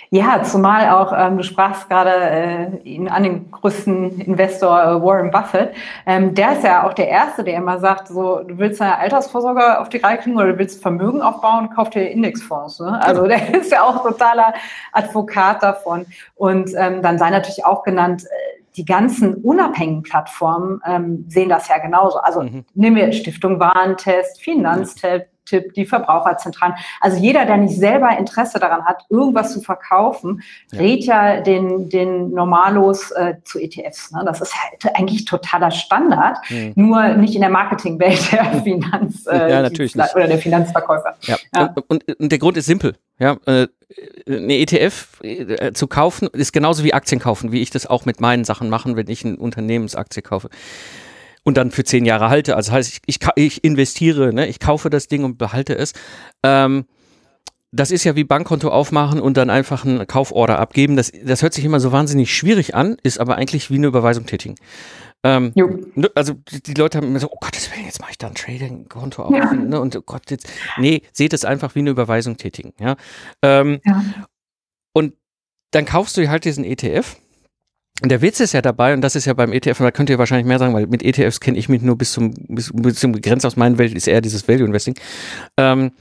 Ja, 0.10 0.44
zumal 0.44 0.90
auch, 0.90 1.14
ähm, 1.16 1.38
du 1.38 1.44
sprachst 1.44 1.90
gerade 1.90 2.12
äh, 2.12 2.78
ihn 2.84 3.08
an 3.08 3.24
den 3.24 3.52
größten 3.52 4.22
Investor 4.22 4.82
äh, 4.82 5.02
Warren 5.02 5.32
Buffett. 5.32 5.74
Ähm, 6.06 6.36
der 6.36 6.54
ist 6.54 6.64
ja 6.64 6.88
auch 6.88 6.94
der 6.94 7.08
Erste, 7.08 7.44
der 7.44 7.56
immer 7.56 7.80
sagt, 7.80 8.08
so, 8.08 8.40
du 8.40 8.58
willst 8.58 8.80
deine 8.80 8.98
Altersvorsorge 8.98 9.80
auf 9.80 9.90
die 9.90 9.98
Reihe 9.98 10.18
kriegen 10.18 10.36
oder 10.36 10.54
du 10.54 10.60
willst 10.60 10.82
Vermögen 10.82 11.22
aufbauen, 11.22 11.70
kauf 11.76 11.90
dir 11.90 12.10
Indexfonds. 12.10 12.80
Ne? 12.80 13.00
Also 13.04 13.24
genau. 13.24 13.36
der 13.36 13.54
ist 13.60 13.72
ja 13.72 13.84
auch 13.84 14.04
totaler 14.04 14.54
Advokat 14.92 15.64
davon. 15.64 16.06
Und 16.36 16.72
ähm, 16.76 17.02
dann 17.02 17.18
sei 17.18 17.30
natürlich 17.30 17.66
auch 17.66 17.84
genannt, 17.84 18.24
äh, 18.26 18.54
die 18.76 18.86
ganzen 18.86 19.36
unabhängigen 19.36 20.04
Plattformen 20.04 20.82
ähm, 20.86 21.26
sehen 21.28 21.50
das 21.50 21.68
ja 21.68 21.78
genauso. 21.78 22.18
Also 22.20 22.42
mhm. 22.42 22.66
nehmen 22.74 22.96
wir 22.96 23.12
Stiftung 23.14 23.60
Warentest, 23.60 24.42
Finanztipp, 24.42 25.28
Tipp, 25.46 25.74
die 25.74 25.86
Verbraucherzentralen. 25.86 26.76
Also 27.02 27.18
jeder, 27.18 27.46
der 27.46 27.58
nicht 27.58 27.76
selber 27.76 28.18
Interesse 28.18 28.60
daran 28.60 28.86
hat, 28.86 29.04
irgendwas 29.10 29.54
zu 29.54 29.62
verkaufen, 29.62 30.42
ja. 30.72 30.80
rät 30.80 31.06
ja 31.06 31.42
den, 31.42 31.90
den 31.90 32.32
Normalos 32.32 33.12
äh, 33.12 33.36
zu 33.44 33.60
ETFs. 33.60 34.12
Ne? 34.12 34.24
Das 34.26 34.42
ist 34.42 34.54
halt 34.56 34.96
eigentlich 34.96 35.26
totaler 35.26 35.72
Standard, 35.72 36.38
mhm. 36.50 36.74
nur 36.76 37.10
nicht 37.10 37.36
in 37.36 37.42
der 37.42 37.50
Marketingwelt 37.50 38.32
der 38.32 38.64
Finanz 38.64 39.26
äh, 39.28 39.52
ja, 39.52 39.62
natürlich 39.62 39.96
nicht. 39.96 40.16
oder 40.16 40.28
der 40.28 40.38
Finanzverkäufer. 40.40 41.16
Ja. 41.22 41.38
ja. 41.56 41.74
Und, 41.88 42.04
und, 42.20 42.32
der 42.32 42.40
Grund 42.40 42.58
ist 42.58 42.66
simpel. 42.66 42.96
Ja, 43.20 43.38
äh, 43.46 43.68
eine 44.28 44.58
ETF 44.58 45.22
äh, 45.22 45.72
zu 45.74 45.88
kaufen 45.88 46.28
ist 46.34 46.52
genauso 46.52 46.84
wie 46.84 46.94
Aktien 46.94 47.22
kaufen, 47.22 47.52
wie 47.52 47.62
ich 47.62 47.70
das 47.70 47.86
auch 47.86 48.06
mit 48.06 48.22
meinen 48.22 48.44
Sachen 48.44 48.70
mache, 48.70 48.96
wenn 48.96 49.08
ich 49.08 49.24
eine 49.24 49.38
Unternehmensaktie 49.38 50.24
kaufe 50.24 50.50
und 51.44 51.58
dann 51.58 51.72
für 51.72 51.84
zehn 51.84 52.06
Jahre 52.06 52.30
halte. 52.30 52.56
Also 52.56 52.72
heißt, 52.72 52.90
ich, 52.94 53.02
ich, 53.06 53.28
ich 53.36 53.64
investiere, 53.64 54.34
ne? 54.34 54.48
ich 54.48 54.60
kaufe 54.60 54.90
das 54.90 55.08
Ding 55.08 55.24
und 55.24 55.38
behalte 55.38 55.76
es. 55.78 55.94
Ähm, 56.44 56.86
das 57.72 57.90
ist 57.90 58.04
ja 58.04 58.16
wie 58.16 58.24
Bankkonto 58.24 58.70
aufmachen 58.70 59.20
und 59.20 59.36
dann 59.36 59.50
einfach 59.50 59.84
einen 59.84 60.06
Kauforder 60.06 60.60
abgeben. 60.60 60.96
Das, 60.96 61.12
das 61.24 61.42
hört 61.42 61.54
sich 61.54 61.66
immer 61.66 61.80
so 61.80 61.92
wahnsinnig 61.92 62.36
schwierig 62.36 62.76
an, 62.76 62.98
ist 63.02 63.20
aber 63.20 63.36
eigentlich 63.36 63.72
wie 63.72 63.76
eine 63.76 63.88
Überweisung 63.88 64.28
tätigen. 64.28 64.56
Ähm, 65.24 65.54
ne, 65.56 66.12
also 66.16 66.34
die 66.66 66.74
Leute 66.74 66.98
haben 66.98 67.08
immer 67.08 67.20
so, 67.20 67.30
oh 67.32 67.38
Gott, 67.40 67.56
jetzt 67.56 68.00
mache 68.00 68.12
ich 68.12 68.18
da 68.18 68.28
ein 68.28 68.36
Trading-Konto 68.36 69.24
auf. 69.24 69.34
Ja. 69.34 69.54
Ne, 69.54 69.80
und 69.80 69.96
oh 69.96 70.02
Gott, 70.06 70.30
jetzt, 70.30 70.48
nee, 70.78 71.02
seht 71.14 71.34
es 71.34 71.46
einfach 71.46 71.74
wie 71.76 71.80
eine 71.80 71.90
Überweisung 71.90 72.38
tätigen. 72.38 72.74
Ja? 72.80 72.96
Ähm, 73.42 73.80
ja. 73.86 74.04
Und 74.94 75.14
dann 75.72 75.86
kaufst 75.86 76.18
du 76.18 76.30
halt 76.30 76.46
diesen 76.46 76.64
ETF 76.64 77.16
der 78.10 78.22
Witz 78.22 78.40
ist 78.40 78.54
ja 78.54 78.62
dabei, 78.62 78.94
und 78.94 79.02
das 79.02 79.16
ist 79.16 79.26
ja 79.26 79.34
beim 79.34 79.54
ETF, 79.54 79.80
und 79.80 79.86
da 79.86 79.92
könnt 79.92 80.10
ihr 80.10 80.18
wahrscheinlich 80.18 80.46
mehr 80.46 80.60
sagen, 80.60 80.74
weil 80.74 80.88
mit 80.88 81.04
ETFs 81.04 81.40
kenne 81.40 81.58
ich 81.58 81.70
mich 81.70 81.82
nur 81.82 81.98
bis 81.98 82.12
zum, 82.12 82.34
bis, 82.50 82.72
bis 82.74 82.96
zum 82.96 83.14
Grenz 83.22 83.46
aus 83.46 83.56
meinen 83.56 83.78
Welt, 83.78 83.94
ist 83.94 84.08
eher 84.08 84.22
dieses 84.22 84.48
Value 84.48 84.66
Investing. 84.66 84.96
Ähm, 85.58 85.92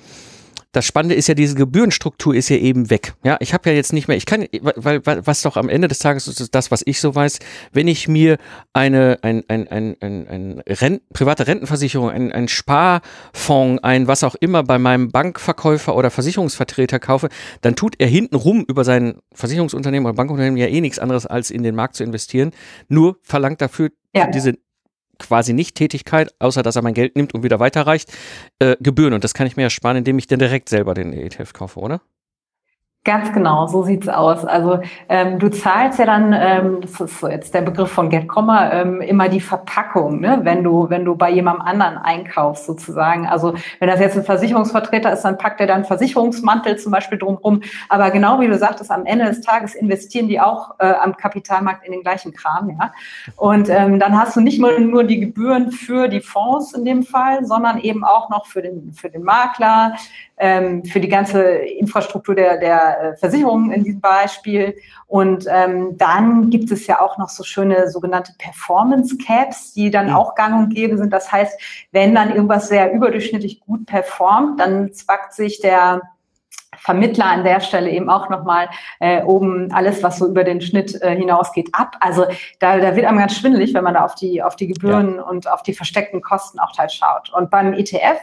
das 0.72 0.86
Spannende 0.86 1.14
ist 1.14 1.28
ja, 1.28 1.34
diese 1.34 1.54
Gebührenstruktur 1.54 2.34
ist 2.34 2.48
ja 2.48 2.56
eben 2.56 2.88
weg. 2.88 3.14
Ja, 3.24 3.36
ich 3.40 3.52
habe 3.52 3.68
ja 3.68 3.76
jetzt 3.76 3.92
nicht 3.92 4.08
mehr, 4.08 4.16
ich 4.16 4.24
kann, 4.24 4.46
weil, 4.60 5.04
weil 5.04 5.26
was 5.26 5.42
doch 5.42 5.56
am 5.56 5.68
Ende 5.68 5.86
des 5.88 5.98
Tages 5.98 6.26
ist 6.26 6.54
das, 6.54 6.70
was 6.70 6.82
ich 6.86 6.98
so 6.98 7.14
weiß, 7.14 7.38
wenn 7.72 7.88
ich 7.88 8.08
mir 8.08 8.38
eine 8.72 9.18
ein, 9.22 9.44
ein, 9.48 9.68
ein, 9.68 9.96
ein, 10.00 10.28
ein 10.28 10.62
Rent, 10.66 11.02
private 11.12 11.46
Rentenversicherung, 11.46 12.10
ein, 12.10 12.32
ein 12.32 12.48
Sparfonds, 12.48 13.84
ein 13.84 14.06
was 14.08 14.24
auch 14.24 14.34
immer 14.36 14.62
bei 14.62 14.78
meinem 14.78 15.10
Bankverkäufer 15.10 15.94
oder 15.94 16.10
Versicherungsvertreter 16.10 16.98
kaufe, 16.98 17.28
dann 17.60 17.76
tut 17.76 17.96
er 17.98 18.08
hintenrum 18.08 18.64
über 18.66 18.84
sein 18.84 19.16
Versicherungsunternehmen 19.34 20.06
oder 20.06 20.16
Bankunternehmen 20.16 20.56
ja 20.56 20.66
eh 20.66 20.80
nichts 20.80 20.98
anderes, 20.98 21.26
als 21.26 21.50
in 21.50 21.62
den 21.62 21.74
Markt 21.74 21.96
zu 21.96 22.04
investieren, 22.04 22.52
nur 22.88 23.18
verlangt 23.22 23.60
dafür 23.60 23.90
ja. 24.14 24.26
diese 24.26 24.54
quasi 25.18 25.52
Nicht-Tätigkeit, 25.52 26.34
außer 26.38 26.62
dass 26.62 26.76
er 26.76 26.82
mein 26.82 26.94
Geld 26.94 27.16
nimmt 27.16 27.34
und 27.34 27.42
wieder 27.42 27.60
weiterreicht, 27.60 28.12
äh, 28.58 28.76
Gebühren. 28.80 29.12
Und 29.12 29.24
das 29.24 29.34
kann 29.34 29.46
ich 29.46 29.56
mir 29.56 29.62
ja 29.62 29.70
sparen, 29.70 29.96
indem 29.98 30.18
ich 30.18 30.26
dann 30.26 30.38
direkt 30.38 30.68
selber 30.68 30.94
den 30.94 31.12
ETF 31.12 31.52
kaufe, 31.52 31.80
oder? 31.80 32.00
Ganz 33.04 33.32
genau, 33.32 33.66
so 33.66 33.82
sieht's 33.82 34.06
aus. 34.06 34.44
Also 34.44 34.78
ähm, 35.08 35.40
du 35.40 35.50
zahlst 35.50 35.98
ja 35.98 36.06
dann, 36.06 36.32
ähm, 36.32 36.80
das 36.82 37.00
ist 37.00 37.18
so 37.18 37.26
jetzt 37.26 37.52
der 37.52 37.62
Begriff 37.62 37.90
von 37.90 38.10
GetComma, 38.10 38.70
ähm, 38.70 39.00
immer 39.00 39.28
die 39.28 39.40
Verpackung, 39.40 40.20
ne? 40.20 40.38
wenn 40.44 40.62
du 40.62 40.88
wenn 40.88 41.04
du 41.04 41.16
bei 41.16 41.28
jemandem 41.28 41.66
anderen 41.66 41.98
einkaufst 41.98 42.64
sozusagen. 42.64 43.26
Also 43.26 43.54
wenn 43.80 43.88
das 43.88 43.98
jetzt 43.98 44.16
ein 44.16 44.22
Versicherungsvertreter 44.22 45.12
ist, 45.12 45.22
dann 45.22 45.36
packt 45.36 45.60
er 45.60 45.66
dann 45.66 45.84
Versicherungsmantel 45.84 46.78
zum 46.78 46.92
Beispiel 46.92 47.18
drumherum. 47.18 47.62
Aber 47.88 48.12
genau 48.12 48.38
wie 48.38 48.46
du 48.46 48.56
sagtest, 48.56 48.92
am 48.92 49.04
Ende 49.04 49.24
des 49.24 49.40
Tages 49.40 49.74
investieren 49.74 50.28
die 50.28 50.38
auch 50.38 50.76
äh, 50.78 50.86
am 50.86 51.16
Kapitalmarkt 51.16 51.84
in 51.84 51.90
den 51.90 52.02
gleichen 52.02 52.32
Kram, 52.32 52.70
ja. 52.70 52.92
Und 53.34 53.68
ähm, 53.68 53.98
dann 53.98 54.16
hast 54.16 54.36
du 54.36 54.40
nicht 54.40 54.60
mal 54.60 54.78
nur 54.78 55.02
die 55.02 55.18
Gebühren 55.18 55.72
für 55.72 56.06
die 56.06 56.20
Fonds 56.20 56.72
in 56.72 56.84
dem 56.84 57.02
Fall, 57.02 57.44
sondern 57.44 57.80
eben 57.80 58.04
auch 58.04 58.30
noch 58.30 58.46
für 58.46 58.62
den 58.62 58.92
für 58.92 59.10
den 59.10 59.24
Makler, 59.24 59.96
ähm, 60.36 60.84
für 60.84 61.00
die 61.00 61.08
ganze 61.08 61.42
Infrastruktur 61.42 62.36
der, 62.36 62.58
der 62.58 62.91
äh, 63.00 63.16
Versicherungen 63.16 63.72
in 63.72 63.84
diesem 63.84 64.00
Beispiel. 64.00 64.76
Und 65.06 65.46
ähm, 65.48 65.96
dann 65.96 66.50
gibt 66.50 66.70
es 66.70 66.86
ja 66.86 67.00
auch 67.00 67.18
noch 67.18 67.28
so 67.28 67.44
schöne 67.44 67.90
sogenannte 67.90 68.32
Performance 68.38 69.16
Caps, 69.18 69.72
die 69.72 69.90
dann 69.90 70.10
auch 70.10 70.34
gang 70.34 70.58
und 70.58 70.74
gäbe 70.74 70.96
sind. 70.96 71.12
Das 71.12 71.30
heißt, 71.30 71.60
wenn 71.92 72.14
dann 72.14 72.30
irgendwas 72.30 72.68
sehr 72.68 72.92
überdurchschnittlich 72.92 73.60
gut 73.60 73.86
performt, 73.86 74.60
dann 74.60 74.92
zwackt 74.92 75.34
sich 75.34 75.60
der 75.60 76.02
Vermittler 76.82 77.26
an 77.26 77.44
der 77.44 77.60
Stelle 77.60 77.90
eben 77.90 78.10
auch 78.10 78.28
nochmal 78.28 78.68
äh, 78.98 79.22
oben 79.22 79.70
alles, 79.72 80.02
was 80.02 80.18
so 80.18 80.26
über 80.26 80.42
den 80.42 80.60
Schnitt 80.60 81.00
äh, 81.00 81.14
hinausgeht, 81.14 81.70
ab. 81.72 81.96
Also 82.00 82.26
da, 82.58 82.78
da 82.78 82.96
wird 82.96 83.06
einem 83.06 83.18
ganz 83.18 83.36
schwindelig, 83.36 83.72
wenn 83.72 83.84
man 83.84 83.94
da 83.94 84.04
auf 84.04 84.16
die, 84.16 84.42
auf 84.42 84.56
die 84.56 84.66
Gebühren 84.66 85.16
ja. 85.16 85.22
und 85.22 85.48
auf 85.48 85.62
die 85.62 85.74
versteckten 85.74 86.22
Kosten 86.22 86.58
auch 86.58 86.72
teils 86.72 86.94
schaut. 86.94 87.32
Und 87.32 87.50
beim 87.50 87.72
ETF 87.72 88.18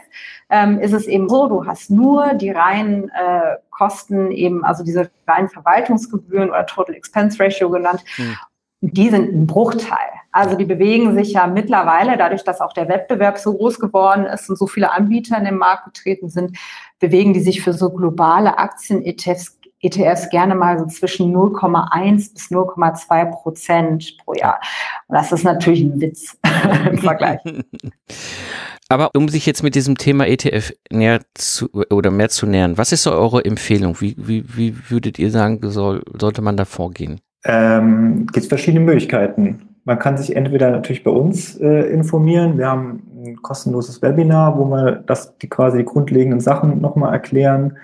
ähm, 0.50 0.78
ist 0.78 0.92
es 0.92 1.06
eben 1.06 1.28
so, 1.30 1.46
du 1.46 1.64
hast 1.64 1.90
nur 1.90 2.34
die 2.34 2.50
reinen 2.50 3.08
äh, 3.08 3.56
Kosten 3.70 4.30
eben, 4.30 4.62
also 4.62 4.84
diese 4.84 5.10
reinen 5.26 5.48
Verwaltungsgebühren 5.48 6.50
oder 6.50 6.66
Total 6.66 6.94
Expense 6.94 7.42
Ratio 7.42 7.70
genannt. 7.70 8.04
Hm. 8.16 8.36
Die 8.80 9.10
sind 9.10 9.32
ein 9.32 9.46
Bruchteil. 9.46 10.08
Also 10.32 10.56
die 10.56 10.64
bewegen 10.64 11.14
sich 11.14 11.32
ja 11.32 11.46
mittlerweile, 11.46 12.16
dadurch, 12.16 12.44
dass 12.44 12.60
auch 12.60 12.72
der 12.72 12.88
Wettbewerb 12.88 13.38
so 13.38 13.54
groß 13.54 13.80
geworden 13.80 14.26
ist 14.26 14.48
und 14.48 14.56
so 14.56 14.66
viele 14.66 14.92
Anbieter 14.92 15.36
in 15.36 15.44
den 15.44 15.58
Markt 15.58 15.86
getreten 15.86 16.28
sind, 16.28 16.56
bewegen 17.00 17.32
die 17.32 17.40
sich 17.40 17.62
für 17.62 17.72
so 17.72 17.90
globale 17.90 18.58
Aktien-ETFs 18.58 19.60
ETFs 19.82 20.28
gerne 20.28 20.54
mal 20.54 20.78
so 20.78 20.86
zwischen 20.86 21.34
0,1 21.34 22.34
bis 22.34 22.50
0,2 22.50 23.30
Prozent 23.30 24.16
pro 24.18 24.34
Jahr. 24.34 24.60
Und 25.08 25.16
das 25.16 25.32
ist 25.32 25.44
natürlich 25.44 25.80
ein 25.80 26.00
Witz 26.00 26.36
im 26.90 26.98
Vergleich. 26.98 27.40
Aber 28.88 29.10
um 29.14 29.28
sich 29.28 29.46
jetzt 29.46 29.62
mit 29.62 29.74
diesem 29.74 29.96
Thema 29.96 30.26
ETF 30.26 30.72
näher 30.90 31.20
zu 31.34 31.70
oder 31.90 32.10
mehr 32.10 32.28
zu 32.28 32.46
nähern, 32.46 32.76
was 32.76 32.92
ist 32.92 33.04
so 33.04 33.12
eure 33.12 33.44
Empfehlung? 33.44 34.00
Wie, 34.00 34.16
wie, 34.18 34.44
wie 34.56 34.90
würdet 34.90 35.18
ihr 35.18 35.30
sagen, 35.30 35.60
soll, 35.70 36.02
sollte 36.18 36.42
man 36.42 36.56
da 36.56 36.64
vorgehen? 36.64 37.20
Ähm, 37.44 38.26
Gibt 38.26 38.44
es 38.44 38.48
verschiedene 38.48 38.84
Möglichkeiten. 38.84 39.70
Man 39.84 39.98
kann 39.98 40.18
sich 40.18 40.36
entweder 40.36 40.70
natürlich 40.70 41.02
bei 41.02 41.10
uns 41.10 41.56
äh, 41.58 41.90
informieren. 41.90 42.58
Wir 42.58 42.68
haben 42.68 43.02
ein 43.24 43.42
kostenloses 43.42 44.02
Webinar, 44.02 44.58
wo 44.58 44.66
wir 44.66 45.02
das 45.06 45.36
die 45.38 45.48
quasi 45.48 45.78
die 45.78 45.84
grundlegenden 45.84 46.40
Sachen 46.40 46.80
nochmal 46.80 47.12
erklären. 47.12 47.78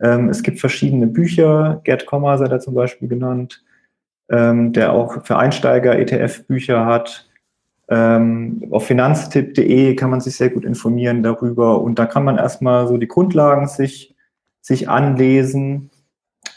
Ähm, 0.00 0.28
es 0.28 0.42
gibt 0.42 0.60
verschiedene 0.60 1.06
Bücher, 1.06 1.80
Gerd 1.84 2.06
Kommer 2.06 2.38
sei 2.38 2.46
da 2.46 2.60
zum 2.60 2.74
Beispiel 2.74 3.08
genannt, 3.08 3.62
ähm, 4.30 4.72
der 4.72 4.92
auch 4.92 5.24
für 5.24 5.36
Einsteiger 5.36 5.98
ETF-Bücher 5.98 6.86
hat. 6.86 7.28
Ähm, 7.88 8.68
auf 8.70 8.86
finanztipp.de 8.86 9.96
kann 9.96 10.10
man 10.10 10.20
sich 10.20 10.36
sehr 10.36 10.50
gut 10.50 10.64
informieren 10.64 11.24
darüber 11.24 11.80
und 11.80 11.98
da 11.98 12.06
kann 12.06 12.24
man 12.24 12.38
erstmal 12.38 12.86
so 12.86 12.96
die 12.96 13.08
Grundlagen 13.08 13.66
sich, 13.66 14.14
sich 14.60 14.88
anlesen 14.88 15.90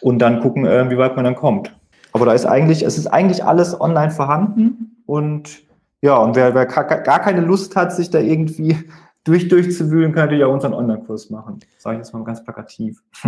und 0.01 0.19
dann 0.19 0.41
gucken, 0.41 0.67
äh, 0.67 0.89
wie 0.91 0.97
weit 0.97 1.15
man 1.15 1.25
dann 1.25 1.35
kommt. 1.35 1.75
Aber 2.13 2.25
da 2.25 2.33
ist 2.33 2.45
eigentlich, 2.45 2.83
es 2.83 2.97
ist 2.97 3.07
eigentlich 3.07 3.43
alles 3.43 3.79
online 3.79 4.11
vorhanden 4.11 5.01
und 5.05 5.63
ja, 6.01 6.17
und 6.17 6.35
wer, 6.35 6.53
wer 6.53 6.65
gar 6.65 7.19
keine 7.19 7.41
Lust 7.41 7.75
hat, 7.75 7.93
sich 7.93 8.09
da 8.09 8.19
irgendwie 8.19 8.77
durch, 9.23 9.47
durchzuwühlen, 9.47 10.11
kann 10.11 10.25
natürlich 10.25 10.43
auch 10.43 10.53
unseren 10.53 10.73
Online-Kurs 10.73 11.29
machen. 11.29 11.59
Sage 11.77 11.95
ich 11.95 11.99
jetzt 11.99 12.13
mal 12.13 12.23
ganz 12.23 12.43
plakativ. 12.43 13.01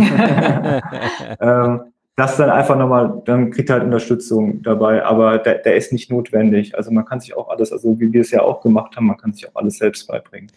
ähm, 1.40 1.80
das 2.16 2.36
dann 2.36 2.50
einfach 2.50 2.76
nochmal, 2.76 3.22
dann 3.26 3.50
kriegt 3.50 3.68
er 3.68 3.76
halt 3.76 3.84
Unterstützung 3.84 4.62
dabei, 4.62 5.04
aber 5.04 5.38
der, 5.38 5.56
der 5.58 5.76
ist 5.76 5.92
nicht 5.92 6.10
notwendig. 6.10 6.76
Also 6.76 6.90
man 6.90 7.04
kann 7.04 7.20
sich 7.20 7.36
auch 7.36 7.48
alles, 7.48 7.72
also 7.72 8.00
wie 8.00 8.12
wir 8.12 8.22
es 8.22 8.30
ja 8.30 8.42
auch 8.42 8.62
gemacht 8.62 8.96
haben, 8.96 9.06
man 9.06 9.18
kann 9.18 9.32
sich 9.32 9.48
auch 9.48 9.54
alles 9.54 9.78
selbst 9.78 10.06
beibringen. 10.06 10.50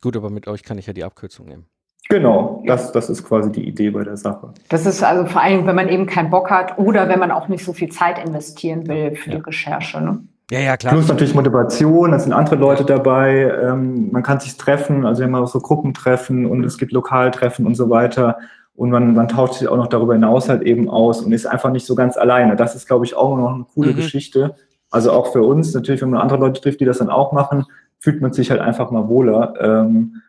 Gut, 0.00 0.16
aber 0.16 0.30
mit 0.30 0.46
euch 0.46 0.62
kann 0.62 0.78
ich 0.78 0.86
ja 0.86 0.92
die 0.92 1.02
Abkürzung 1.02 1.46
nehmen. 1.46 1.66
Genau, 2.08 2.62
das, 2.66 2.92
das 2.92 3.08
ist 3.08 3.24
quasi 3.24 3.50
die 3.50 3.66
Idee 3.66 3.90
bei 3.90 4.04
der 4.04 4.16
Sache. 4.16 4.52
Das 4.68 4.84
ist 4.84 5.02
also 5.02 5.24
vor 5.26 5.40
allem, 5.40 5.66
wenn 5.66 5.74
man 5.74 5.88
eben 5.88 6.06
keinen 6.06 6.30
Bock 6.30 6.50
hat 6.50 6.78
oder 6.78 7.08
wenn 7.08 7.18
man 7.18 7.30
auch 7.30 7.48
nicht 7.48 7.64
so 7.64 7.72
viel 7.72 7.88
Zeit 7.90 8.24
investieren 8.24 8.86
will 8.86 9.16
für 9.16 9.30
ja. 9.30 9.36
die 9.36 9.42
Recherche. 9.42 10.00
Ne? 10.00 10.20
Ja, 10.50 10.60
ja, 10.60 10.76
klar. 10.76 10.92
Plus 10.92 11.08
natürlich 11.08 11.34
Motivation, 11.34 12.12
es 12.12 12.24
sind 12.24 12.34
andere 12.34 12.56
Leute 12.56 12.84
dabei, 12.84 13.50
ähm, 13.62 14.10
man 14.12 14.22
kann 14.22 14.40
sich 14.40 14.56
treffen, 14.58 15.06
also 15.06 15.22
immer 15.22 15.46
so 15.46 15.58
Gruppentreffen 15.60 16.44
und 16.44 16.64
es 16.64 16.76
gibt 16.76 16.92
Lokaltreffen 16.92 17.66
und 17.66 17.74
so 17.74 17.88
weiter. 17.88 18.38
Und 18.76 18.90
man, 18.90 19.14
man 19.14 19.28
tauscht 19.28 19.54
sich 19.54 19.68
auch 19.68 19.76
noch 19.76 19.86
darüber 19.86 20.14
hinaus 20.14 20.48
halt 20.48 20.62
eben 20.62 20.90
aus 20.90 21.22
und 21.22 21.32
ist 21.32 21.46
einfach 21.46 21.70
nicht 21.70 21.86
so 21.86 21.94
ganz 21.94 22.16
alleine. 22.16 22.56
Das 22.56 22.74
ist, 22.74 22.86
glaube 22.86 23.04
ich, 23.04 23.16
auch 23.16 23.36
noch 23.36 23.54
eine 23.54 23.64
coole 23.72 23.92
mhm. 23.92 23.96
Geschichte. 23.96 24.56
Also 24.90 25.12
auch 25.12 25.32
für 25.32 25.42
uns, 25.42 25.72
natürlich, 25.74 26.02
wenn 26.02 26.10
man 26.10 26.20
andere 26.20 26.40
Leute 26.40 26.60
trifft, 26.60 26.80
die 26.80 26.84
das 26.84 26.98
dann 26.98 27.08
auch 27.08 27.32
machen, 27.32 27.64
fühlt 27.98 28.20
man 28.20 28.32
sich 28.32 28.50
halt 28.50 28.60
einfach 28.60 28.90
mal 28.90 29.08
wohler. 29.08 29.54
Ähm, 29.60 30.22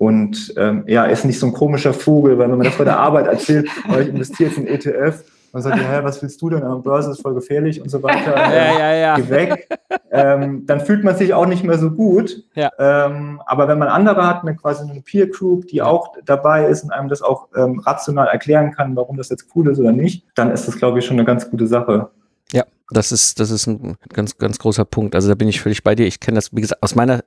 und 0.00 0.54
ähm, 0.56 0.84
ja, 0.86 1.04
ist 1.04 1.26
nicht 1.26 1.38
so 1.38 1.46
ein 1.46 1.52
komischer 1.52 1.92
Vogel, 1.92 2.38
weil 2.38 2.50
wenn 2.50 2.56
man 2.56 2.64
das 2.64 2.78
bei 2.78 2.84
der 2.84 2.98
Arbeit 2.98 3.26
erzählt, 3.26 3.68
weil 3.86 4.04
ich 4.04 4.08
investiere 4.08 4.48
jetzt 4.48 4.58
in 4.58 4.66
ETF, 4.66 5.22
man 5.52 5.62
sagt, 5.62 5.76
ja, 5.76 6.02
was 6.02 6.22
willst 6.22 6.40
du 6.40 6.48
denn? 6.48 6.62
Am 6.62 6.82
Börse 6.82 7.10
ist 7.10 7.20
voll 7.20 7.34
gefährlich 7.34 7.82
und 7.82 7.90
so 7.90 8.02
weiter. 8.02 8.34
ja, 8.36 8.78
ja, 8.78 8.94
ja. 8.94 9.16
Geh 9.16 9.28
weg. 9.28 9.68
Ähm, 10.10 10.64
dann 10.64 10.80
fühlt 10.80 11.04
man 11.04 11.16
sich 11.16 11.34
auch 11.34 11.44
nicht 11.44 11.64
mehr 11.64 11.76
so 11.76 11.90
gut. 11.90 12.44
Ja. 12.54 12.70
Ähm, 12.78 13.42
aber 13.44 13.68
wenn 13.68 13.78
man 13.78 13.88
andere 13.88 14.26
hat, 14.26 14.40
eine, 14.40 14.56
quasi 14.56 14.88
eine 14.88 15.02
Peer 15.02 15.26
Group, 15.26 15.66
die 15.66 15.82
auch 15.82 16.14
dabei 16.24 16.64
ist 16.64 16.82
und 16.82 16.92
einem 16.92 17.10
das 17.10 17.20
auch 17.20 17.48
ähm, 17.54 17.80
rational 17.80 18.28
erklären 18.28 18.72
kann, 18.72 18.96
warum 18.96 19.18
das 19.18 19.28
jetzt 19.28 19.48
cool 19.54 19.68
ist 19.68 19.78
oder 19.78 19.92
nicht, 19.92 20.24
dann 20.34 20.50
ist 20.50 20.66
das, 20.66 20.76
glaube 20.76 21.00
ich, 21.00 21.04
schon 21.04 21.18
eine 21.18 21.26
ganz 21.26 21.50
gute 21.50 21.66
Sache. 21.66 22.08
Ja, 22.52 22.64
das 22.88 23.12
ist, 23.12 23.38
das 23.38 23.50
ist 23.50 23.66
ein 23.66 23.96
ganz, 24.14 24.38
ganz 24.38 24.58
großer 24.58 24.86
Punkt. 24.86 25.14
Also 25.14 25.28
da 25.28 25.34
bin 25.34 25.48
ich 25.48 25.60
völlig 25.60 25.84
bei 25.84 25.94
dir. 25.94 26.06
Ich 26.06 26.20
kenne 26.20 26.36
das, 26.36 26.54
wie 26.56 26.62
gesagt, 26.62 26.82
aus 26.82 26.94
meiner 26.94 27.20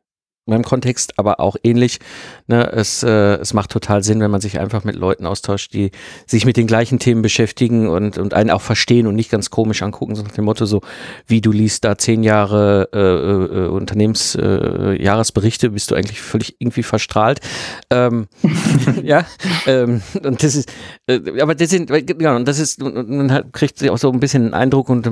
meinem 0.45 0.63
Kontext, 0.63 1.17
aber 1.17 1.39
auch 1.39 1.55
ähnlich. 1.63 1.99
Ne, 2.47 2.69
es, 2.73 3.01
äh, 3.03 3.35
es 3.35 3.53
macht 3.53 3.71
total 3.71 4.03
Sinn, 4.03 4.19
wenn 4.19 4.31
man 4.31 4.41
sich 4.41 4.59
einfach 4.59 4.83
mit 4.83 4.95
Leuten 4.95 5.25
austauscht, 5.25 5.73
die 5.73 5.91
sich 6.27 6.45
mit 6.45 6.57
den 6.57 6.67
gleichen 6.67 6.99
Themen 6.99 7.21
beschäftigen 7.21 7.87
und, 7.87 8.17
und 8.17 8.33
einen 8.33 8.49
auch 8.49 8.61
verstehen 8.61 9.07
und 9.07 9.15
nicht 9.15 9.31
ganz 9.31 9.49
komisch 9.49 9.81
angucken, 9.81 10.15
so 10.15 10.23
nach 10.23 10.31
dem 10.31 10.43
Motto 10.43 10.65
so, 10.65 10.81
wie 11.27 11.39
du 11.39 11.51
liest 11.51 11.85
da 11.85 11.97
zehn 11.97 12.23
Jahre 12.23 12.89
äh, 12.93 12.99
äh, 12.99 13.67
Unternehmensjahresberichte, 13.69 15.67
äh, 15.67 15.69
bist 15.69 15.91
du 15.91 15.95
eigentlich 15.95 16.21
völlig 16.21 16.57
irgendwie 16.59 16.83
verstrahlt. 16.83 17.39
Ähm, 17.89 18.27
ja, 19.03 19.25
ähm, 19.65 20.01
und 20.23 20.43
das 20.43 20.55
ist, 20.55 20.69
äh, 21.07 21.21
aber 21.41 21.55
das 21.55 21.69
sind, 21.69 21.87
genau, 21.87 22.35
und 22.35 22.47
das 22.47 22.59
ist, 22.59 22.81
man 22.81 23.31
halt 23.31 23.53
kriegt 23.53 23.87
auch 23.89 23.97
so 23.97 24.11
ein 24.11 24.19
bisschen 24.19 24.43
einen 24.43 24.53
Eindruck 24.53 24.89
und 24.89 25.07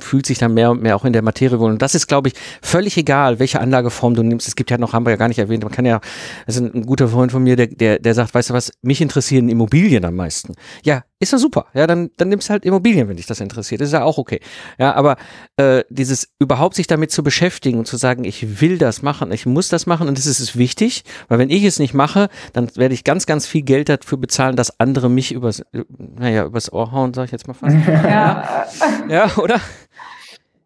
fühlt 0.00 0.26
sich 0.26 0.36
dann 0.36 0.52
mehr 0.52 0.70
und 0.70 0.82
mehr 0.82 0.96
auch 0.96 1.06
in 1.06 1.14
der 1.14 1.22
Materie 1.22 1.58
wohl. 1.60 1.70
Und 1.70 1.80
das 1.80 1.94
ist, 1.94 2.08
glaube 2.08 2.28
ich, 2.28 2.34
völlig 2.60 2.98
egal, 2.98 3.38
welche 3.38 3.60
Anlageform 3.60 4.14
du 4.14 4.22
nimmst 4.22 4.49
es 4.50 4.56
gibt 4.56 4.70
ja 4.70 4.78
noch, 4.78 4.92
haben 4.92 5.06
wir 5.06 5.10
ja 5.10 5.16
gar 5.16 5.28
nicht 5.28 5.38
erwähnt, 5.38 5.62
man 5.62 5.72
kann 5.72 5.86
ja, 5.86 6.00
ist 6.46 6.58
ein, 6.58 6.84
guter 6.84 7.08
Freund 7.08 7.32
von 7.32 7.42
mir, 7.42 7.56
der, 7.56 7.68
der, 7.68 7.98
der 7.98 8.14
sagt, 8.14 8.34
weißt 8.34 8.50
du 8.50 8.54
was, 8.54 8.72
mich 8.82 9.00
interessieren 9.00 9.48
Immobilien 9.48 10.04
am 10.04 10.16
meisten. 10.16 10.54
Ja, 10.82 11.04
ist 11.20 11.32
ja 11.32 11.38
super. 11.38 11.66
Ja, 11.74 11.86
dann, 11.86 12.10
dann 12.16 12.28
nimmst 12.28 12.48
du 12.48 12.52
halt 12.52 12.64
Immobilien, 12.64 13.08
wenn 13.08 13.16
dich 13.16 13.26
das 13.26 13.40
interessiert. 13.40 13.80
Das 13.80 13.88
ist 13.88 13.92
ja 13.92 14.02
auch 14.02 14.18
okay. 14.18 14.40
Ja, 14.78 14.94
aber 14.94 15.16
äh, 15.56 15.84
dieses 15.90 16.28
überhaupt 16.38 16.74
sich 16.74 16.86
damit 16.86 17.10
zu 17.10 17.22
beschäftigen 17.22 17.78
und 17.78 17.86
zu 17.86 17.96
sagen, 17.96 18.24
ich 18.24 18.60
will 18.60 18.78
das 18.78 19.02
machen, 19.02 19.30
ich 19.30 19.46
muss 19.46 19.68
das 19.68 19.86
machen 19.86 20.08
und 20.08 20.18
das 20.18 20.26
ist 20.26 20.56
wichtig, 20.56 21.04
weil 21.28 21.38
wenn 21.38 21.50
ich 21.50 21.64
es 21.64 21.78
nicht 21.78 21.94
mache, 21.94 22.28
dann 22.52 22.74
werde 22.74 22.94
ich 22.94 23.04
ganz, 23.04 23.26
ganz 23.26 23.46
viel 23.46 23.62
Geld 23.62 23.88
dafür 23.88 24.18
bezahlen, 24.18 24.56
dass 24.56 24.80
andere 24.80 25.08
mich 25.10 25.32
übers, 25.32 25.62
naja, 25.98 26.44
übers 26.44 26.72
Ohr 26.72 26.90
hauen, 26.90 27.14
sag 27.14 27.26
ich 27.26 27.32
jetzt 27.32 27.46
mal 27.46 27.54
fast. 27.54 27.76
Ja, 28.00 28.66
ja 29.08 29.36
oder? 29.36 29.60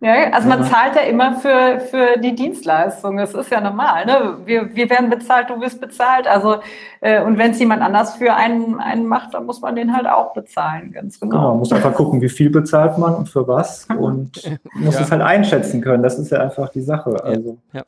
Ja, 0.01 0.33
also 0.33 0.49
man 0.49 0.65
zahlt 0.65 0.97
ja 0.97 1.03
immer 1.03 1.37
für, 1.37 1.81
für 1.81 2.19
die 2.19 2.35
Dienstleistung. 2.35 3.17
Das 3.17 3.33
ist 3.33 3.51
ja 3.51 3.61
normal. 3.61 4.05
Ne? 4.05 4.37
Wir, 4.45 4.75
wir 4.75 4.91
werden 4.91 5.09
bezahlt, 5.09 5.49
du 5.49 5.61
wirst 5.61 5.81
bezahlt. 5.81 6.27
Also 6.27 6.57
äh, 7.01 7.23
und 7.23 7.39
wenn 7.39 7.53
es 7.53 7.59
jemand 7.59 7.81
anders 7.81 8.17
für 8.17 8.35
einen, 8.35 8.81
einen 8.81 9.07
macht, 9.07 9.33
dann 9.33 9.47
muss 9.47 9.63
man 9.63 9.77
den 9.77 9.97
halt 9.97 10.07
auch 10.07 10.35
bezahlen, 10.35 10.93
ganz 10.93 11.19
genau. 11.19 11.37
Genau, 11.37 11.49
man 11.51 11.59
muss 11.61 11.73
einfach 11.73 11.95
gucken, 11.95 12.21
wie 12.21 12.29
viel 12.29 12.51
bezahlt 12.51 12.99
man 12.99 13.15
und 13.15 13.29
für 13.31 13.49
was 13.49 13.87
und 13.99 14.43
muss 14.75 14.97
ja. 14.97 15.01
es 15.01 15.11
halt 15.11 15.23
einschätzen 15.23 15.81
können. 15.81 16.03
Das 16.03 16.19
ist 16.19 16.31
ja 16.31 16.41
einfach 16.41 16.69
die 16.69 16.83
Sache. 16.83 17.17
Also. 17.25 17.59
Ja. 17.73 17.83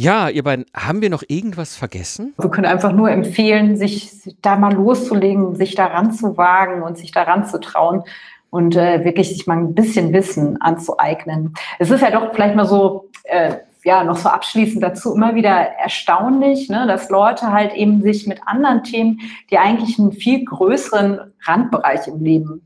Ja, 0.00 0.28
ihr 0.28 0.44
beiden, 0.44 0.64
haben 0.76 1.02
wir 1.02 1.10
noch 1.10 1.24
irgendwas 1.26 1.74
vergessen? 1.74 2.32
Wir 2.38 2.50
können 2.50 2.66
einfach 2.66 2.92
nur 2.92 3.10
empfehlen, 3.10 3.76
sich 3.76 4.36
da 4.42 4.54
mal 4.54 4.72
loszulegen, 4.72 5.56
sich 5.56 5.74
daran 5.74 6.12
zu 6.12 6.36
wagen 6.36 6.82
und 6.82 6.96
sich 6.96 7.10
daran 7.10 7.46
zu 7.46 7.58
trauen 7.58 8.04
und 8.50 8.76
äh, 8.76 9.04
wirklich 9.04 9.28
sich 9.28 9.46
mal 9.46 9.58
ein 9.58 9.74
bisschen 9.74 10.12
Wissen 10.12 10.60
anzueignen. 10.60 11.54
Es 11.78 11.90
ist 11.90 12.00
ja 12.00 12.10
doch 12.10 12.32
vielleicht 12.32 12.56
mal 12.56 12.66
so, 12.66 13.10
äh, 13.24 13.56
ja, 13.84 14.04
noch 14.04 14.16
so 14.16 14.28
abschließend 14.28 14.82
dazu 14.82 15.14
immer 15.14 15.34
wieder 15.34 15.50
erstaunlich, 15.50 16.68
ne, 16.68 16.86
dass 16.86 17.10
Leute 17.10 17.52
halt 17.52 17.74
eben 17.74 18.02
sich 18.02 18.26
mit 18.26 18.40
anderen 18.46 18.84
Themen, 18.84 19.20
die 19.50 19.58
eigentlich 19.58 19.98
einen 19.98 20.12
viel 20.12 20.44
größeren 20.44 21.32
Randbereich 21.46 22.08
im 22.08 22.22
Leben 22.22 22.62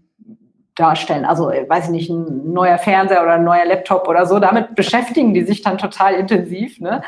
darstellen. 0.74 1.24
Also, 1.24 1.51
äh, 1.51 1.68
weiß 1.68 1.87
ich 1.87 1.91
nicht, 1.91 2.11
ein 2.11 2.53
neuer 2.53 2.78
Fernseher 2.78 3.22
oder 3.22 3.35
ein 3.35 3.45
neuer 3.45 3.66
Laptop 3.66 4.09
oder 4.09 4.24
so, 4.24 4.39
damit 4.39 4.74
beschäftigen 4.74 5.35
die 5.35 5.45
sich 5.45 5.62
dann 5.62 5.78
total 5.78 6.14
intensiv. 6.14 6.80
Ne? 6.80 7.03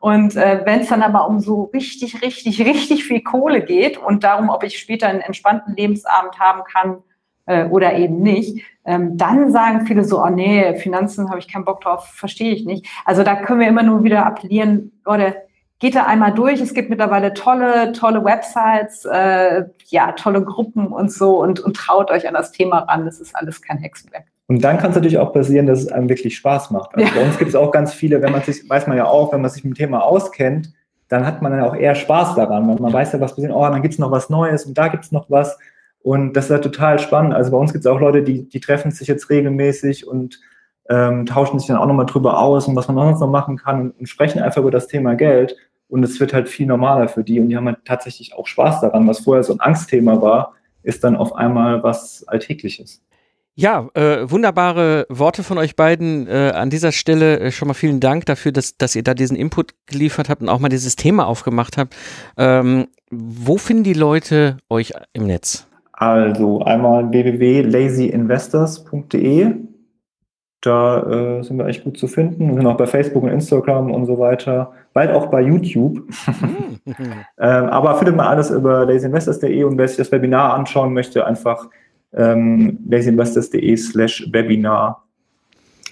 Und 0.00 0.34
äh, 0.34 0.62
wenn 0.64 0.80
es 0.80 0.88
dann 0.88 1.02
aber 1.02 1.28
um 1.28 1.38
so 1.40 1.70
richtig, 1.72 2.22
richtig, 2.22 2.60
richtig 2.60 3.04
viel 3.04 3.22
Kohle 3.22 3.62
geht 3.62 3.98
und 3.98 4.24
darum, 4.24 4.48
ob 4.48 4.64
ich 4.64 4.78
später 4.78 5.06
einen 5.06 5.20
entspannten 5.20 5.76
Lebensabend 5.76 6.40
haben 6.40 6.62
kann, 6.64 7.02
äh, 7.46 7.66
oder 7.66 7.94
eben 7.94 8.20
nicht, 8.20 8.64
ähm, 8.84 9.16
dann 9.16 9.50
sagen 9.50 9.86
viele 9.86 10.04
so, 10.04 10.22
oh 10.22 10.28
nee, 10.28 10.74
Finanzen 10.76 11.30
habe 11.30 11.38
ich 11.38 11.48
keinen 11.48 11.64
Bock 11.64 11.80
drauf, 11.80 12.06
verstehe 12.06 12.52
ich 12.52 12.64
nicht. 12.64 12.86
Also 13.04 13.22
da 13.22 13.36
können 13.36 13.60
wir 13.60 13.68
immer 13.68 13.82
nur 13.82 14.04
wieder 14.04 14.26
appellieren, 14.26 14.92
Leute, 15.04 15.36
geht 15.78 15.96
da 15.96 16.04
einmal 16.04 16.32
durch. 16.32 16.60
Es 16.60 16.74
gibt 16.74 16.90
mittlerweile 16.90 17.34
tolle, 17.34 17.92
tolle 17.92 18.24
Websites, 18.24 19.04
äh, 19.04 19.64
ja, 19.86 20.12
tolle 20.12 20.42
Gruppen 20.42 20.86
und 20.86 21.12
so 21.12 21.42
und, 21.42 21.60
und 21.60 21.76
traut 21.76 22.10
euch 22.10 22.26
an 22.28 22.34
das 22.34 22.52
Thema 22.52 22.80
ran. 22.80 23.04
Das 23.04 23.20
ist 23.20 23.34
alles 23.36 23.60
kein 23.60 23.78
Hexenwerk. 23.78 24.24
Und 24.46 24.62
dann 24.62 24.78
kann 24.78 24.90
es 24.90 24.96
natürlich 24.96 25.18
auch 25.18 25.32
passieren, 25.32 25.66
dass 25.66 25.80
es 25.80 25.88
einem 25.88 26.08
wirklich 26.08 26.36
Spaß 26.36 26.70
macht. 26.70 26.94
Also 26.94 27.08
ja. 27.08 27.14
Bei 27.14 27.26
uns 27.26 27.38
gibt 27.38 27.48
es 27.48 27.54
auch 27.54 27.70
ganz 27.70 27.94
viele, 27.94 28.20
wenn 28.22 28.32
man 28.32 28.42
sich, 28.42 28.68
weiß 28.68 28.86
man 28.86 28.96
ja 28.96 29.06
auch, 29.06 29.32
wenn 29.32 29.40
man 29.40 29.50
sich 29.50 29.64
mit 29.64 29.74
dem 29.74 29.76
Thema 29.76 30.02
auskennt, 30.02 30.72
dann 31.08 31.26
hat 31.26 31.42
man 31.42 31.52
dann 31.52 31.62
auch 31.62 31.74
eher 31.74 31.94
Spaß 31.94 32.34
daran, 32.34 32.68
weil 32.68 32.76
man 32.76 32.92
weiß 32.92 33.12
ja, 33.12 33.20
was 33.20 33.34
passiert, 33.34 33.52
oh, 33.54 33.62
dann 33.62 33.82
gibt 33.82 33.94
es 33.94 34.00
noch 34.00 34.10
was 34.10 34.30
Neues 34.30 34.64
und 34.64 34.76
da 34.76 34.88
gibt 34.88 35.04
es 35.04 35.12
noch 35.12 35.30
was. 35.30 35.58
Und 36.04 36.34
das 36.34 36.44
ist 36.44 36.50
ja 36.50 36.58
total 36.58 36.98
spannend. 36.98 37.32
Also 37.32 37.50
bei 37.50 37.56
uns 37.56 37.72
gibt 37.72 37.86
es 37.86 37.90
auch 37.90 37.98
Leute, 37.98 38.22
die, 38.22 38.46
die 38.46 38.60
treffen 38.60 38.90
sich 38.90 39.08
jetzt 39.08 39.30
regelmäßig 39.30 40.06
und 40.06 40.38
ähm, 40.90 41.24
tauschen 41.24 41.58
sich 41.58 41.68
dann 41.68 41.78
auch 41.78 41.86
nochmal 41.86 42.04
drüber 42.04 42.40
aus 42.40 42.68
und 42.68 42.76
was 42.76 42.88
man 42.88 42.96
sonst 43.08 43.20
noch 43.20 43.30
machen 43.30 43.56
kann 43.56 43.80
und, 43.80 43.98
und 43.98 44.06
sprechen 44.06 44.42
einfach 44.42 44.60
über 44.60 44.70
das 44.70 44.86
Thema 44.86 45.14
Geld. 45.14 45.56
Und 45.88 46.02
es 46.02 46.20
wird 46.20 46.34
halt 46.34 46.50
viel 46.50 46.66
normaler 46.66 47.08
für 47.08 47.24
die 47.24 47.40
und 47.40 47.48
die 47.48 47.56
haben 47.56 47.64
halt 47.64 47.86
tatsächlich 47.86 48.34
auch 48.34 48.46
Spaß 48.46 48.82
daran. 48.82 49.08
Was 49.08 49.20
vorher 49.20 49.42
so 49.44 49.54
ein 49.54 49.60
Angstthema 49.60 50.20
war, 50.20 50.52
ist 50.82 51.04
dann 51.04 51.16
auf 51.16 51.34
einmal 51.34 51.82
was 51.82 52.28
Alltägliches. 52.28 53.02
Ja, 53.54 53.88
äh, 53.94 54.30
wunderbare 54.30 55.06
Worte 55.08 55.42
von 55.42 55.56
euch 55.56 55.74
beiden. 55.74 56.26
Äh, 56.26 56.52
an 56.54 56.68
dieser 56.68 56.92
Stelle 56.92 57.40
äh, 57.40 57.50
schon 57.50 57.68
mal 57.68 57.72
vielen 57.72 58.00
Dank 58.00 58.26
dafür, 58.26 58.52
dass, 58.52 58.76
dass 58.76 58.94
ihr 58.94 59.04
da 59.04 59.14
diesen 59.14 59.38
Input 59.38 59.72
geliefert 59.86 60.28
habt 60.28 60.42
und 60.42 60.50
auch 60.50 60.58
mal 60.58 60.68
dieses 60.68 60.96
Thema 60.96 61.26
aufgemacht 61.26 61.78
habt. 61.78 61.96
Ähm, 62.36 62.88
wo 63.10 63.56
finden 63.56 63.84
die 63.84 63.94
Leute 63.94 64.58
euch 64.68 64.92
im 65.14 65.26
Netz? 65.26 65.66
Also 65.96 66.60
einmal 66.62 67.08
www.lazyinvestors.de. 67.10 69.54
Da 70.60 71.38
äh, 71.38 71.42
sind 71.44 71.56
wir 71.58 71.66
echt 71.66 71.84
gut 71.84 71.96
zu 71.98 72.08
finden. 72.08 72.48
Wir 72.48 72.56
sind 72.56 72.66
auch 72.66 72.76
bei 72.76 72.86
Facebook 72.86 73.22
und 73.22 73.28
Instagram 73.28 73.92
und 73.92 74.06
so 74.06 74.18
weiter. 74.18 74.72
Bald 74.92 75.12
auch 75.12 75.26
bei 75.26 75.40
YouTube. 75.42 76.02
ähm, 77.38 77.38
aber 77.38 77.94
findet 77.96 78.16
man 78.16 78.26
alles 78.26 78.50
über 78.50 78.84
lazyinvestors.de 78.86 79.62
und 79.64 79.78
wer 79.78 79.86
sich 79.86 79.98
das 79.98 80.10
Webinar 80.10 80.54
anschauen 80.54 80.92
möchte, 80.94 81.24
einfach 81.26 81.68
ähm, 82.12 82.80
lazyinvestors.de 82.88 83.76
slash 83.76 84.26
Webinar. 84.32 85.04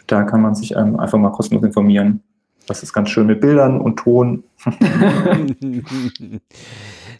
Da 0.08 0.24
kann 0.24 0.42
man 0.42 0.56
sich 0.56 0.74
ähm, 0.74 0.98
einfach 0.98 1.18
mal 1.18 1.30
kostenlos 1.30 1.64
informieren. 1.64 2.24
Das 2.66 2.82
ist 2.82 2.92
ganz 2.92 3.10
schön 3.10 3.26
mit 3.26 3.40
Bildern 3.40 3.80
und 3.80 3.98
Ton. 3.98 4.42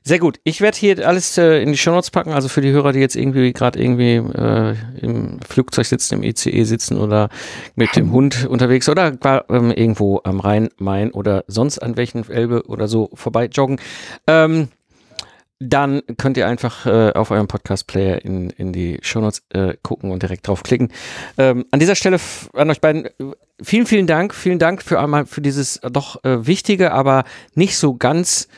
Sehr 0.05 0.18
gut. 0.18 0.40
Ich 0.42 0.61
werde 0.61 0.76
hier 0.76 1.07
alles 1.07 1.38
äh, 1.38 1.62
in 1.62 1.70
die 1.70 1.78
Show 1.78 1.92
Notes 1.92 2.11
packen, 2.11 2.32
also 2.32 2.48
für 2.48 2.61
die 2.61 2.72
Hörer, 2.72 2.92
die 2.92 2.98
jetzt 2.98 3.14
irgendwie 3.14 3.53
gerade 3.53 3.80
irgendwie 3.80 4.16
äh, 4.16 4.74
im 5.00 5.38
Flugzeug 5.48 5.86
sitzen, 5.86 6.14
im 6.14 6.22
ICE 6.24 6.64
sitzen 6.64 6.98
oder 6.98 7.28
mit 7.76 7.94
dem 7.94 8.11
Hund 8.11 8.46
unterwegs 8.46 8.88
oder 8.88 9.12
ähm, 9.48 9.70
irgendwo 9.70 10.20
am 10.24 10.40
Rhein, 10.40 10.70
Main 10.78 11.12
oder 11.12 11.44
sonst 11.46 11.78
an 11.78 11.96
welchen 11.96 12.28
Elbe 12.28 12.64
oder 12.66 12.88
so 12.88 13.11
vorbei 13.14 13.46
joggen. 13.46 13.80
Ähm, 14.26 14.68
dann 15.61 16.03
könnt 16.18 16.36
ihr 16.36 16.48
einfach 16.48 16.86
äh, 16.86 17.12
auf 17.12 17.30
eurem 17.30 17.46
Podcast-Player 17.46 18.24
in, 18.24 18.50
in 18.50 18.72
die 18.72 18.98
Shownotes 19.03 19.44
äh, 19.50 19.74
gucken 19.82 20.11
und 20.11 20.22
direkt 20.22 20.48
draufklicken. 20.48 20.92
Ähm, 21.38 21.64
an 21.70 21.78
dieser 21.78 21.94
Stelle 21.94 22.18
an 22.55 22.70
euch 22.70 22.80
beiden 22.80 23.09
vielen, 23.62 23.86
vielen 23.86 24.09
Dank. 24.09 24.34
Vielen 24.34 24.59
Dank 24.59 24.82
für 24.82 24.98
einmal 24.98 25.26
für 25.26 25.40
dieses 25.40 25.80
doch 25.92 26.24
äh, 26.24 26.44
wichtige, 26.46 26.90
aber 26.90 27.22
nicht 27.55 27.78
so 27.78 27.94
ganz 27.94 28.48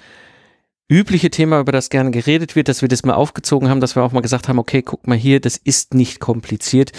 übliche 0.88 1.30
Thema, 1.30 1.60
über 1.60 1.72
das 1.72 1.90
gerne 1.90 2.10
geredet 2.10 2.56
wird, 2.56 2.68
dass 2.68 2.82
wir 2.82 2.88
das 2.88 3.04
mal 3.04 3.14
aufgezogen 3.14 3.68
haben, 3.68 3.80
dass 3.80 3.96
wir 3.96 4.02
auch 4.02 4.12
mal 4.12 4.20
gesagt 4.20 4.48
haben, 4.48 4.58
okay, 4.58 4.82
guck 4.82 5.06
mal 5.06 5.16
hier, 5.16 5.40
das 5.40 5.56
ist 5.56 5.94
nicht 5.94 6.20
kompliziert. 6.20 6.92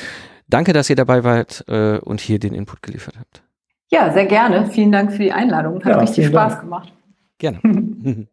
Danke, 0.48 0.74
dass 0.74 0.90
ihr 0.90 0.96
dabei 0.96 1.24
wart 1.24 1.64
äh, 1.68 1.98
und 2.00 2.22
hier 2.22 2.40
den 2.40 2.54
Input 2.54 2.82
geliefert 2.82 3.16
habt. 3.20 3.44
Ja, 3.90 4.12
sehr 4.14 4.26
gerne. 4.26 4.68
Vielen 4.68 4.92
Dank 4.92 5.12
für 5.12 5.24
die 5.24 5.32
Einladung. 5.32 5.84
Hat 5.84 5.94
ja, 5.94 6.00
richtig 6.00 6.28
Spaß 6.28 6.54
Dank. 6.54 6.64
gemacht. 6.64 6.94
Gerne. 7.38 7.60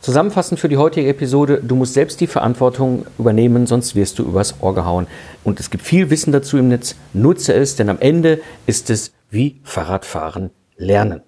Zusammenfassend 0.00 0.60
für 0.60 0.68
die 0.68 0.76
heutige 0.76 1.08
Episode, 1.08 1.62
du 1.62 1.76
musst 1.76 1.94
selbst 1.94 2.20
die 2.20 2.26
Verantwortung 2.26 3.06
übernehmen, 3.18 3.66
sonst 3.66 3.94
wirst 3.94 4.18
du 4.18 4.24
übers 4.24 4.60
Ohr 4.60 4.74
gehauen. 4.74 5.06
Und 5.44 5.60
es 5.60 5.70
gibt 5.70 5.82
viel 5.82 6.10
Wissen 6.10 6.30
dazu 6.30 6.58
im 6.58 6.68
Netz. 6.68 6.94
Nutze 7.14 7.54
es, 7.54 7.76
denn 7.76 7.88
am 7.88 7.98
Ende 8.00 8.42
ist 8.66 8.90
es 8.90 9.14
wie 9.30 9.60
Fahrradfahren 9.64 10.50
lernen. 10.76 11.22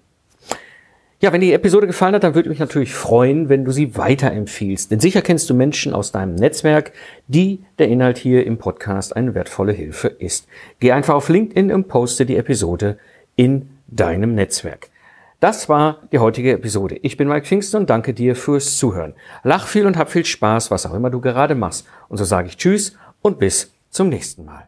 Ja, 1.19 1.33
wenn 1.33 1.41
die 1.41 1.53
Episode 1.53 1.87
gefallen 1.87 2.13
hat, 2.13 2.23
dann 2.23 2.35
würde 2.35 2.47
ich 2.47 2.51
mich 2.51 2.59
natürlich 2.59 2.93
freuen, 2.93 3.49
wenn 3.49 3.65
du 3.65 3.71
sie 3.71 3.97
weiterempfiehlst. 3.97 4.91
Denn 4.91 4.99
sicher 4.99 5.23
kennst 5.23 5.49
du 5.49 5.55
Menschen 5.55 5.95
aus 5.95 6.11
deinem 6.11 6.35
Netzwerk, 6.35 6.91
die 7.27 7.63
der 7.79 7.87
Inhalt 7.87 8.19
hier 8.19 8.45
im 8.45 8.59
Podcast 8.59 9.15
eine 9.15 9.33
wertvolle 9.33 9.71
Hilfe 9.71 10.09
ist. 10.09 10.47
Geh 10.79 10.91
einfach 10.91 11.15
auf 11.15 11.29
LinkedIn 11.29 11.71
und 11.71 11.87
poste 11.87 12.27
die 12.27 12.37
Episode 12.37 12.99
in 13.35 13.69
deinem 13.87 14.35
Netzwerk. 14.35 14.89
Das 15.39 15.69
war 15.69 16.03
die 16.11 16.19
heutige 16.19 16.53
Episode. 16.53 16.99
Ich 17.01 17.17
bin 17.17 17.27
Mike 17.27 17.47
Pfingsten 17.47 17.81
und 17.81 17.89
danke 17.89 18.13
dir 18.13 18.35
fürs 18.35 18.77
Zuhören. 18.77 19.15
Lach 19.43 19.67
viel 19.67 19.87
und 19.87 19.97
hab 19.97 20.11
viel 20.11 20.25
Spaß, 20.25 20.69
was 20.69 20.85
auch 20.85 20.93
immer 20.93 21.09
du 21.09 21.19
gerade 21.19 21.55
machst. 21.55 21.87
Und 22.09 22.17
so 22.17 22.25
sage 22.25 22.49
ich 22.49 22.57
Tschüss 22.57 22.95
und 23.23 23.39
bis 23.39 23.73
zum 23.89 24.09
nächsten 24.09 24.45
Mal. 24.45 24.66